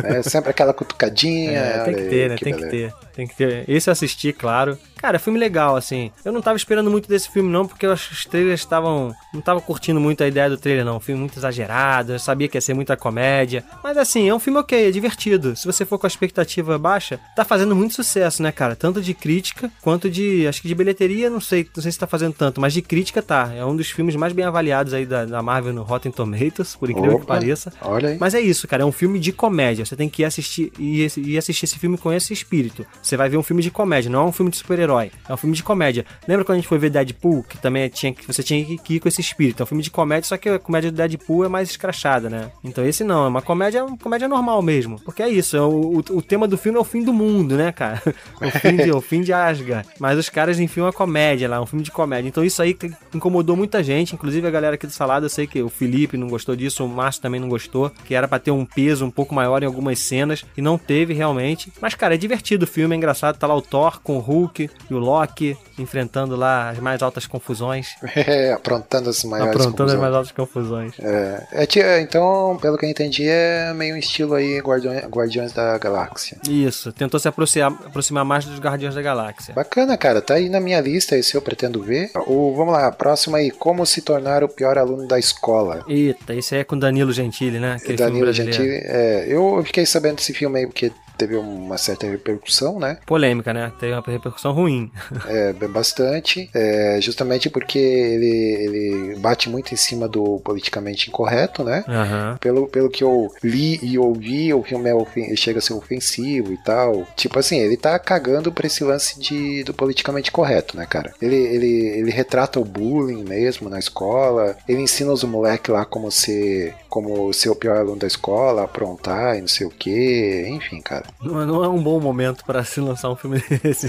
É, 0.04 0.22
sempre 0.24 0.50
aquela 0.52 0.74
cutucadinha. 0.74 1.58
É, 1.68 1.84
tem 1.84 1.94
que 1.96 2.04
ter, 2.04 2.30
né? 2.30 2.36
Tem 2.40 2.54
que 2.56 2.66
ter. 2.68 2.94
Tem 3.18 3.26
que 3.26 3.36
ter. 3.36 3.68
Esse 3.68 3.90
eu 3.90 3.92
assisti, 3.94 4.32
claro. 4.32 4.78
Cara, 4.98 5.18
filme 5.18 5.40
legal, 5.40 5.76
assim. 5.76 6.12
Eu 6.24 6.32
não 6.32 6.40
tava 6.40 6.56
esperando 6.56 6.92
muito 6.92 7.10
desse 7.10 7.32
filme, 7.32 7.50
não, 7.50 7.68
porque 7.68 7.88
eu 7.88 7.92
acho 7.92 8.10
que 8.10 8.14
os 8.14 8.26
trailers 8.26 8.60
estavam. 8.60 9.12
Não 9.34 9.42
tava 9.42 9.60
curtindo 9.60 10.00
muito 10.00 10.24
a 10.24 10.28
ideia 10.28 10.48
do 10.48 10.58
trailer, 10.58 10.86
não. 10.86 10.98
Um 10.98 11.00
filme 11.00 11.22
muito 11.22 11.38
exagerado. 11.38 12.14
Eu 12.14 12.20
sabia 12.20 12.48
que 12.48 12.56
ia 12.58 12.62
ser 12.62 12.76
muita 12.76 12.96
comédia. 12.96 13.66
Mas 13.84 13.98
assim, 13.98 14.30
é 14.30 14.36
um 14.36 14.40
filme 14.40 14.60
ok, 14.60 14.88
é 14.88 14.92
divertido. 14.92 15.56
Se 15.56 15.66
você 15.66 15.84
for 15.84 15.98
com 15.98 16.06
a 16.06 16.08
expectativa 16.08 16.78
baixa, 16.78 17.20
tá 17.36 17.44
fazendo 17.44 17.76
muito 17.76 17.96
sucesso, 17.96 18.44
né, 18.44 18.52
cara? 18.52 18.76
Tanto 18.76 19.02
de 19.02 19.16
crítica 19.16 19.72
quanto 19.82 20.12
de. 20.12 20.46
Acho 20.48 20.62
que 20.62 20.68
de 20.68 20.76
bilheteria, 20.76 21.28
não 21.28 21.42
sei. 21.42 21.68
Não 21.76 21.82
sei 21.82 21.92
se 21.92 21.98
tá 21.98 22.06
fazendo 22.06 22.34
tanto, 22.34 22.62
mas 22.62 22.72
de 22.72 22.84
crítica 22.84 23.24
tá. 23.24 23.52
É 23.56 23.66
um 23.66 23.76
dos 23.76 23.90
filmes 23.90 24.16
mais 24.16 24.32
bem 24.32 24.46
avaliados 24.46 24.94
aí 24.94 25.08
da, 25.08 25.26
da 25.26 25.42
Marvel 25.42 25.74
no 25.74 25.82
Rotten 25.82 26.12
Tomatoes, 26.12 26.76
por 26.76 26.92
incrível 26.92 27.18
que 27.18 27.24
Opa, 27.24 27.34
pareça. 27.34 27.74
Olha 27.82 28.10
aí. 28.10 28.18
Mas 28.20 28.36
é 28.36 28.42
isso, 28.42 28.68
cara. 28.68 28.84
É 28.84 28.86
um 28.86 28.92
filme 28.92 29.20
de 29.20 29.32
comédia. 29.32 29.84
Você 29.84 29.96
tem 29.96 30.08
que 30.08 30.22
ir 30.22 30.26
assistir 30.26 30.72
e 30.78 31.36
assistir 31.36 31.66
esse 31.66 31.80
filme 31.80 31.98
com 31.98 32.14
esse 32.14 32.32
espírito. 32.32 32.86
Você 33.08 33.16
vai 33.16 33.30
ver 33.30 33.38
um 33.38 33.44
filme 33.44 33.64
de 33.64 33.72
comédia, 33.72 34.12
não 34.12 34.20
é 34.20 34.24
um 34.26 34.34
filme 34.34 34.52
de 34.52 34.58
super-herói. 34.58 35.12
É 35.30 35.34
um 35.34 35.38
filme 35.38 35.56
de 35.56 35.64
comédia. 35.64 36.06
Lembra 36.28 36.44
quando 36.44 36.58
a 36.58 36.60
gente 36.60 36.68
foi 36.68 36.78
ver 36.78 36.90
Deadpool, 36.90 37.42
que 37.44 37.58
também 37.58 37.88
tinha 37.88 38.14
que 38.14 38.28
você 38.28 38.44
tinha 38.44 38.78
que 38.78 38.96
ir 38.96 39.00
com 39.00 39.08
esse 39.08 39.22
espírito. 39.22 39.62
É 39.62 39.64
um 39.64 39.66
filme 39.66 39.82
de 39.82 39.90
comédia, 39.90 40.28
só 40.28 40.36
que 40.36 40.50
a 40.50 40.60
comédia 40.60 40.92
do 40.92 40.98
Deadpool 40.98 41.46
é 41.46 41.48
mais 41.48 41.70
escrachada, 41.70 42.30
né? 42.30 42.52
Então 42.62 42.86
esse 42.86 43.06
não, 43.06 43.24
é 43.24 43.28
uma 43.30 43.42
comédia, 43.42 43.86
uma 43.86 43.98
comédia 43.98 44.28
normal 44.28 44.62
mesmo. 44.62 45.00
Porque 45.06 45.24
é 45.24 45.30
isso, 45.30 45.56
é 45.56 45.62
o, 45.62 45.70
o, 45.70 46.18
o 46.18 46.22
tema 46.22 46.50
do 46.50 46.58
filme 46.58 46.78
é 46.78 46.82
o 46.82 46.84
fim 46.84 47.02
do 47.02 47.14
mundo, 47.14 47.56
né, 47.56 47.72
cara? 47.72 48.02
O 48.42 48.52
fim 48.60 48.76
de, 48.76 48.92
o 48.92 49.02
fim 49.02 49.22
de 49.22 49.34
Asgard. 49.34 49.88
Mas 50.00 50.18
os 50.18 50.30
caras 50.30 50.60
enfiam 50.60 50.86
uma 50.86 50.94
comédia 50.94 51.50
lá, 51.50 51.62
um 51.62 51.66
filme 51.66 51.84
de 51.84 51.92
comédia. 51.92 52.28
Então 52.28 52.44
isso 52.44 52.62
aí 52.62 52.78
incomodou 53.14 53.56
muita 53.56 53.82
gente, 53.82 54.14
inclusive 54.14 54.46
a 54.48 54.52
galera 54.52 54.76
aqui 54.76 54.86
do 54.86 54.92
Salada, 54.92 55.26
eu 55.26 55.30
sei 55.30 55.48
que 55.48 55.62
o 55.62 55.70
Felipe 55.70 56.18
não 56.18 56.28
gostou 56.28 56.56
disso, 56.56 56.84
o 56.84 56.90
Márcio 56.90 57.22
também 57.22 57.40
não 57.40 57.48
gostou, 57.48 57.90
que 58.06 58.14
era 58.14 58.28
pra 58.28 58.38
ter 58.38 58.52
um 58.52 58.66
peso 58.66 59.06
um 59.06 59.12
pouco 59.12 59.34
maior 59.34 59.64
em 59.64 59.66
algumas 59.66 60.00
cenas, 60.00 60.46
e 60.56 60.62
não 60.62 60.78
teve 60.78 61.14
realmente. 61.14 61.72
Mas, 61.82 61.96
cara, 61.96 62.16
é 62.16 62.18
divertido 62.18 62.66
o 62.66 62.68
filme, 62.68 62.97
é 62.98 63.00
engraçado. 63.00 63.38
Tá 63.38 63.48
lá 63.48 63.56
o 63.56 63.62
Thor 63.62 64.02
com 64.02 64.18
o 64.18 64.20
Hulk 64.20 64.70
e 64.90 64.94
o 64.94 64.98
Loki 64.98 65.58
enfrentando 65.78 66.36
lá 66.36 66.70
as 66.70 66.80
mais 66.80 67.02
altas 67.02 67.26
confusões. 67.26 67.96
É, 68.28 68.52
aprontando 68.52 69.10
as 69.10 69.24
maiores 69.24 69.56
aprontando 69.56 69.92
as 69.92 69.96
confusões. 69.96 70.02
mais 70.02 70.14
altas 70.14 70.32
confusões. 70.32 70.94
É, 71.00 71.48
é 71.52 71.80
é, 71.80 72.02
então, 72.02 72.58
pelo 72.62 72.78
que 72.78 72.86
eu 72.86 72.90
entendi, 72.90 73.28
é 73.28 73.72
meio 73.74 73.96
um 73.96 73.98
estilo 73.98 74.34
aí 74.34 74.60
Guardiões, 74.60 75.06
Guardiões 75.06 75.54
da 75.54 75.78
Galáxia. 75.78 76.38
Isso, 76.50 76.92
tentou 76.92 77.20
se 77.20 77.28
aproximar, 77.28 77.72
aproximar 77.86 78.26
mais 78.26 78.46
dos 78.46 78.60
Guardiões 78.60 78.96
da 78.96 79.02
Galáxia. 79.02 79.54
Bacana, 79.54 79.96
cara, 79.98 80.22
tá 80.22 80.34
aí 80.34 80.50
na 80.50 80.60
minha 80.60 80.82
lista, 80.82 81.16
esse 81.16 81.36
eu 81.36 81.42
pretendo 81.42 81.82
ver. 81.82 82.12
O, 82.26 82.54
vamos 82.56 82.74
lá, 82.74 82.92
próximo 82.92 83.36
aí, 83.36 83.52
como 83.52 83.86
se 83.86 84.02
tornar 84.02 84.44
o 84.44 84.50
pior 84.50 84.78
aluno 84.78 85.08
da 85.08 85.20
escola. 85.20 85.86
Eita, 85.88 86.34
esse 86.34 86.56
aí 86.56 86.62
é 86.62 86.64
com 86.64 86.78
Danilo 86.78 87.12
Gentili, 87.12 87.60
né? 87.60 87.78
Aquele 87.80 87.98
Danilo. 87.98 88.34
Gentili, 88.34 88.82
é, 88.84 89.26
eu 89.28 89.64
fiquei 89.64 89.86
sabendo 89.86 90.16
desse 90.16 90.34
filme 90.34 90.60
aí 90.60 90.68
porque 90.68 90.92
teve 91.18 91.36
uma 91.36 91.78
certa 91.78 92.08
repercussão, 92.08 92.80
né? 92.80 92.98
Polêmica, 93.06 93.54
né? 93.54 93.72
Teve 93.80 93.94
uma 93.94 94.04
repercussão 94.06 94.52
ruim. 94.54 94.92
É, 95.28 95.52
bastante, 95.68 96.50
é, 96.54 97.00
justamente 97.02 97.50
porque 97.50 97.78
ele, 97.78 98.28
ele 98.28 99.16
bate 99.20 99.50
muito 99.50 99.74
em 99.74 99.78
cima 99.78 100.08
do 100.08 100.40
politicamente 100.40 101.10
incorreto, 101.10 101.64
né? 101.64 101.84
Aham. 101.88 102.38
Pelo, 102.40 102.68
pelo 102.68 102.90
que 102.90 103.04
eu 103.04 103.28
li 103.44 103.80
e 103.84 103.98
ouvi, 103.98 104.54
o 104.54 104.64
filme 104.64 104.90
é 104.90 104.96
ofen- 104.96 105.36
chega 105.36 105.60
a 105.60 105.62
ser 105.62 105.74
ofensivo 105.74 106.54
e 106.54 106.58
tal. 106.58 107.06
Tipo 107.16 107.40
assim, 107.40 107.58
ele 107.60 107.78
tá 107.78 107.98
cagando 108.00 108.52
pra 108.52 108.68
esse 108.68 108.84
lance 108.84 109.20
de, 109.20 109.64
do 109.64 109.74
politicamente 109.74 110.32
correto, 110.32 110.78
né, 110.78 110.86
cara? 110.86 111.14
Ele, 111.22 111.36
ele, 111.36 111.88
ele 112.00 112.12
retrata 112.12 112.60
o 112.60 112.66
bullying 112.66 113.24
mesmo 113.24 113.70
na 113.70 113.80
escola. 113.80 114.56
Ele 114.68 114.82
ensina 114.82 115.12
os 115.12 115.24
moleques 115.24 115.74
lá 115.74 115.86
como 115.86 116.12
ser, 116.12 116.74
como 116.90 117.32
ser 117.34 117.50
o 117.50 117.56
pior 117.56 117.78
aluno 117.78 117.98
da 118.00 118.08
escola, 118.08 118.64
aprontar 118.64 119.38
e 119.38 119.42
não 119.42 119.48
sei 119.48 119.68
o 119.68 119.72
que. 119.72 120.46
Enfim, 120.50 120.82
cara. 120.82 121.06
Não, 121.22 121.46
não 121.46 121.64
é 121.64 121.68
um 121.70 121.82
bom 121.82 122.00
momento 122.00 122.44
pra 122.46 122.64
se 122.64 122.80
lançar 122.80 123.10
um 123.10 123.16
filme 123.16 123.42
desse. 123.64 123.88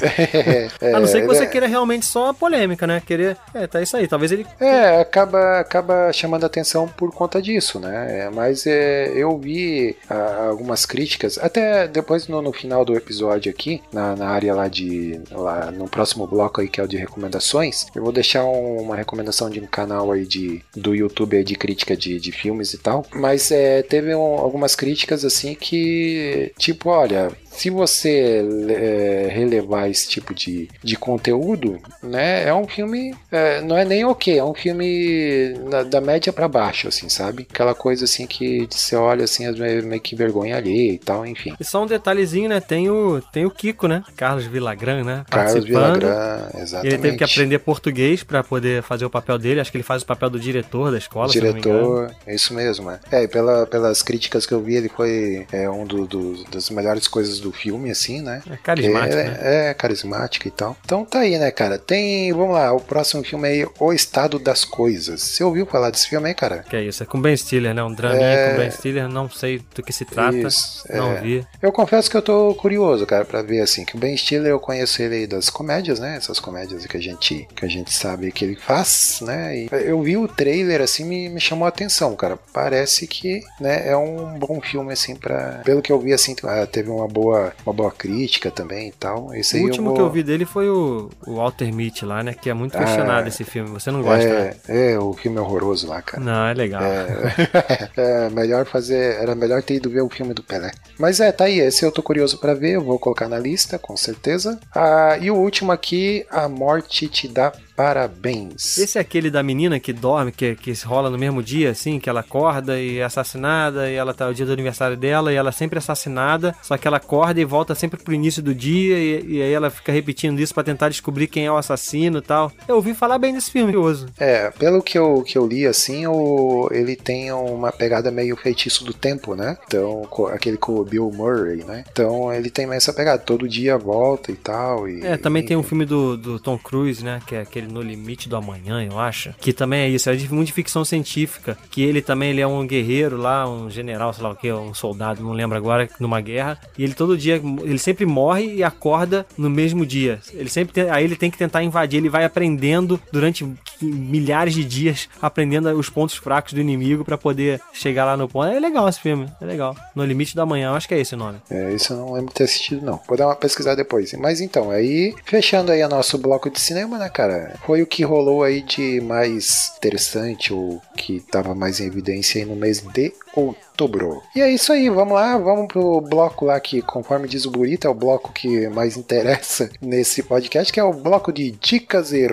É, 0.80 0.94
a 0.94 1.00
não 1.00 1.06
ser 1.06 1.20
que 1.22 1.26
você 1.26 1.44
é- 1.44 1.46
queira 1.46 1.66
realmente 1.66 2.06
só 2.06 2.28
a 2.30 2.34
polêmica, 2.34 2.86
né? 2.86 3.02
Querer. 3.04 3.36
É, 3.54 3.66
tá 3.66 3.80
isso 3.82 3.96
aí. 3.96 4.06
Talvez 4.08 4.32
ele. 4.32 4.46
É, 4.60 5.00
acaba, 5.00 5.60
acaba 5.60 6.12
chamando 6.12 6.44
atenção 6.44 6.88
por 6.88 7.12
conta 7.12 7.40
disso, 7.42 7.78
né? 7.78 8.24
É, 8.26 8.30
mas 8.30 8.66
é, 8.66 9.12
eu 9.14 9.36
vi 9.38 9.96
ah, 10.08 10.46
algumas 10.50 10.84
críticas, 10.86 11.38
até 11.38 11.86
depois 11.88 12.28
no, 12.28 12.40
no 12.42 12.52
final 12.52 12.84
do 12.84 12.96
episódio 12.96 13.50
aqui, 13.50 13.82
na, 13.92 14.16
na 14.16 14.28
área 14.28 14.54
lá 14.54 14.68
de. 14.68 15.20
Lá, 15.30 15.70
no 15.70 15.88
próximo 15.88 16.26
bloco 16.26 16.60
aí, 16.60 16.68
que 16.68 16.80
é 16.80 16.84
o 16.84 16.88
de 16.88 16.96
recomendações, 16.96 17.86
eu 17.94 18.02
vou 18.02 18.12
deixar 18.12 18.44
um- 18.44 18.80
uma 18.82 18.96
recomendação 18.96 19.50
de 19.50 19.60
um 19.60 19.66
canal 19.66 20.10
aí 20.12 20.24
de, 20.26 20.62
do 20.76 20.94
YouTube 20.94 21.36
aí 21.36 21.44
de 21.44 21.54
crítica 21.54 21.96
de, 21.96 22.18
de 22.20 22.32
filmes 22.32 22.72
e 22.74 22.78
tal. 22.78 23.04
Mas 23.12 23.50
é, 23.50 23.82
teve 23.82 24.14
um- 24.14 24.38
algumas 24.38 24.74
críticas 24.74 25.24
assim 25.24 25.54
que, 25.54 26.52
tipo, 26.58 26.90
olha, 26.90 27.07
Itália, 27.09 27.30
se 27.59 27.70
você 27.70 28.44
é, 28.68 29.28
relevar 29.30 29.88
esse 29.90 30.09
tipo 30.09 30.34
de, 30.34 30.68
de 30.82 30.96
conteúdo, 30.96 31.78
né, 32.02 32.44
é 32.48 32.54
um 32.54 32.66
filme, 32.66 33.14
é, 33.30 33.61
não 33.61 33.76
é 33.76 33.84
nem 33.84 34.04
ok, 34.04 34.38
é 34.38 34.44
um 34.44 34.54
filme 34.54 35.54
na- 35.68 35.82
da 35.82 36.00
média 36.00 36.32
pra 36.32 36.48
baixo, 36.48 36.88
assim, 36.88 37.09
sabe? 37.09 37.46
Aquela 37.50 37.74
coisa 37.74 38.04
assim 38.04 38.26
que 38.26 38.66
você 38.70 38.94
olha 38.96 39.24
assim, 39.24 39.46
as- 39.46 39.59
meio 39.59 40.00
que 40.00 40.14
vergonha 40.14 40.56
alheia 40.56 40.92
e 40.92 40.98
tal, 40.98 41.26
enfim. 41.26 41.54
E 41.59 41.64
só 41.64 41.82
um 41.82 41.86
detalhezinho, 41.86 42.48
né? 42.48 42.61
Tem 42.61 42.88
o, 42.90 43.20
tem 43.32 43.44
o 43.44 43.50
Kiko, 43.50 43.86
né? 43.88 44.02
Carlos 44.16 44.44
Villagrán, 44.46 45.02
né? 45.04 45.24
Carlos. 45.30 45.64
Villagrán, 45.64 46.48
exatamente. 46.61 46.86
Ele 46.94 46.98
teve 47.02 47.16
que 47.16 47.24
aprender 47.24 47.59
português 47.59 48.22
pra 48.22 48.42
poder 48.44 48.82
fazer 48.82 49.04
o 49.04 49.11
papel 49.11 49.38
dele. 49.38 49.61
Acho 49.61 49.70
que 49.70 49.76
ele 49.76 49.84
faz 49.84 50.02
o 50.02 50.06
papel 50.06 50.30
do 50.30 50.38
diretor 50.38 50.90
da 50.90 50.98
escola, 50.98 51.28
diretor, 51.30 52.14
é 52.26 52.34
isso 52.34 52.54
mesmo, 52.54 52.90
é. 52.90 53.00
É, 53.11 53.22
e 53.24 53.28
pela, 53.28 53.66
pelas 53.66 54.02
críticas 54.02 54.46
que 54.46 54.52
eu 54.54 54.61
vi, 54.62 54.76
ele 54.76 54.88
foi 54.88 55.46
é, 55.52 55.68
um 55.68 55.84
do, 55.84 56.06
do- 56.06 56.44
das 56.50 56.70
melhores 56.70 57.09
coisas 57.09 57.40
do 57.40 57.47
filme, 57.53 57.90
assim, 57.90 58.20
né? 58.22 58.42
É 58.51 58.57
carismático, 58.57 59.16
é, 59.18 59.24
né? 59.24 59.38
é 59.70 59.74
carismático 59.74 60.49
e 60.49 60.51
tal. 60.51 60.76
Então 60.84 61.05
tá 61.05 61.20
aí, 61.20 61.38
né, 61.38 61.51
cara? 61.51 61.78
Tem, 61.78 62.32
vamos 62.32 62.55
lá, 62.55 62.72
o 62.72 62.80
próximo 62.80 63.22
filme 63.24 63.49
aí, 63.49 63.66
O 63.78 63.92
Estado 63.92 64.38
das 64.38 64.64
Coisas. 64.64 65.20
Você 65.22 65.42
ouviu 65.44 65.66
falar 65.66 65.90
desse 65.90 66.09
filme 66.09 66.28
aí, 66.28 66.34
cara? 66.34 66.64
Que 66.68 66.76
é 66.76 66.82
isso, 66.82 67.03
é 67.03 67.07
com 67.07 67.20
Ben 67.20 67.36
Stiller, 67.36 67.74
né? 67.74 67.82
Um 67.82 67.92
draminha 67.92 68.26
É. 68.26 68.51
com 68.51 68.59
Ben 68.59 68.70
Stiller, 68.70 69.09
não 69.09 69.28
sei 69.30 69.62
do 69.74 69.82
que 69.82 69.92
se 69.92 70.05
trata. 70.05 70.36
Isso, 70.36 70.84
não 70.92 71.12
é. 71.12 71.20
vi. 71.20 71.46
Eu 71.62 71.72
confesso 71.72 72.11
que 72.11 72.16
eu 72.16 72.22
tô 72.22 72.55
curioso, 72.55 73.07
cara, 73.07 73.24
pra 73.24 73.42
ver 73.42 73.61
assim, 73.61 73.84
que 73.84 73.96
o 73.96 73.99
Ben 73.99 74.16
Stiller 74.16 74.51
eu 74.51 74.61
conheço 74.61 75.03
ele 75.03 75.14
aí 75.16 75.26
das 75.26 75.51
comédias, 75.51 75.99
né? 75.99 76.16
Essas 76.16 76.38
comédias 76.40 76.84
que 76.86 76.96
a 76.96 77.01
gente 77.01 77.46
que 77.55 77.64
a 77.64 77.68
gente 77.68 77.92
sabe 77.92 78.30
que 78.32 78.44
ele 78.44 78.57
faz, 78.57 79.20
né? 79.22 79.57
E 79.57 79.68
eu 79.84 80.01
vi 80.03 80.16
o 80.16 80.28
trailer 80.28 80.80
assim, 80.80 81.05
me, 81.05 81.28
me 81.28 81.40
chamou 81.40 81.66
a 81.66 81.68
atenção, 81.68 82.14
cara. 82.16 82.38
Parece 82.53 83.07
que, 83.07 83.42
né, 83.61 83.88
é 83.88 83.96
um 83.96 84.38
bom 84.38 84.61
filme 84.61 84.92
assim 84.92 85.14
para, 85.14 85.61
pelo 85.64 85.82
que 85.82 85.92
eu 85.92 85.99
vi 85.99 86.12
assim, 86.12 86.34
ah, 86.44 86.66
teve 86.66 86.90
uma 86.90 87.07
boa 87.09 87.38
uma 87.64 87.72
boa 87.72 87.91
crítica 87.91 88.51
também 88.51 88.89
e 88.89 88.93
tal. 88.93 89.34
Esse 89.34 89.59
O 89.59 89.64
último 89.64 89.86
eu 89.86 89.89
vou... 89.91 89.95
que 89.97 90.01
eu 90.03 90.11
vi 90.11 90.22
dele 90.22 90.45
foi 90.45 90.68
o, 90.68 91.11
o 91.26 91.36
Walter 91.36 91.72
Mitty 91.72 92.05
lá, 92.05 92.22
né? 92.22 92.34
Que 92.34 92.51
é 92.51 92.55
muito 92.55 92.76
questionado 92.76 93.24
Ah, 93.24 93.28
esse 93.28 93.45
filme. 93.45 93.70
Você 93.70 93.91
não 93.91 94.03
gosta, 94.03 94.28
né? 94.28 94.55
é, 94.68 94.93
é, 94.93 94.99
o 94.99 95.12
filme 95.12 95.39
é 95.39 95.41
horroroso 95.41 95.86
lá, 95.89 96.01
cara. 96.03 96.22
Não, 96.22 96.47
é 96.47 96.55
legal. 96.55 96.82
É, 96.82 97.91
é, 97.97 98.30
melhor 98.30 98.64
fazer. 98.66 99.20
Era 99.20 99.34
melhor 99.34 99.62
ter 99.62 99.74
ido 99.74 99.91
ver 99.91 100.03
o 100.03 100.09
filme 100.09 100.34
do 100.34 100.43
Pelé. 100.43 100.70
Mas 100.99 101.20
é, 101.20 101.30
tá 101.32 101.45
aí. 101.45 101.59
Esse 101.61 101.84
eu 101.84 101.93
tô 101.93 102.03
curioso 102.03 102.39
pra 102.39 102.55
ver. 102.55 102.72
Eu 102.72 102.82
vou 102.84 102.99
colocar 102.99 103.28
na 103.28 103.39
lista, 103.39 103.78
com 103.78 103.97
certeza. 103.97 104.59
Ah, 104.74 105.16
e 105.20 105.30
o 105.30 105.36
último 105.36 105.72
aqui: 105.72 106.24
A 106.30 106.49
Morte 106.49 107.09
Te 107.09 107.28
Dá 107.28 107.53
Parabéns. 107.78 108.76
Esse 108.76 108.98
é 108.98 109.00
aquele 109.00 109.30
da 109.30 109.42
menina 109.42 109.78
que 109.78 109.92
dorme, 109.92 110.32
que, 110.32 110.56
que 110.56 110.72
rola 110.84 111.08
no 111.08 111.16
mesmo 111.16 111.42
dia, 111.42 111.70
assim, 111.70 112.00
que 112.00 112.10
ela 112.10 112.20
acorda 112.20 112.78
e 112.78 112.98
é 112.98 113.04
assassinada, 113.04 113.88
e 113.88 113.94
ela 113.94 114.12
tá 114.12 114.28
o 114.28 114.34
dia 114.34 114.44
do 114.44 114.52
aniversário 114.52 114.96
dela, 114.96 115.32
e 115.32 115.36
ela 115.36 115.50
é 115.50 115.52
sempre 115.52 115.78
assassinada, 115.78 116.54
só 116.60 116.76
que 116.76 116.88
ela 116.88 116.96
acorda 116.96 117.40
e 117.40 117.44
volta 117.44 117.74
sempre 117.76 118.02
pro 118.02 118.12
início 118.12 118.42
do 118.42 118.54
dia, 118.54 118.98
e, 118.98 119.36
e 119.36 119.42
aí 119.42 119.52
ela 119.52 119.70
fica 119.70 119.92
repetindo 119.92 120.40
isso 120.40 120.52
pra 120.52 120.64
tentar 120.64 120.88
descobrir 120.88 121.28
quem 121.28 121.46
é 121.46 121.52
o 121.52 121.56
assassino 121.56 122.18
e 122.18 122.22
tal. 122.22 122.50
Eu 122.66 122.76
ouvi 122.76 122.94
falar 122.94 123.18
bem 123.18 123.32
desse 123.32 123.50
filme, 123.50 123.72
curioso. 123.78 124.06
É, 124.18 124.50
pelo 124.50 124.82
que 124.82 124.98
eu, 124.98 125.22
que 125.22 125.38
eu 125.38 125.46
li, 125.46 125.66
assim, 125.66 126.06
o, 126.06 126.68
ele 126.72 126.96
tem 126.96 127.32
uma 127.32 127.70
pegada 127.70 128.10
meio 128.10 128.36
feitiço 128.36 128.84
do 128.84 128.92
tempo, 128.92 129.36
né? 129.36 129.56
Então, 129.66 130.08
aquele 130.32 130.56
com 130.56 130.72
o 130.72 130.84
Bill 130.84 131.10
Murray, 131.14 131.64
né? 131.64 131.84
Então, 131.90 132.32
ele 132.32 132.50
tem 132.50 132.68
essa 132.72 132.92
pegada. 132.92 133.22
Todo 133.22 133.48
dia 133.48 133.78
volta 133.78 134.32
e 134.32 134.36
tal. 134.36 134.88
E, 134.88 135.04
É, 135.04 135.16
também 135.16 135.44
tem 135.44 135.56
um 135.56 135.62
filme 135.62 135.84
do, 135.84 136.16
do 136.16 136.40
Tom 136.40 136.58
Cruise, 136.58 137.04
né? 137.04 137.20
Que 137.26 137.36
é 137.36 137.40
aquele 137.40 137.67
No 137.70 137.82
Limite 137.82 138.28
do 138.28 138.36
Amanhã, 138.36 138.82
eu 138.84 138.98
acho. 138.98 139.34
Que 139.40 139.52
também 139.52 139.80
é 139.80 139.88
isso, 139.88 140.08
é 140.10 140.14
muito 140.30 140.46
de 140.48 140.52
ficção 140.52 140.84
científica. 140.84 141.56
Que 141.70 141.82
ele 141.82 142.00
também 142.02 142.30
ele 142.30 142.40
é 142.40 142.46
um 142.46 142.66
guerreiro 142.66 143.16
lá, 143.16 143.48
um 143.48 143.70
general, 143.70 144.12
sei 144.12 144.22
lá 144.22 144.30
o 144.30 144.36
que, 144.36 144.50
um 144.52 144.74
soldado, 144.74 145.22
não 145.22 145.32
lembro 145.32 145.56
agora, 145.56 145.88
numa 146.00 146.20
guerra. 146.20 146.58
E 146.76 146.82
ele 146.84 146.94
todo 146.94 147.16
dia, 147.16 147.40
ele 147.62 147.78
sempre 147.78 148.06
morre 148.06 148.54
e 148.56 148.62
acorda 148.64 149.26
no 149.36 149.48
mesmo 149.50 149.84
dia. 149.86 150.20
Ele 150.32 150.48
sempre 150.48 150.72
tem- 150.74 150.90
aí 150.90 151.04
ele 151.04 151.16
tem 151.16 151.30
que 151.30 151.38
tentar 151.38 151.62
invadir, 151.62 151.98
ele 151.98 152.08
vai 152.08 152.24
aprendendo 152.24 153.00
durante 153.12 153.46
milhares 153.82 154.54
de 154.54 154.64
dias, 154.64 155.08
aprendendo 155.20 155.68
os 155.70 155.88
pontos 155.88 156.16
fracos 156.16 156.52
do 156.52 156.60
inimigo 156.60 157.04
pra 157.04 157.18
poder 157.18 157.60
chegar 157.72 158.04
lá 158.04 158.16
no 158.16 158.28
ponto. 158.28 158.46
É 158.48 158.58
legal 158.58 158.88
esse 158.88 159.00
filme, 159.00 159.28
é 159.40 159.44
legal. 159.44 159.76
No 159.94 160.04
Limite 160.04 160.34
do 160.34 160.42
Amanhã, 160.42 160.68
eu 160.70 160.74
acho 160.74 160.88
que 160.88 160.94
é 160.94 161.00
esse 161.00 161.14
o 161.14 161.18
nome. 161.18 161.38
É, 161.50 161.72
isso 161.72 161.92
eu 161.92 161.96
não 161.98 162.12
lembro 162.12 162.28
de 162.28 162.34
ter 162.34 162.44
assistido, 162.44 162.84
não. 162.84 163.00
Vou 163.06 163.16
dar 163.16 163.26
uma 163.26 163.36
pesquisada 163.36 163.76
depois. 163.76 164.12
Mas 164.14 164.40
então, 164.40 164.70
aí, 164.70 165.14
fechando 165.24 165.72
aí 165.72 165.82
o 165.82 165.88
nosso 165.88 166.18
bloco 166.18 166.50
de 166.50 166.60
cinema, 166.60 166.98
né, 166.98 167.08
cara? 167.08 167.57
Foi 167.64 167.82
o 167.82 167.86
que 167.86 168.02
rolou 168.02 168.42
aí 168.42 168.62
de 168.62 169.00
mais 169.00 169.72
interessante, 169.76 170.52
ou 170.52 170.80
que 170.96 171.20
tava 171.20 171.54
mais 171.54 171.80
em 171.80 171.86
evidência 171.86 172.40
aí 172.40 172.46
no 172.46 172.56
mês 172.56 172.80
de 172.80 173.12
outubro. 173.34 174.22
E 174.34 174.40
é 174.40 174.50
isso 174.50 174.72
aí, 174.72 174.88
vamos 174.88 175.14
lá, 175.14 175.36
vamos 175.36 175.68
pro 175.68 176.00
bloco 176.00 176.46
lá 176.46 176.59
que, 176.61 176.80
conforme 176.82 177.28
diz 177.28 177.44
o 177.44 177.50
Burito, 177.50 177.86
é 177.86 177.90
o 177.90 177.94
bloco 177.94 178.32
que 178.32 178.68
mais 178.68 178.96
interessa 178.96 179.70
nesse 179.80 180.22
podcast, 180.22 180.72
que 180.72 180.80
é 180.80 180.84
o 180.84 180.92
bloco 180.92 181.32
de 181.32 181.50
dicas 181.50 182.12
e 182.12 182.26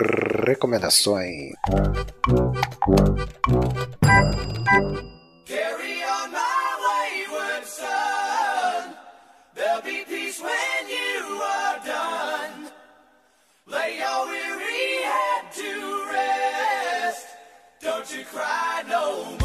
recomendações. 0.48 1.54
Carry 5.46 5.95
Don't 18.08 18.20
you 18.20 18.26
cry 18.26 18.84
no 18.88 19.36
more. 19.40 19.45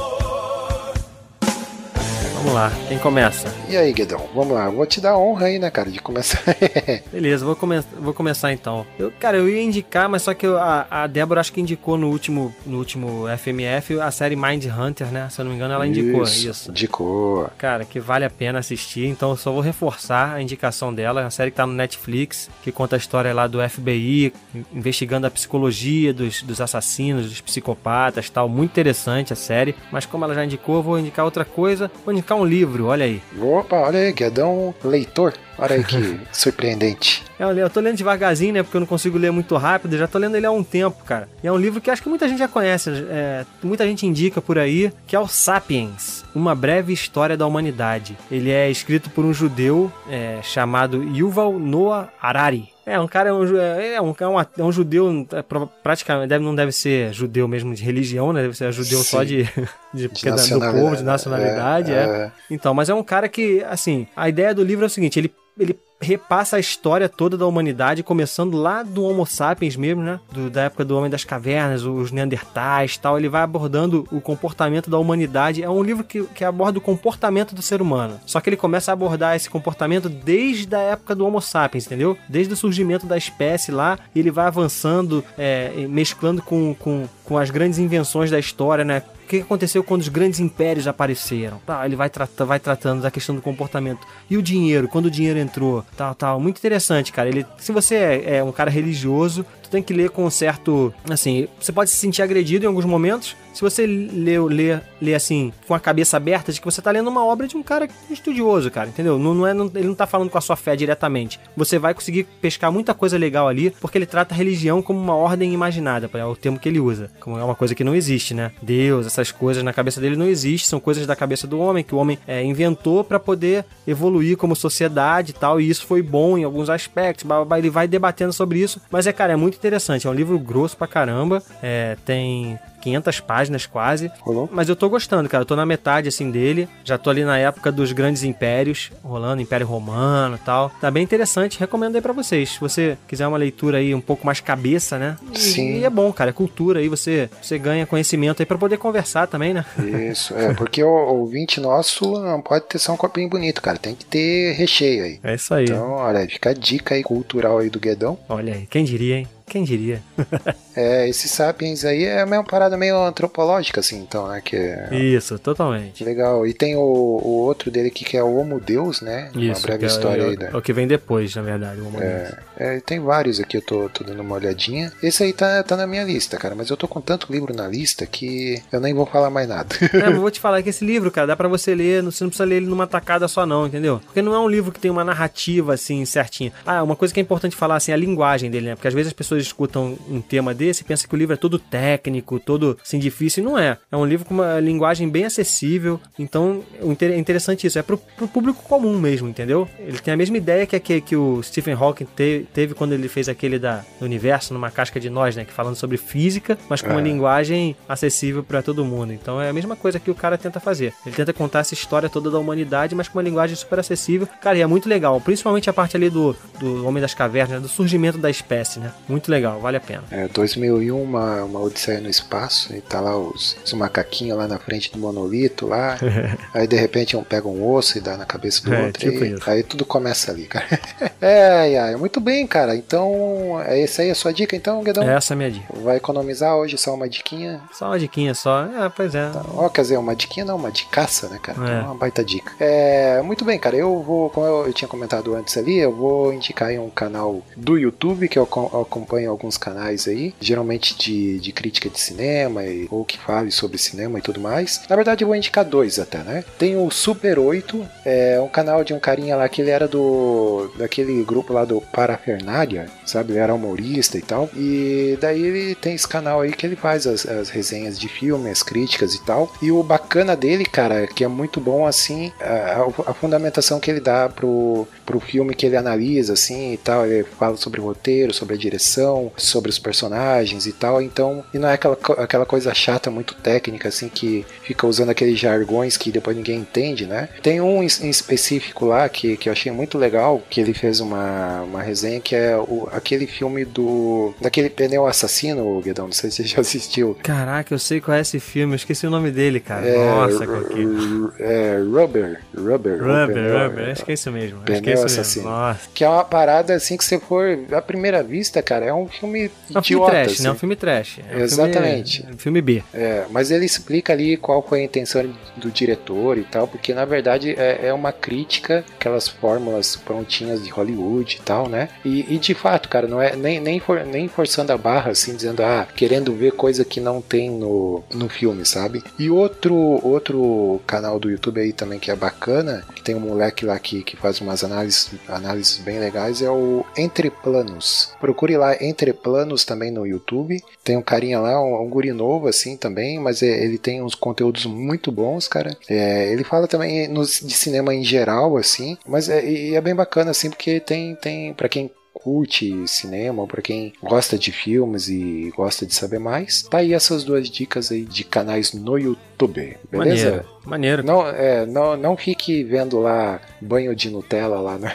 Vamos 2.41 2.55
lá, 2.55 2.73
quem 2.89 2.99
começa? 2.99 3.53
E 3.69 3.77
aí, 3.77 3.93
Guedão, 3.93 4.27
vamos 4.35 4.55
lá, 4.55 4.71
vou 4.71 4.87
te 4.87 4.99
dar 4.99 5.17
honra 5.19 5.47
aí, 5.47 5.59
né, 5.59 5.71
cara, 5.71 5.91
de 5.91 5.99
começar. 6.01 6.41
Beleza, 7.13 7.45
vou, 7.45 7.55
come 7.55 7.81
vou 7.99 8.15
começar 8.15 8.51
então. 8.51 8.87
Eu, 8.99 9.13
cara, 9.21 9.37
eu 9.37 9.47
ia 9.47 9.63
indicar, 9.63 10.09
mas 10.09 10.23
só 10.23 10.33
que 10.33 10.47
eu- 10.47 10.57
a, 10.57 10.87
a 10.91 11.07
Débora 11.07 11.41
acho 11.41 11.53
que 11.53 11.61
indicou 11.61 11.99
no 11.99 12.09
último, 12.09 12.55
no 12.65 12.79
último 12.79 13.27
FMF 13.37 14.01
a 14.01 14.11
série 14.11 14.37
Mind 14.37 14.65
Hunter, 14.67 15.09
né? 15.09 15.29
Se 15.31 15.39
eu 15.39 15.45
não 15.45 15.51
me 15.51 15.57
engano, 15.59 15.75
ela 15.75 15.87
indicou 15.87 16.23
isso. 16.23 16.71
Indicou. 16.71 17.51
Cara, 17.59 17.85
que 17.85 18.01
vale 18.01 18.25
a 18.25 18.31
pena 18.31 18.59
assistir, 18.59 19.07
então 19.07 19.31
eu 19.31 19.37
só 19.37 19.53
vou 19.53 19.61
reforçar 19.61 20.33
a 20.35 20.41
indicação 20.43 20.95
dela. 20.95 21.21
É 21.21 21.25
uma 21.25 21.31
série 21.31 21.51
que 21.51 21.59
tá 21.59 21.67
no 21.67 21.75
Netflix, 21.75 22.49
que 22.63 22.73
conta 22.73 22.97
a 22.97 22.99
história 22.99 23.35
lá 23.35 23.47
do 23.47 23.59
FBI, 23.69 24.33
in- 24.55 24.65
investigando 24.75 25.27
a 25.27 25.31
psicologia 25.31 26.15
dos, 26.15 26.43
dos 26.43 26.59
assassinos, 26.61 27.29
dos 27.29 27.41
psicopatas 27.43 28.31
tal. 28.31 28.49
Muito 28.49 28.71
interessante 28.71 29.31
a 29.31 29.37
série, 29.37 29.75
mas 29.93 30.07
como 30.07 30.25
ela 30.25 30.35
já 30.35 30.43
indicou, 30.45 30.77
eu 30.77 30.83
vou 30.83 30.99
indicar 30.99 31.25
outra 31.27 31.45
coisa. 31.45 31.91
Vou 32.05 32.15
indicar 32.15 32.30
um 32.35 32.45
livro, 32.45 32.87
olha 32.87 33.05
aí. 33.05 33.21
Opa, 33.41 33.77
olha 33.77 33.99
aí, 33.99 34.13
Guedão 34.13 34.75
leitor. 34.85 35.35
Olha 35.61 35.77
aí 35.77 35.85
que 35.85 36.21
surpreendente. 36.33 37.23
É, 37.39 37.45
eu, 37.45 37.71
tô 37.71 37.81
lendo 37.81 37.97
devagarzinho, 37.97 38.53
né? 38.55 38.63
Porque 38.63 38.77
eu 38.77 38.81
não 38.81 38.87
consigo 38.87 39.17
ler 39.19 39.31
muito 39.31 39.57
rápido. 39.57 39.97
Já 39.97 40.07
tô 40.07 40.19
lendo 40.19 40.37
ele 40.37 40.47
há 40.47 40.51
um 40.51 40.63
tempo, 40.65 41.05
cara. 41.05 41.29
E 41.43 41.47
é 41.47 41.53
um 41.53 41.57
livro 41.57 41.81
que 41.81 41.91
acho 41.91 42.03
que 42.03 42.09
muita 42.09 42.29
gente 42.29 42.39
já 42.39 42.49
conhece. 42.49 42.91
é, 43.11 43.45
muita 43.63 43.87
gente 43.87 44.07
indica 44.07 44.41
por 44.41 44.59
aí, 44.59 44.93
que 45.07 45.15
é 45.15 45.21
o 45.21 45.29
Sapiens, 45.29 46.25
Uma 46.35 46.55
Breve 46.55 46.93
História 46.93 47.37
da 47.37 47.47
Humanidade. 47.47 48.17
Ele 48.31 48.51
é 48.51 48.71
escrito 48.71 49.11
por 49.11 49.25
um 49.25 49.33
judeu 49.33 49.93
é, 50.09 50.39
chamado 50.43 51.03
Yuval 51.03 51.59
Noah 51.59 52.09
Harari. 52.21 52.69
É, 52.87 52.99
um 52.99 53.07
cara 53.07 53.29
é 53.29 53.33
um, 53.33 53.47
ju- 53.47 53.57
é 53.57 54.01
um, 54.01 54.15
é 54.19 54.27
um, 54.27 54.41
é 54.41 54.65
um 54.65 54.73
judeu, 54.73 55.27
é, 55.33 55.43
praticamente, 55.83 56.29
deve, 56.29 56.45
não 56.45 56.55
deve 56.55 56.73
ser 56.73 57.13
judeu 57.13 57.47
mesmo 57.47 57.73
de 57.73 57.85
religião, 57.85 58.33
né? 58.33 58.43
Deve 58.43 58.57
ser 58.57 58.73
judeu 58.73 58.99
só 59.05 59.21
Sim. 59.21 59.27
de, 59.27 59.43
de, 59.95 60.09
De 60.09 60.09
quer 60.09 60.33
dizer, 60.35 60.55
do 60.55 60.61
povo, 60.73 60.97
de 60.97 61.05
nacionalidade, 61.05 61.93
é, 61.93 61.95
é. 61.95 61.99
é. 62.01 62.33
Então, 62.51 62.75
mas 62.75 62.89
é 62.89 62.95
um 62.95 63.03
cara 63.05 63.29
que, 63.29 63.63
assim, 63.71 64.09
a 64.17 64.29
ideia 64.29 64.53
do 64.53 64.65
livro 64.65 64.85
é 64.85 64.89
o 64.89 64.91
seguinte, 64.91 65.21
ele, 65.21 65.33
ele 65.59 65.79
repassa 66.03 66.57
a 66.57 66.61
história 66.61 67.11
toda 67.11 67.37
da 67.37 67.47
humanidade, 67.47 68.03
começando 68.03 68.57
lá 68.57 68.83
do 68.83 69.05
Homo 69.05 69.27
sapiens 69.27 69.77
mesmo, 69.77 70.03
né? 70.03 70.19
Do- 70.33 70.49
da 70.49 70.63
época 70.63 70.83
do 70.83 70.97
Homem 70.97 71.11
das 71.11 71.25
Cavernas, 71.25 71.83
os 71.85 72.11
Neandertais 72.11 72.97
tal. 72.97 73.19
Ele 73.19 73.29
vai 73.29 73.43
abordando 73.43 74.09
o 74.11 74.19
comportamento 74.19 74.89
da 74.89 74.99
humanidade. 74.99 75.63
É 75.63 75.69
um 75.69 75.83
livro 75.83 76.03
que, 76.03 76.23
que 76.35 76.43
aborda 76.43 76.79
o 76.79 76.81
comportamento 76.81 77.55
do 77.55 77.61
ser 77.61 77.83
humano. 77.83 78.19
Só 78.25 78.41
que 78.41 78.49
ele 78.49 78.57
começa 78.57 78.91
a 78.91 78.95
abordar 78.95 79.37
esse 79.37 79.51
comportamento 79.51 80.09
desde 80.09 80.75
a 80.75 80.81
época 80.81 81.15
do 81.15 81.27
Homo 81.27 81.41
sapiens, 81.41 81.85
entendeu? 81.85 82.17
Desde 82.27 82.55
o 82.55 82.57
surgimento 82.57 83.05
da 83.05 83.19
espécie 83.19 83.71
lá, 83.71 83.99
ele 84.17 84.31
vai 84.31 84.47
avançando, 84.47 85.23
é, 85.37 85.87
mesclando 85.87 86.41
com, 86.41 86.75
com, 86.75 87.07
com 87.25 87.37
as 87.37 87.51
grandes 87.51 87.79
invenções 87.79 88.31
da 88.31 88.39
história, 88.39 88.87
né? 88.87 89.03
Que 89.31 89.43
aconteceu 89.43 89.85
quando 89.85 90.01
os 90.01 90.09
grandes 90.09 90.41
impérios 90.41 90.89
apareceram? 90.89 91.59
Tá, 91.65 91.87
ele 91.87 91.95
vai, 91.95 92.11
vai 92.45 92.59
tratando 92.59 93.01
da 93.01 93.13
questão 93.13 93.33
do 93.33 93.41
comportamento. 93.41 94.05
E 94.29 94.37
o 94.37 94.43
dinheiro, 94.43 94.89
quando 94.89 95.07
o 95.07 95.11
dinheiro 95.11 95.39
entrou, 95.39 95.85
tal, 95.97 96.17
tal. 96.17 96.41
Muito 96.41 96.59
interessante, 96.59 97.13
cara. 97.13 97.29
Ele, 97.29 97.47
se 97.57 97.71
você 97.71 97.95
é, 97.95 98.39
é 98.39 98.43
um 98.43 98.51
cara 98.51 98.69
religioso, 98.69 99.47
tu 99.71 99.73
tem 99.73 99.83
que 99.83 99.95
ler 99.95 100.11
com 100.11 100.25
um 100.25 100.31
certo. 100.31 100.93
Assim, 101.09 101.47
você 101.61 101.71
pode 101.73 101.91
se 101.91 101.97
sentir 101.97 102.23
agredido 102.23 102.65
em 102.65 102.69
alguns 102.69 102.85
momentos. 102.85 103.37
Se 103.55 103.63
você 103.63 103.85
lê, 103.85 104.39
lê, 104.39 104.79
lê 105.03 105.15
assim, 105.15 105.53
com 105.67 105.75
a 105.75 105.81
cabeça 105.81 106.17
aberta, 106.17 106.53
de 106.53 106.61
que 106.61 106.65
você 106.65 106.81
tá 106.81 106.91
lendo 106.93 107.09
uma 107.09 107.25
obra 107.25 107.49
de 107.49 107.57
um 107.57 107.63
cara 107.65 107.89
estudioso, 108.09 108.71
cara, 108.71 108.89
entendeu? 108.89 109.19
Não, 109.19 109.35
não 109.35 109.47
é, 109.47 109.53
não- 109.53 109.71
ele 109.75 109.89
não 109.89 109.95
tá 109.95 110.07
falando 110.07 110.31
com 110.31 110.39
a 110.39 110.41
sua 110.41 110.55
fé 110.57 110.77
diretamente. 110.77 111.39
Você 111.57 111.77
vai 111.79 111.93
conseguir 111.93 112.25
pescar 112.41 112.71
muita 112.71 112.95
coisa 112.95 113.19
legal 113.19 113.49
ali, 113.49 113.71
porque 113.81 113.99
ele 113.99 114.07
trata 114.07 114.35
a 114.35 114.37
religião 114.37 114.81
como 114.81 115.01
uma 115.01 115.17
ordem 115.17 115.53
imaginada, 115.53 116.09
é 116.15 116.25
o 116.25 116.37
termo 116.37 116.59
que 116.61 116.69
ele 116.69 116.79
usa. 116.79 117.11
Como 117.19 117.37
é 117.39 117.43
uma 117.45 117.57
coisa 117.57 117.75
que 117.75 117.83
não 117.83 117.95
existe, 117.95 118.35
né? 118.35 118.53
Deus, 118.63 119.07
essas 119.07 119.33
coisas 119.33 119.63
na 119.65 119.73
cabeça 119.73 120.01
dele 120.01 120.15
não 120.17 120.27
existe, 120.27 120.69
são 120.69 120.79
coisas 120.79 121.05
da 121.07 121.17
cabeça 121.17 121.47
do 121.47 121.59
homem, 121.59 121.83
que 121.83 121.95
o 121.95 121.99
homem 121.99 122.19
é, 122.29 122.43
inventou 122.45 123.03
pra 123.03 123.19
poder 123.19 123.65
evoluir 123.87 124.37
como 124.37 124.55
sociedade 124.55 125.31
e 125.33 125.35
tal, 125.35 125.61
e 125.61 125.69
isso 125.69 125.85
foi 125.87 126.03
bom 126.03 126.39
em 126.39 126.45
alguns 126.45 126.71
aspectos, 126.71 127.25
blá, 127.27 127.37
blá, 127.39 127.45
blá, 127.45 127.59
ele 127.59 127.69
vai 127.71 127.89
debatendo 127.89 128.33
sobre 128.33 128.61
isso, 128.61 128.81
mas 128.91 129.07
é, 129.09 129.13
cara, 129.13 129.33
é 129.33 129.37
muito 129.37 129.59
interessante, 129.61 130.07
é 130.07 130.11
um 130.11 130.15
livro 130.15 130.39
grosso 130.39 130.77
pra 130.77 130.87
caramba, 130.87 131.43
é, 131.63 131.97
tem 132.05 132.59
500 132.81 133.21
páginas 133.21 133.67
quase, 133.67 134.11
Rolou? 134.21 134.49
mas 134.53 134.69
eu 134.69 134.77
tô 134.77 134.89
gostando, 134.89 135.29
cara. 135.29 135.43
Eu 135.43 135.47
tô 135.47 135.57
na 135.57 135.67
metade, 135.67 136.09
assim, 136.09 136.31
dele. 136.31 136.69
Já 136.85 136.99
tô 136.99 137.11
ali 137.11 137.25
na 137.25 137.39
época 137.39 137.71
dos 137.71 137.93
grandes 137.93 138.23
impérios, 138.23 138.91
rolando 139.03 139.43
Império 139.43 139.67
Romano 139.67 140.37
e 140.37 140.39
tal. 140.39 140.71
Tá 140.81 140.91
bem 140.91 141.03
interessante. 141.03 141.59
Recomendo 141.59 141.97
aí 141.97 142.03
pra 142.03 142.13
vocês. 142.13 142.51
Se 142.51 142.61
você 142.61 142.97
quiser 143.09 143.27
uma 143.27 143.37
leitura 143.37 143.79
aí 143.79 143.95
um 143.95 144.01
pouco 144.01 144.27
mais 144.27 144.41
cabeça, 144.41 144.99
né? 144.99 145.17
E, 145.33 145.39
Sim. 145.39 145.79
e 145.79 145.85
é 145.85 145.91
bom, 145.91 146.13
cara. 146.13 146.31
É 146.31 146.33
cultura 146.33 146.81
aí. 146.81 146.89
Você, 146.89 147.29
você 147.41 147.59
ganha 147.59 147.87
conhecimento 147.87 148.41
aí 148.41 148.47
pra 148.47 148.59
poder 148.59 148.77
conversar 148.79 149.27
também, 149.27 149.55
né? 149.55 149.65
Isso, 150.11 150.35
é, 150.37 150.55
porque 150.55 150.83
o 150.83 150.89
ouvinte 150.89 151.61
nosso 151.61 152.21
não 152.21 152.41
pode 152.41 152.67
ter 152.67 152.79
só 152.79 152.93
um 152.93 152.97
copinho 152.97 153.29
bonito, 153.29 153.61
cara. 153.63 153.79
Tem 153.79 153.95
que 153.95 154.05
ter 154.05 154.53
recheio 154.53 155.05
aí. 155.05 155.21
É 155.23 155.35
isso 155.35 155.53
aí. 155.55 155.65
Então, 155.65 155.93
olha, 155.93 156.27
fica 156.29 156.51
a 156.51 156.55
dica 156.55 156.95
aí 156.95 157.03
cultural 157.03 157.59
aí 157.59 157.69
do 157.71 157.79
Guedão. 157.81 158.19
Olha 158.29 158.55
aí. 158.55 158.67
Quem 158.71 158.85
diria, 158.85 159.17
hein? 159.19 159.29
Quem 159.47 159.65
diria? 159.65 160.01
É, 160.77 161.09
esse 161.09 161.29
Sapiens 161.29 161.85
aí 161.85 162.05
é 162.05 162.25
uma 162.25 162.45
parada 162.45 162.77
meio 162.77 162.97
antropológica, 163.03 163.81
assim, 163.81 164.01
então, 164.01 164.29
né? 164.29 164.41
Que 164.45 164.57
é 164.57 164.89
Isso, 164.95 165.39
totalmente. 165.39 166.03
legal. 166.05 166.47
E 166.47 166.53
tem 166.55 166.77
o, 166.77 166.81
o 166.81 167.29
outro 167.47 167.71
dele 167.71 167.89
aqui 167.89 168.05
que 168.05 168.17
é 168.17 168.23
o 168.23 168.37
Homo 168.37 168.61
Deus, 168.61 169.01
né? 169.01 169.31
uma 169.35 169.45
Isso. 169.45 169.63
breve 169.63 169.79
que 169.81 169.85
é- 169.85 169.89
história 169.89 170.23
é, 170.23 170.27
aí, 170.27 170.37
né? 170.37 170.51
é 170.53 170.57
o 170.57 170.63
que 170.63 170.73
vem 170.73 170.87
depois, 170.87 171.35
na 171.35 171.43
verdade. 171.43 171.81
o 171.81 171.85
momento. 171.85 172.03
É, 172.03 172.39
é, 172.57 172.81
tem 172.81 173.01
vários 173.01 173.41
aqui, 173.41 173.57
eu 173.57 173.63
tô, 173.63 173.89
tô 173.89 174.05
dando 174.05 174.21
uma 174.23 174.35
olhadinha. 174.37 174.93
Esse 175.03 175.25
aí 175.25 175.33
tá, 175.33 175.63
tá 175.63 175.77
na 175.77 175.87
minha 175.87 176.05
lista, 176.05 176.37
cara, 176.37 176.55
mas 176.55 176.71
eu 176.71 176.77
tô 176.77 176.87
com 176.87 177.01
tanto 177.01 177.33
livro 177.33 177.55
na 177.55 177.67
lista 177.67 178.07
que 178.07 178.63
eu 178.73 178.81
nem 178.81 178.95
vou 178.95 179.07
falar 179.07 179.31
mais 179.31 179.49
nada. 179.49 179.75
É, 179.93 179.99
mas 179.99 180.15
eu 180.15 180.21
vou 180.21 180.31
te 180.31 180.41
falar 180.41 180.63
que 180.63 180.69
esse 180.71 180.85
livro, 180.85 181.11
cara, 181.11 181.27
dá 181.27 181.37
pra 181.37 181.49
você 181.49 181.75
ler, 181.75 182.03
você 182.03 182.23
não 182.25 182.29
precisa 182.31 182.45
ler 182.45 182.57
ele 182.57 182.67
numa 182.67 182.87
tacada 182.87 183.27
só 183.29 183.45
não, 183.45 183.67
entendeu? 183.67 184.01
Porque 184.05 184.23
não 184.23 184.35
é 184.35 184.39
um 184.39 184.49
livro 184.49 184.73
que 184.73 184.81
tem 184.81 184.91
uma 184.91 185.05
narrativa, 185.05 185.75
assim, 185.75 186.05
certinha. 186.05 186.53
Ah, 186.65 186.83
uma 186.83 186.97
coisa 186.97 187.13
que 187.13 187.21
é 187.21 187.23
importante 187.23 187.57
falar, 187.57 187.77
assim, 187.77 187.91
é 187.93 187.95
a 187.95 187.99
linguagem 187.99 188.51
dele, 188.51 188.67
né? 188.67 188.75
Porque 188.75 188.89
às 188.89 188.95
vezes 188.95 189.09
as 189.09 189.13
pessoas 189.15 189.43
escutam 189.43 189.97
um 190.09 190.21
tema 190.21 190.55
desse 190.71 190.83
e 190.83 190.85
pensam 190.85 191.09
que 191.09 191.15
o 191.15 191.19
livro 191.19 191.35
é 191.35 191.37
todo 191.37 191.59
técnico, 191.59 192.39
todo, 192.39 192.79
assim, 192.83 192.99
difícil, 192.99 193.43
e 193.43 193.47
não 193.47 193.59
é. 193.59 193.77
É 193.91 193.97
um 193.97 194.05
livro 194.05 194.25
com 194.27 194.35
uma 194.35 194.59
linguagem 194.61 195.09
bem 195.09 195.25
acessível, 195.25 196.01
então 196.19 196.63
é 197.01 197.17
interessante 197.19 197.67
isso, 197.67 197.79
é 197.79 197.83
pro, 197.83 197.99
pro 197.99 198.29
público 198.29 198.63
comum 198.63 198.99
mesmo, 198.99 199.29
entendeu? 199.29 199.69
Ele 199.79 199.99
tem 199.99 200.15
a 200.15 200.17
mesma 200.17 200.37
ideia 200.37 200.67
que, 200.67 200.79
que, 200.81 201.01
que 201.01 201.17
o 201.17 201.43
Stephen 201.43 201.75
Hawking 201.75 202.07
te- 202.17 202.47
teve 202.53 202.75
quando 202.75 202.93
ele 202.93 203.09
fez 203.09 203.29
aquele 203.29 203.59
da, 203.59 203.85
do 203.99 204.05
universo, 204.05 204.53
numa 204.55 204.71
casca 204.71 205.01
de 205.01 205.11
nós, 205.11 205.35
né? 205.37 205.45
Que 205.45 205.53
falando 205.53 205.77
sobre 205.77 205.97
física, 205.97 206.59
mas 206.69 206.81
com 206.83 206.89
uma 206.91 207.01
É. 207.01 207.05
linguagem 207.05 207.77
acessível 207.89 208.43
pra 208.43 208.63
todo 208.63 208.85
mundo. 208.85 209.13
Então 209.13 209.41
é 209.41 209.49
a 209.49 209.53
mesma 209.53 209.75
coisa 209.77 209.99
que 209.99 210.11
o 210.11 210.15
cara 210.15 210.37
tenta 210.39 210.61
fazer. 210.61 210.93
Ele 211.05 211.15
tenta 211.15 211.33
contar 211.33 211.61
essa 211.61 211.75
história 211.75 212.09
toda 212.09 212.31
da 212.31 212.39
humanidade, 212.39 212.95
mas 212.95 213.09
com 213.09 213.19
uma 213.19 213.23
linguagem 213.25 213.57
super 213.57 213.79
acessível. 213.79 214.29
Cara, 214.41 214.59
e 214.59 214.61
é 214.61 214.67
muito 214.67 214.89
legal. 214.89 215.21
Principalmente 215.21 215.69
a 215.69 215.73
parte 215.73 215.97
ali 215.97 216.11
do, 216.11 216.37
do 216.59 216.87
Homem 216.87 217.01
das 217.01 217.15
Cavernas, 217.15 217.51
né, 217.51 217.61
do 217.61 217.69
surgimento 217.69 218.19
da 218.19 218.31
espécie, 218.31 218.79
né? 218.79 218.93
Muito 219.09 219.31
legal, 219.31 219.61
vale 219.61 219.77
a 219.77 219.81
pena. 219.81 220.05
É, 220.11 220.29
2001, 220.59 221.01
uma, 221.03 221.45
uma 221.45 221.61
Odisseia 221.61 222.01
no 222.01 222.09
Espaço, 222.09 222.75
e 222.75 222.81
tá 222.81 223.01
lá 223.01 223.17
os, 223.17 223.57
os 223.65 223.73
macaquinhos 223.73 224.37
lá 224.39 224.47
na 224.49 224.59
frente 224.59 224.91
do 224.93 224.99
monolito 224.99 225.67
lá. 225.67 225.97
aí 226.55 226.67
de 226.67 226.77
repente 226.77 227.17
um 227.17 227.23
pega 227.23 227.47
um 227.49 227.67
osso 227.73 227.99
e 227.99 228.01
dá 228.01 228.17
na 228.17 228.25
cabeça 228.25 228.63
do 228.65 228.75
É, 228.75 228.87
outro. 228.87 229.01
tipo 229.11 229.25
e, 229.25 229.37
aí 229.47 229.63
tudo 229.63 229.85
começa 229.85 230.31
ali, 230.31 230.45
cara. 230.47 230.67
é, 231.21 231.73
é, 231.75 231.97
muito 231.97 232.21
bem, 232.21 232.47
cara. 232.47 232.75
Então, 232.77 233.61
é 233.65 233.81
essa 233.83 234.03
aí 234.03 234.11
a 234.11 234.15
sua 234.15 234.33
dica, 234.33 234.57
então, 234.57 234.83
Guedão? 234.83 235.09
Essa 235.09 235.33
é 235.33 235.35
a 235.35 235.37
minha 235.39 235.51
dica. 235.51 235.67
Vai 235.83 235.97
economizar 235.97 236.57
hoje 236.57 236.77
só 236.79 236.95
uma 236.95 237.09
diquinha? 237.09 237.61
Só 237.73 237.87
uma 237.87 237.99
diquinha 237.99 238.35
só. 238.35 238.65
É, 238.65 238.89
pois 238.95 239.15
é. 239.15 239.31
Ó, 239.55 239.69
quer 239.69 239.83
dizer, 239.83 239.97
uma 239.99 240.15
diquinha 240.17 240.45
não, 240.45 240.57
uma 240.57 240.71
dicaça, 240.71 241.29
né, 241.29 241.39
cara? 241.43 241.59
É. 241.59 241.63
Então, 241.65 241.85
uma 241.87 241.95
baita 241.95 242.25
dica. 242.25 242.53
É, 242.59 243.21
muito 243.23 243.45
bem, 243.45 243.59
cara. 243.59 243.77
Eu 243.77 244.03
vou, 244.03 244.31
como 244.31 244.47
eu, 244.47 244.67
eu 244.67 244.73
tinha 244.73 244.89
comentado 244.89 245.35
antes 245.35 245.57
ali, 245.57 245.79
eu 245.79 245.93
vou 245.95 246.33
indicar 246.33 246.69
aí 246.69 246.79
um 246.79 246.91
canal 246.91 247.43
do 247.57 247.77
YouTube, 247.79 248.29
que 248.29 248.39
eu 248.39 248.47
co- 248.47 248.81
acompanho 248.81 249.31
alguns 249.31 249.57
canais 249.57 250.07
aí, 250.09 250.35
geralmente 250.41 250.97
de, 250.97 251.39
de 251.39 251.53
crítica 251.53 251.89
de 251.89 252.01
cinema, 252.01 252.65
e, 252.65 252.89
ou 252.91 253.05
que 253.05 253.19
fale 253.19 253.51
sobre 253.51 253.79
cinema 253.79 254.19
e 254.19 254.23
tudo 254.23 254.41
mais. 254.41 254.81
Na 254.89 254.97
verdade, 254.97 255.23
eu 255.23 255.29
vou 255.29 255.37
indicar 255.37 255.65
dois 255.65 255.99
até, 255.99 256.19
né? 256.19 256.43
Tem 256.59 256.77
o 256.77 256.91
Super 256.91 257.39
8, 257.39 257.87
é 258.05 258.41
um 258.41 258.49
canal 258.49 258.83
de 258.83 258.95
um 258.95 258.99
carinha 258.99 259.37
lá 259.37 259.49
que 259.49 259.61
ele 259.61 259.71
era 259.71 259.87
do. 259.87 260.73
daquele 260.79 261.23
grupo 261.23 261.53
lá 261.53 261.65
do 261.65 261.81
Parafernália, 261.81 262.87
sabe? 263.05 263.33
Ele 263.33 263.39
era 263.39 263.55
humorista 263.55 264.17
e 264.17 264.23
tal. 264.23 264.49
E 264.57 265.19
daí 265.21 265.43
ele 265.43 265.75
tem 265.75 265.95
esse 265.95 266.09
canal 266.09 266.41
aí 266.41 266.53
que 266.53 266.67
ele 266.67 266.77
faz 266.77 267.07
as, 267.07 267.27
as 267.27 267.51
resenhas 267.51 267.99
de 267.99 268.09
filme, 268.09 268.51
as 268.51 268.63
críticas 268.63 269.15
e 269.15 269.25
tal. 269.25 269.53
E 269.61 269.71
o 269.71 269.83
bacana 269.83 270.35
dele, 270.35 270.65
cara, 270.65 271.07
que 271.07 271.23
é 271.23 271.29
muito 271.29 271.61
bom 271.61 271.87
assim, 271.87 272.33
a, 272.41 273.11
a 273.11 273.15
fundamentação 273.15 273.79
que 273.79 273.91
ele 273.91 274.01
dá 274.01 274.29
pro, 274.29 274.87
pro 275.05 275.21
filme 275.21 275.55
que 275.55 275.67
ele 275.67 275.77
analisa, 275.77 276.33
assim 276.33 276.73
e 276.73 276.77
tal. 276.79 277.07
Ele 277.07 277.25
fala 277.25 277.57
sobre 277.57 277.81
o 277.81 277.85
roteiro, 277.85 278.33
sobre 278.33 278.55
a 278.55 278.59
direção, 278.59 279.31
sobre 279.37 279.69
os 279.71 279.79
personagens 279.79 280.30
e 280.39 280.73
tal. 280.73 281.01
Então, 281.03 281.45
e 281.53 281.59
não 281.59 281.69
é 281.69 281.75
aquela, 281.75 281.99
aquela 282.19 282.47
coisa 282.47 282.73
chata, 282.75 283.11
muito 283.11 283.35
técnica, 283.35 283.89
assim, 283.89 284.09
que 284.09 284.45
fica 284.63 284.87
usando 284.87 285.11
aqueles 285.11 285.39
jargões 285.39 285.97
que 285.97 286.11
depois 286.11 286.37
ninguém 286.37 286.59
entende, 286.59 287.07
né? 287.07 287.29
Tem 287.43 287.61
um 287.61 287.83
em, 287.83 287.87
específico 287.87 288.85
lá 288.87 289.09
que, 289.09 289.37
que 289.37 289.49
eu 289.49 289.53
achei 289.53 289.71
muito 289.73 289.99
legal, 289.99 290.43
que 290.49 290.61
ele 290.61 290.73
fez 290.75 291.01
uma, 291.01 291.63
uma 291.63 291.83
resenha, 291.83 292.21
que 292.21 292.35
é 292.37 292.57
o, 292.57 292.89
aquele 292.93 293.27
filme 293.27 293.65
do. 293.65 294.35
daquele 294.41 294.71
pneu 294.71 295.07
assassino, 295.07 295.81
Guedão. 295.81 296.07
Não 296.07 296.13
sei 296.13 296.31
se 296.31 296.37
você 296.43 296.45
já 296.49 296.61
assistiu. 296.61 297.17
Caraca, 297.23 297.73
eu 297.75 297.79
sei 297.79 298.01
qual 298.01 298.17
é 298.17 298.21
esse 298.21 298.41
filme, 298.41 298.73
eu 298.75 298.77
esqueci 298.77 299.07
o 299.07 299.11
nome 299.11 299.31
dele, 299.31 299.61
cara. 299.61 299.87
É, 299.87 299.97
Nossa. 300.07 300.45
Ru- 300.45 301.33
é, 301.39 301.77
Rubber. 301.79 302.41
Rubber. 302.57 302.99
Rubber, 303.03 303.27
pneu- 303.35 303.59
Rubber, 303.69 303.91
acho 303.91 304.05
que 304.05 304.11
é 304.11 304.15
isso 304.15 304.31
mesmo. 304.33 304.59
Acho 304.59 304.67
Pneu 304.67 304.83
que 304.83 304.91
é 304.91 304.95
isso 304.95 305.07
assassino. 305.07 305.45
mesmo. 305.47 305.59
Nossa. 305.59 305.81
Que 305.95 306.05
é 306.05 306.09
uma 306.09 306.25
parada 306.25 306.75
assim 306.75 306.97
que 306.97 307.05
você 307.05 307.19
for 307.19 307.59
à 307.73 307.83
primeira 307.83 308.23
vista, 308.23 308.63
cara, 308.63 308.87
é 308.87 308.95
um 308.95 309.09
filme 309.09 309.51
É 309.75 309.79
um 309.79 309.83
filme 309.83 310.05
idiota. 310.07 310.20
Trash, 310.25 310.33
assim. 310.35 310.43
né? 310.43 310.49
É 310.49 310.53
um 310.53 310.57
filme 310.57 310.77
trash. 310.77 311.19
É 311.19 311.23
um 311.23 311.25
filme- 311.27 311.43
Exatamente. 311.43 312.27
filme 312.39 312.61
B. 312.63 312.83
É, 312.95 313.25
mas 313.31 313.51
ele 313.51 313.65
explica 313.65 314.13
ali 314.13 314.37
qual 314.37 314.63
foi 314.67 314.81
a 314.81 314.85
intenção 314.85 315.29
do 315.57 315.71
diretor 315.71 316.39
e 316.39 316.45
tal, 316.45 316.67
porque 316.69 316.93
na 316.95 317.05
verdade 317.05 317.55
é, 317.59 317.87
é 317.89 317.93
uma 317.93 318.13
crítica 318.13 318.85
aquelas 318.97 319.29
fórmulas 319.29 319.97
prontinhas 319.97 320.63
de 320.63 320.71
Hollywood 320.71 321.37
e 321.37 321.43
tal, 321.43 321.69
né? 321.69 321.89
E, 322.05 322.35
e 322.35 322.39
de 322.39 322.55
fato, 322.55 322.89
cara, 322.89 323.07
não 323.07 323.21
é 323.21 323.35
nem, 323.37 323.61
nem, 323.61 323.81
for- 323.81 324.05
nem 324.05 324.29
forçando 324.29 324.73
a 324.73 324.79
barra, 324.79 325.11
assim, 325.11 325.35
dizendo, 325.35 325.63
ah, 325.63 325.87
querendo 325.95 326.33
ver 326.35 326.53
coisa 326.53 326.85
que 326.85 327.01
não 327.01 327.21
tem 327.21 327.51
no, 327.51 328.03
no 328.15 328.29
filme, 328.29 328.65
sabe? 328.65 329.03
E 329.19 329.31
outro, 329.31 329.75
outro 329.75 330.81
canal 330.87 331.19
do 331.19 331.31
YouTube 331.31 331.61
aí 331.61 331.73
também 331.73 331.99
que 331.99 332.11
é 332.11 332.17
bacana, 332.17 332.85
que 332.95 333.03
tem 333.03 333.15
um 333.15 333.21
moleque 333.21 333.65
lá 333.65 333.79
que, 333.79 334.03
que 334.03 334.17
faz 334.17 334.41
umas 334.41 334.63
análises, 334.65 335.11
análises 335.29 335.79
bem 335.79 335.99
legais, 335.99 336.43
é 336.43 336.51
o 336.51 336.85
Entre 336.97 337.31
Planos. 337.31 338.13
Procure 338.21 338.57
lá 338.57 338.77
Entre 338.83 339.13
Planos 339.13 339.65
também 339.65 339.91
no 339.91 340.07
YouTube. 340.11 340.63
Tem 340.85 340.97
um 340.97 341.03
carinha 341.03 341.41
lá, 341.41 341.61
um, 341.63 341.83
um 341.83 341.89
guri 341.89 342.13
novo 342.13 342.47
assim 342.49 342.77
também, 342.77 343.19
mas 343.19 343.43
é- 343.43 343.65
ele 343.65 343.79
tem 343.79 344.03
uns 344.03 344.15
conteúdos 344.15 344.67
muito 344.67 345.11
bons, 345.11 345.49
cara. 345.49 345.77
É, 345.89 346.33
ele 346.33 346.45
fala 346.45 346.67
também 346.69 347.09
nos, 347.09 347.41
de 347.41 347.53
cinema 347.55 347.95
em 347.95 348.05
geral, 348.05 348.57
assim, 348.57 348.97
mas 349.07 349.29
é, 349.29 349.71
é 349.75 349.81
bem 349.81 349.95
bacana, 349.95 350.31
assim, 350.31 350.51
porque 350.51 350.81
tem, 350.81 351.15
tem 351.17 351.55
para 351.55 351.69
quem 351.69 351.91
curte 352.13 352.87
cinema, 352.87 353.47
pra 353.47 353.63
quem 353.63 353.93
gosta 354.03 354.37
de 354.39 354.53
filmes 354.53 355.09
e 355.09 355.51
gosta 355.57 355.87
de 355.87 355.95
saber 355.95 356.19
mais, 356.19 356.63
tá 356.65 356.79
aí 356.79 356.93
essas 356.93 357.25
duas 357.25 357.49
dicas 357.49 357.91
aí 357.91 358.03
de 358.05 358.25
canais 358.25 358.75
no 358.75 358.99
YouTube, 358.99 359.77
beleza? 359.91 360.31
Maneiro, 360.31 360.45
maneiro. 360.71 361.05
Não, 361.05 361.27
é, 361.29 361.67
não, 361.67 361.97
não 361.97 362.17
fique 362.17 362.63
vendo 362.65 362.99
lá 363.01 363.41
banho 363.61 363.95
de 363.95 364.09
Nutella 364.11 364.61
lá, 364.61 364.79
né? 364.79 364.93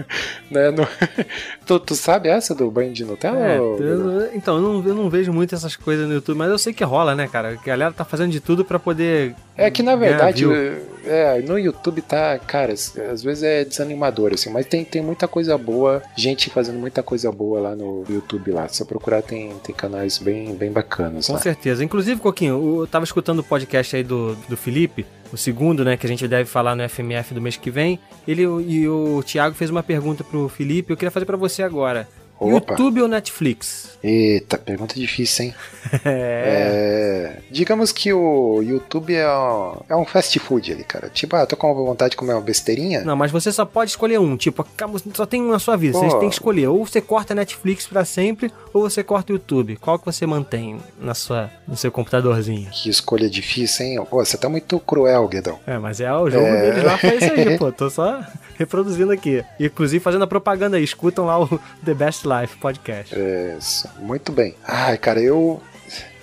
né, 0.50 0.70
no- 0.70 0.86
tu, 1.66 1.78
tu 1.78 1.94
sabe 1.94 2.28
essa 2.28 2.54
do 2.54 2.70
banho 2.70 2.92
de 2.92 3.04
Nutella? 3.04 3.38
É, 3.38 3.60
ou- 3.60 3.78
eu- 3.78 4.34
então, 4.34 4.56
eu 4.56 4.62
não, 4.62 4.88
eu 4.88 4.94
não 4.94 5.10
vejo 5.10 5.32
muito 5.32 5.54
essas 5.54 5.76
coisas 5.76 6.06
no 6.08 6.14
YouTube, 6.14 6.36
mas 6.38 6.50
eu 6.50 6.58
sei 6.58 6.72
que 6.72 6.82
rola, 6.84 7.14
né, 7.14 7.28
cara? 7.28 7.56
Que 7.56 7.70
a 7.70 7.74
galera 7.74 7.92
tá 7.92 8.04
fazendo 8.04 8.30
de 8.32 8.40
tudo 8.40 8.64
pra 8.64 8.78
poder. 8.78 9.34
É 9.56 9.70
que 9.70 9.82
na 9.82 9.96
verdade, 9.96 10.44
é, 11.04 11.40
no 11.40 11.58
YouTube 11.58 12.00
tá, 12.02 12.38
cara, 12.38 12.72
às 12.72 13.22
vezes 13.22 13.42
é 13.42 13.64
desanimador, 13.64 14.32
assim, 14.34 14.50
mas 14.50 14.66
tem, 14.66 14.84
tem 14.84 15.02
muita 15.02 15.26
coisa 15.26 15.58
boa, 15.58 16.00
gente 16.16 16.48
fazendo 16.50 16.78
muita 16.78 17.02
coisa 17.02 17.30
boa 17.32 17.60
lá 17.60 17.74
no 17.76 18.04
YouTube 18.08 18.52
lá. 18.52 18.68
Se 18.68 18.76
você 18.76 18.84
procurar, 18.84 19.20
tem, 19.22 19.52
tem 19.64 19.74
canais 19.74 20.18
bem, 20.18 20.54
bem 20.54 20.70
bacanas 20.70 21.26
Com 21.26 21.32
lá. 21.34 21.38
certeza. 21.40 21.82
Inclusive, 21.84 22.20
Coquinho, 22.20 22.80
eu 22.80 22.86
tava 22.86 23.04
escutando 23.04 23.40
o 23.40 23.44
podcast 23.44 23.96
aí 23.96 24.04
do, 24.04 24.36
do 24.48 24.56
Felipe, 24.56 25.04
o 25.32 25.36
segundo, 25.36 25.84
né, 25.84 25.96
que 25.96 26.06
a 26.06 26.08
gente 26.08 26.26
deve 26.26 26.48
falar 26.48 26.74
no 26.74 26.88
FMF 26.88 27.34
do 27.34 27.40
mês 27.40 27.56
que 27.56 27.70
vem. 27.70 27.98
Ele 28.26 28.42
e 28.42 28.88
o 28.88 29.22
Thiago 29.22 29.54
fez 29.54 29.70
uma 29.70 29.82
pergunta 29.82 30.24
pro 30.24 30.48
Felipe, 30.48 30.92
eu 30.92 30.96
queria 30.96 31.10
fazer 31.10 31.26
pra 31.26 31.36
você 31.36 31.62
agora. 31.62 32.08
Opa. 32.38 32.72
YouTube 32.74 33.02
ou 33.02 33.08
Netflix? 33.08 33.98
Eita, 34.02 34.56
pergunta 34.58 34.94
difícil, 34.94 35.46
hein? 35.46 35.54
É. 36.04 37.38
É, 37.38 37.40
digamos 37.50 37.92
que 37.92 38.12
o 38.12 38.60
YouTube 38.62 39.14
é 39.14 39.26
um, 39.26 39.76
é 39.88 39.96
um 39.96 40.04
fast 40.04 40.38
food 40.38 40.70
ali, 40.72 40.84
cara. 40.84 41.08
Tipo, 41.08 41.34
ah, 41.36 41.46
tô 41.46 41.56
com 41.56 41.72
vontade 41.74 42.10
de 42.10 42.16
comer 42.16 42.34
uma 42.34 42.42
besteirinha. 42.42 43.02
Não, 43.04 43.16
mas 43.16 43.30
você 43.30 43.50
só 43.50 43.64
pode 43.64 43.90
escolher 43.92 44.20
um. 44.20 44.36
Tipo, 44.36 44.66
só 45.14 45.24
tem 45.24 45.40
um 45.42 45.50
na 45.50 45.58
sua 45.58 45.76
vida. 45.76 45.98
Você 45.98 46.08
Pô. 46.08 46.18
tem 46.18 46.28
que 46.28 46.34
escolher. 46.34 46.68
Ou 46.68 46.84
você 46.84 47.00
corta 47.00 47.34
Netflix 47.34 47.86
pra 47.86 48.04
sempre, 48.04 48.52
ou 48.72 48.82
você 48.82 49.02
corta 49.02 49.32
o 49.32 49.36
YouTube. 49.36 49.76
Qual 49.76 49.98
que 49.98 50.04
você 50.04 50.26
mantém 50.26 50.78
na 51.00 51.14
sua, 51.14 51.50
no 51.66 51.76
seu 51.76 51.90
computadorzinho? 51.90 52.68
Que 52.70 52.90
escolha 52.90 53.30
difícil, 53.30 53.86
hein? 53.86 54.04
Pô, 54.10 54.22
você 54.24 54.36
tá 54.36 54.48
muito 54.48 54.78
cruel, 54.80 55.26
Guedão. 55.26 55.58
É, 55.66 55.78
mas 55.78 56.00
é 56.00 56.12
o 56.12 56.28
jogo 56.28 56.46
É. 56.46 56.60
deles 56.70 56.84
lá 56.84 56.98
foi 56.98 57.14
isso 57.16 57.32
aí, 57.32 57.58
pô. 57.58 57.72
Tô 57.78 57.88
só 57.88 58.22
reproduzindo 58.58 59.12
aqui. 59.12 59.42
Inclusive 59.58 60.02
fazendo 60.04 60.24
a 60.24 60.26
propaganda 60.26 60.76
aí. 60.76 60.84
Escutam 60.84 61.24
lá 61.24 61.40
o 61.42 61.60
The 61.84 61.94
Best 61.94 62.26
Life 62.28 62.56
podcast. 62.58 63.14
Isso. 63.56 63.88
muito 63.98 64.30
bem. 64.32 64.54
Ai, 64.66 64.98
cara, 64.98 65.20
eu. 65.20 65.62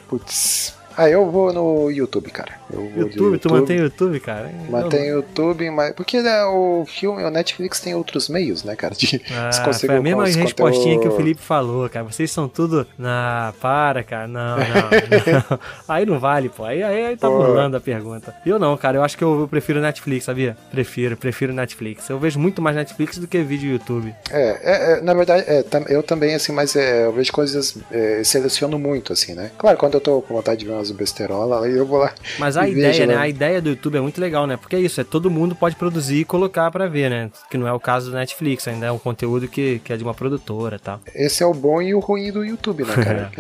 Putz. 0.08 0.76
Ah, 0.98 1.10
eu 1.10 1.30
vou 1.30 1.52
no 1.54 1.90
YouTube, 1.92 2.30
cara. 2.32 2.54
Eu 2.72 2.80
vou 2.82 2.90
de 2.92 3.00
YouTube, 3.18 3.38
tu 3.40 3.52
mantém 3.52 3.80
o 3.80 3.84
YouTube, 3.84 4.20
cara? 4.20 4.50
Mantém 4.70 5.12
o 5.12 5.16
YouTube, 5.18 5.70
mas. 5.70 5.94
Porque 5.94 6.22
né, 6.22 6.44
o 6.46 6.86
filme, 6.88 7.24
o 7.24 7.30
Netflix 7.30 7.80
tem 7.80 7.94
outros 7.96 8.30
meios, 8.30 8.64
né, 8.64 8.76
cara? 8.76 8.96
De 8.96 9.22
Ah, 9.32 9.52
se 9.54 9.64
conseguir 9.64 9.88
foi 9.88 9.98
a 9.98 10.02
mesma 10.02 10.26
respostinha 10.26 10.94
que 10.96 11.08
o 11.08 11.12
conteúdo- 11.12 11.18
Felipe 11.18 11.42
falou, 11.42 11.90
cara. 11.90 12.06
Vocês 12.06 12.32
são 12.32 12.48
tudo. 12.48 12.86
Na, 12.98 13.54
para, 13.62 14.04
cara. 14.04 14.28
Não, 14.28 14.58
não, 14.58 14.66
não. 14.66 15.60
Aí 15.88 16.06
não 16.06 16.20
vale, 16.20 16.50
pô. 16.50 16.64
Aí, 16.64 16.82
aí, 16.82 17.06
aí 17.08 17.18
tá 17.18 17.28
Pô. 17.30 17.38
burlando 17.38 17.78
a 17.78 17.80
pergunta. 17.82 18.34
Eu 18.46 18.58
não, 18.58 18.76
cara. 18.78 18.98
Eu 18.98 19.04
acho 19.04 19.18
que 19.18 19.24
eu, 19.24 19.42
eu 19.42 19.48
prefiro 19.48 19.80
Netflix, 19.82 20.26
sabia? 20.26 20.58
Prefiro, 20.72 21.16
prefiro 21.18 21.54
Netflix. 21.54 22.10
Eu 22.10 22.20
vejo 22.20 22.40
muito 22.40 22.62
mais 22.62 22.76
Netflix 22.76 23.18
do 23.18 23.28
que 23.28 23.42
vídeo 23.44 23.72
YouTube. 23.72 24.14
É, 24.32 24.42
é, 24.64 24.92
é, 24.98 25.02
na 25.02 25.14
verdade, 25.14 25.44
é, 25.48 25.62
tam- 25.64 25.86
eu 25.88 26.02
também, 26.02 26.34
assim, 26.36 26.52
mas 26.52 26.76
é, 26.76 27.06
eu 27.06 27.12
vejo 27.14 27.32
coisas, 27.32 27.78
é, 27.92 28.24
seleciono 28.24 28.80
muito, 28.80 29.14
assim, 29.14 29.34
né? 29.34 29.52
Claro, 29.58 29.78
quando 29.78 29.96
eu 29.96 30.02
tô 30.02 30.22
com 30.22 30.34
vontade 30.34 30.60
de 30.62 30.66
ver 30.66 30.72
umas 30.74 30.85
besteirolas, 30.92 31.64
aí 31.64 31.76
eu 31.76 31.86
vou 31.86 32.00
lá. 32.00 32.14
Mas 32.40 32.58
a 32.58 32.68
e 32.68 32.72
ideia, 32.72 32.92
vejo, 32.92 33.06
né? 33.06 33.16
A 33.16 33.28
ideia 33.28 33.62
do 33.62 33.70
YouTube 33.70 33.98
é 33.98 34.02
muito 34.02 34.20
legal, 34.20 34.46
né? 34.48 34.58
Porque 34.58 34.76
é 34.76 34.80
isso, 34.80 35.00
é 35.00 35.04
todo 35.04 35.30
mundo 35.30 35.56
pode 35.56 35.76
produzir 35.76 36.22
e 36.22 36.26
colocar 36.26 36.70
pra 36.72 36.88
ver, 36.88 37.10
né? 37.10 37.30
Que 37.50 37.58
não 37.58 37.68
é 37.68 37.74
o 37.74 37.80
caso 37.80 38.12
do 38.12 38.16
Netflix, 38.18 38.68
ainda 38.68 38.86
é 38.88 38.92
um 38.92 38.98
conteúdo 39.00 39.48
que, 39.48 39.80
que 39.80 39.94
é 39.94 39.98
de 39.98 40.04
uma 40.04 40.14
produtora 40.14 40.76
e 40.76 40.80
tal. 40.80 41.00
Esse 41.14 41.44
é 41.44 41.46
o 41.46 41.54
bom 41.54 41.82
e 41.82 41.94
o 41.94 42.00
ruim 42.00 42.32
do 42.32 42.44
YouTube, 42.44 42.84
né, 42.84 42.94
cara? 42.96 43.32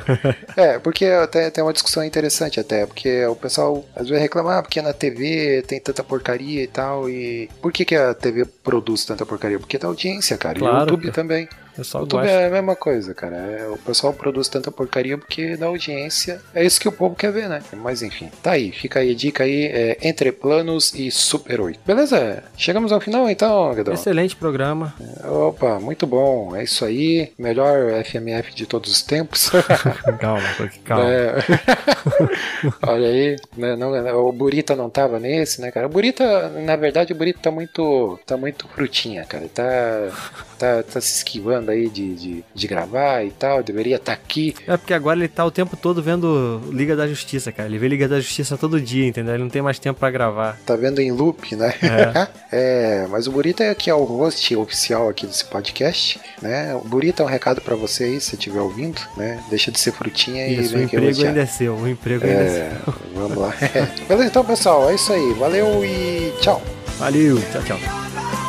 é, 0.56 0.78
porque 0.78 1.04
até 1.06 1.50
tem 1.50 1.62
uma 1.62 1.72
discussão 1.72 2.04
interessante 2.04 2.58
até, 2.60 2.86
porque 2.86 3.24
o 3.26 3.36
pessoal 3.36 3.84
às 3.94 4.08
vezes 4.08 4.22
reclama, 4.22 4.58
ah, 4.58 4.62
porque 4.62 4.80
na 4.82 4.92
TV 4.92 5.62
tem 5.66 5.80
tanta 5.80 6.02
porcaria 6.02 6.62
e 6.62 6.66
tal, 6.66 7.08
e 7.08 7.48
por 7.60 7.72
que, 7.72 7.84
que 7.84 7.94
a 7.94 8.14
TV 8.14 8.44
produz 8.44 9.04
tanta 9.04 9.24
porcaria? 9.26 9.58
Porque 9.58 9.78
dá 9.78 9.88
audiência, 9.88 10.36
cara, 10.36 10.58
e 10.58 10.62
o 10.62 10.64
Claro, 10.64 10.80
YouTube 10.80 11.02
cara. 11.02 11.14
também. 11.14 11.48
Eu 11.76 11.84
só 11.84 12.00
YouTube 12.00 12.20
gosto. 12.20 12.30
é 12.30 12.46
a 12.46 12.50
mesma 12.50 12.76
coisa, 12.76 13.14
cara. 13.14 13.36
É, 13.36 13.68
o 13.68 13.76
pessoal 13.78 14.12
produz 14.12 14.48
tanta 14.48 14.70
porcaria 14.70 15.16
porque 15.16 15.56
dá 15.56 15.66
audiência. 15.66 16.40
É 16.54 16.64
isso 16.64 16.80
que 16.80 16.88
o 16.88 16.92
povo 16.92 17.14
quer 17.14 17.32
ver, 17.32 17.48
né? 17.48 17.62
Mas 17.74 18.02
enfim, 18.02 18.30
tá 18.42 18.52
aí. 18.52 18.70
Fica 18.72 19.00
aí 19.00 19.12
a 19.12 19.14
dica 19.14 19.44
aí. 19.44 19.64
É, 19.66 19.98
Entre 20.02 20.30
Planos 20.32 20.92
e 20.94 21.10
Super 21.10 21.60
8. 21.60 21.80
Beleza? 21.86 22.42
Chegamos 22.56 22.92
ao 22.92 23.00
final 23.00 23.28
então, 23.28 23.74
Guedão. 23.74 23.94
Excelente 23.94 24.36
programa. 24.36 24.94
Opa, 25.24 25.78
muito 25.80 26.06
bom. 26.06 26.54
É 26.56 26.64
isso 26.64 26.84
aí. 26.84 27.32
Melhor 27.38 28.02
FMF 28.04 28.54
de 28.54 28.66
todos 28.66 28.90
os 28.90 29.02
tempos. 29.02 29.50
calma, 30.20 30.42
calma. 30.84 31.04
É. 31.10 31.34
Olha 32.86 33.08
aí, 33.08 33.36
né, 33.56 33.76
não- 33.76 33.90
o 34.26 34.32
Burita 34.32 34.74
não 34.76 34.88
tava 34.90 35.18
nesse, 35.18 35.60
né, 35.60 35.70
cara? 35.70 35.86
O 35.86 35.90
Burita, 35.90 36.48
na 36.50 36.76
verdade, 36.76 37.12
o 37.12 37.16
Burita 37.16 37.38
tá 37.42 37.50
muito, 37.50 38.18
tá 38.26 38.36
muito 38.36 38.68
frutinha, 38.68 39.24
cara. 39.24 39.48
Tá, 39.52 39.64
tá, 40.58 40.82
tá 40.82 41.00
se 41.00 41.16
esquivando 41.16 41.59
aí 41.68 41.88
de, 41.88 42.14
de, 42.14 42.44
de 42.54 42.66
gravar 42.66 43.24
e 43.24 43.30
tal. 43.30 43.62
Deveria 43.62 43.96
estar 43.96 44.12
aqui. 44.12 44.54
É 44.66 44.76
porque 44.76 44.94
agora 44.94 45.18
ele 45.18 45.28
tá 45.28 45.44
o 45.44 45.50
tempo 45.50 45.76
todo 45.76 46.02
vendo 46.02 46.60
Liga 46.70 46.94
da 46.96 47.06
Justiça, 47.06 47.50
cara. 47.52 47.68
Ele 47.68 47.78
vê 47.78 47.88
Liga 47.88 48.08
da 48.08 48.20
Justiça 48.20 48.56
todo 48.56 48.80
dia, 48.80 49.06
entendeu? 49.06 49.34
Ele 49.34 49.42
não 49.42 49.50
tem 49.50 49.62
mais 49.62 49.78
tempo 49.78 49.98
pra 49.98 50.10
gravar. 50.10 50.58
Tá 50.64 50.76
vendo 50.76 51.00
em 51.00 51.10
loop, 51.10 51.56
né? 51.56 51.74
É. 51.82 53.06
mas 53.10 53.26
o 53.26 53.32
Burita 53.32 53.64
é 53.64 53.74
que 53.74 53.90
é 53.90 53.94
o 53.94 54.04
host 54.04 54.54
oficial 54.56 55.08
aqui 55.08 55.26
desse 55.26 55.44
podcast, 55.44 56.20
né? 56.40 56.74
O 56.74 56.80
Burita 56.86 57.22
é 57.22 57.26
um 57.26 57.28
recado 57.28 57.60
pra 57.60 57.74
você 57.74 58.04
aí, 58.04 58.20
se 58.20 58.34
estiver 58.34 58.60
ouvindo, 58.60 59.00
né? 59.16 59.42
Deixa 59.48 59.70
de 59.70 59.78
ser 59.80 59.92
frutinha 59.92 60.46
e 60.46 60.60
Isso, 60.60 60.70
o 60.74 60.76
vem 60.76 60.84
aqui 60.86 60.96
emprego 60.96 61.12
hostear. 61.12 61.28
ainda 61.28 61.42
é 61.42 61.46
seu. 61.46 61.74
O 61.74 61.88
emprego 61.88 62.24
ainda 62.24 62.42
é 62.42 62.46
É, 62.46 62.72
vamos 63.14 63.38
lá. 63.38 63.54
Beleza, 64.08 64.28
então, 64.28 64.44
pessoal, 64.44 64.90
é 64.90 64.94
isso 64.94 65.12
aí. 65.12 65.34
Valeu 65.34 65.84
e 65.84 66.32
tchau. 66.40 66.60
seu. 66.60 66.60
Valeu, 66.98 67.38
tchau, 67.52 67.62
tchau. 67.62 68.39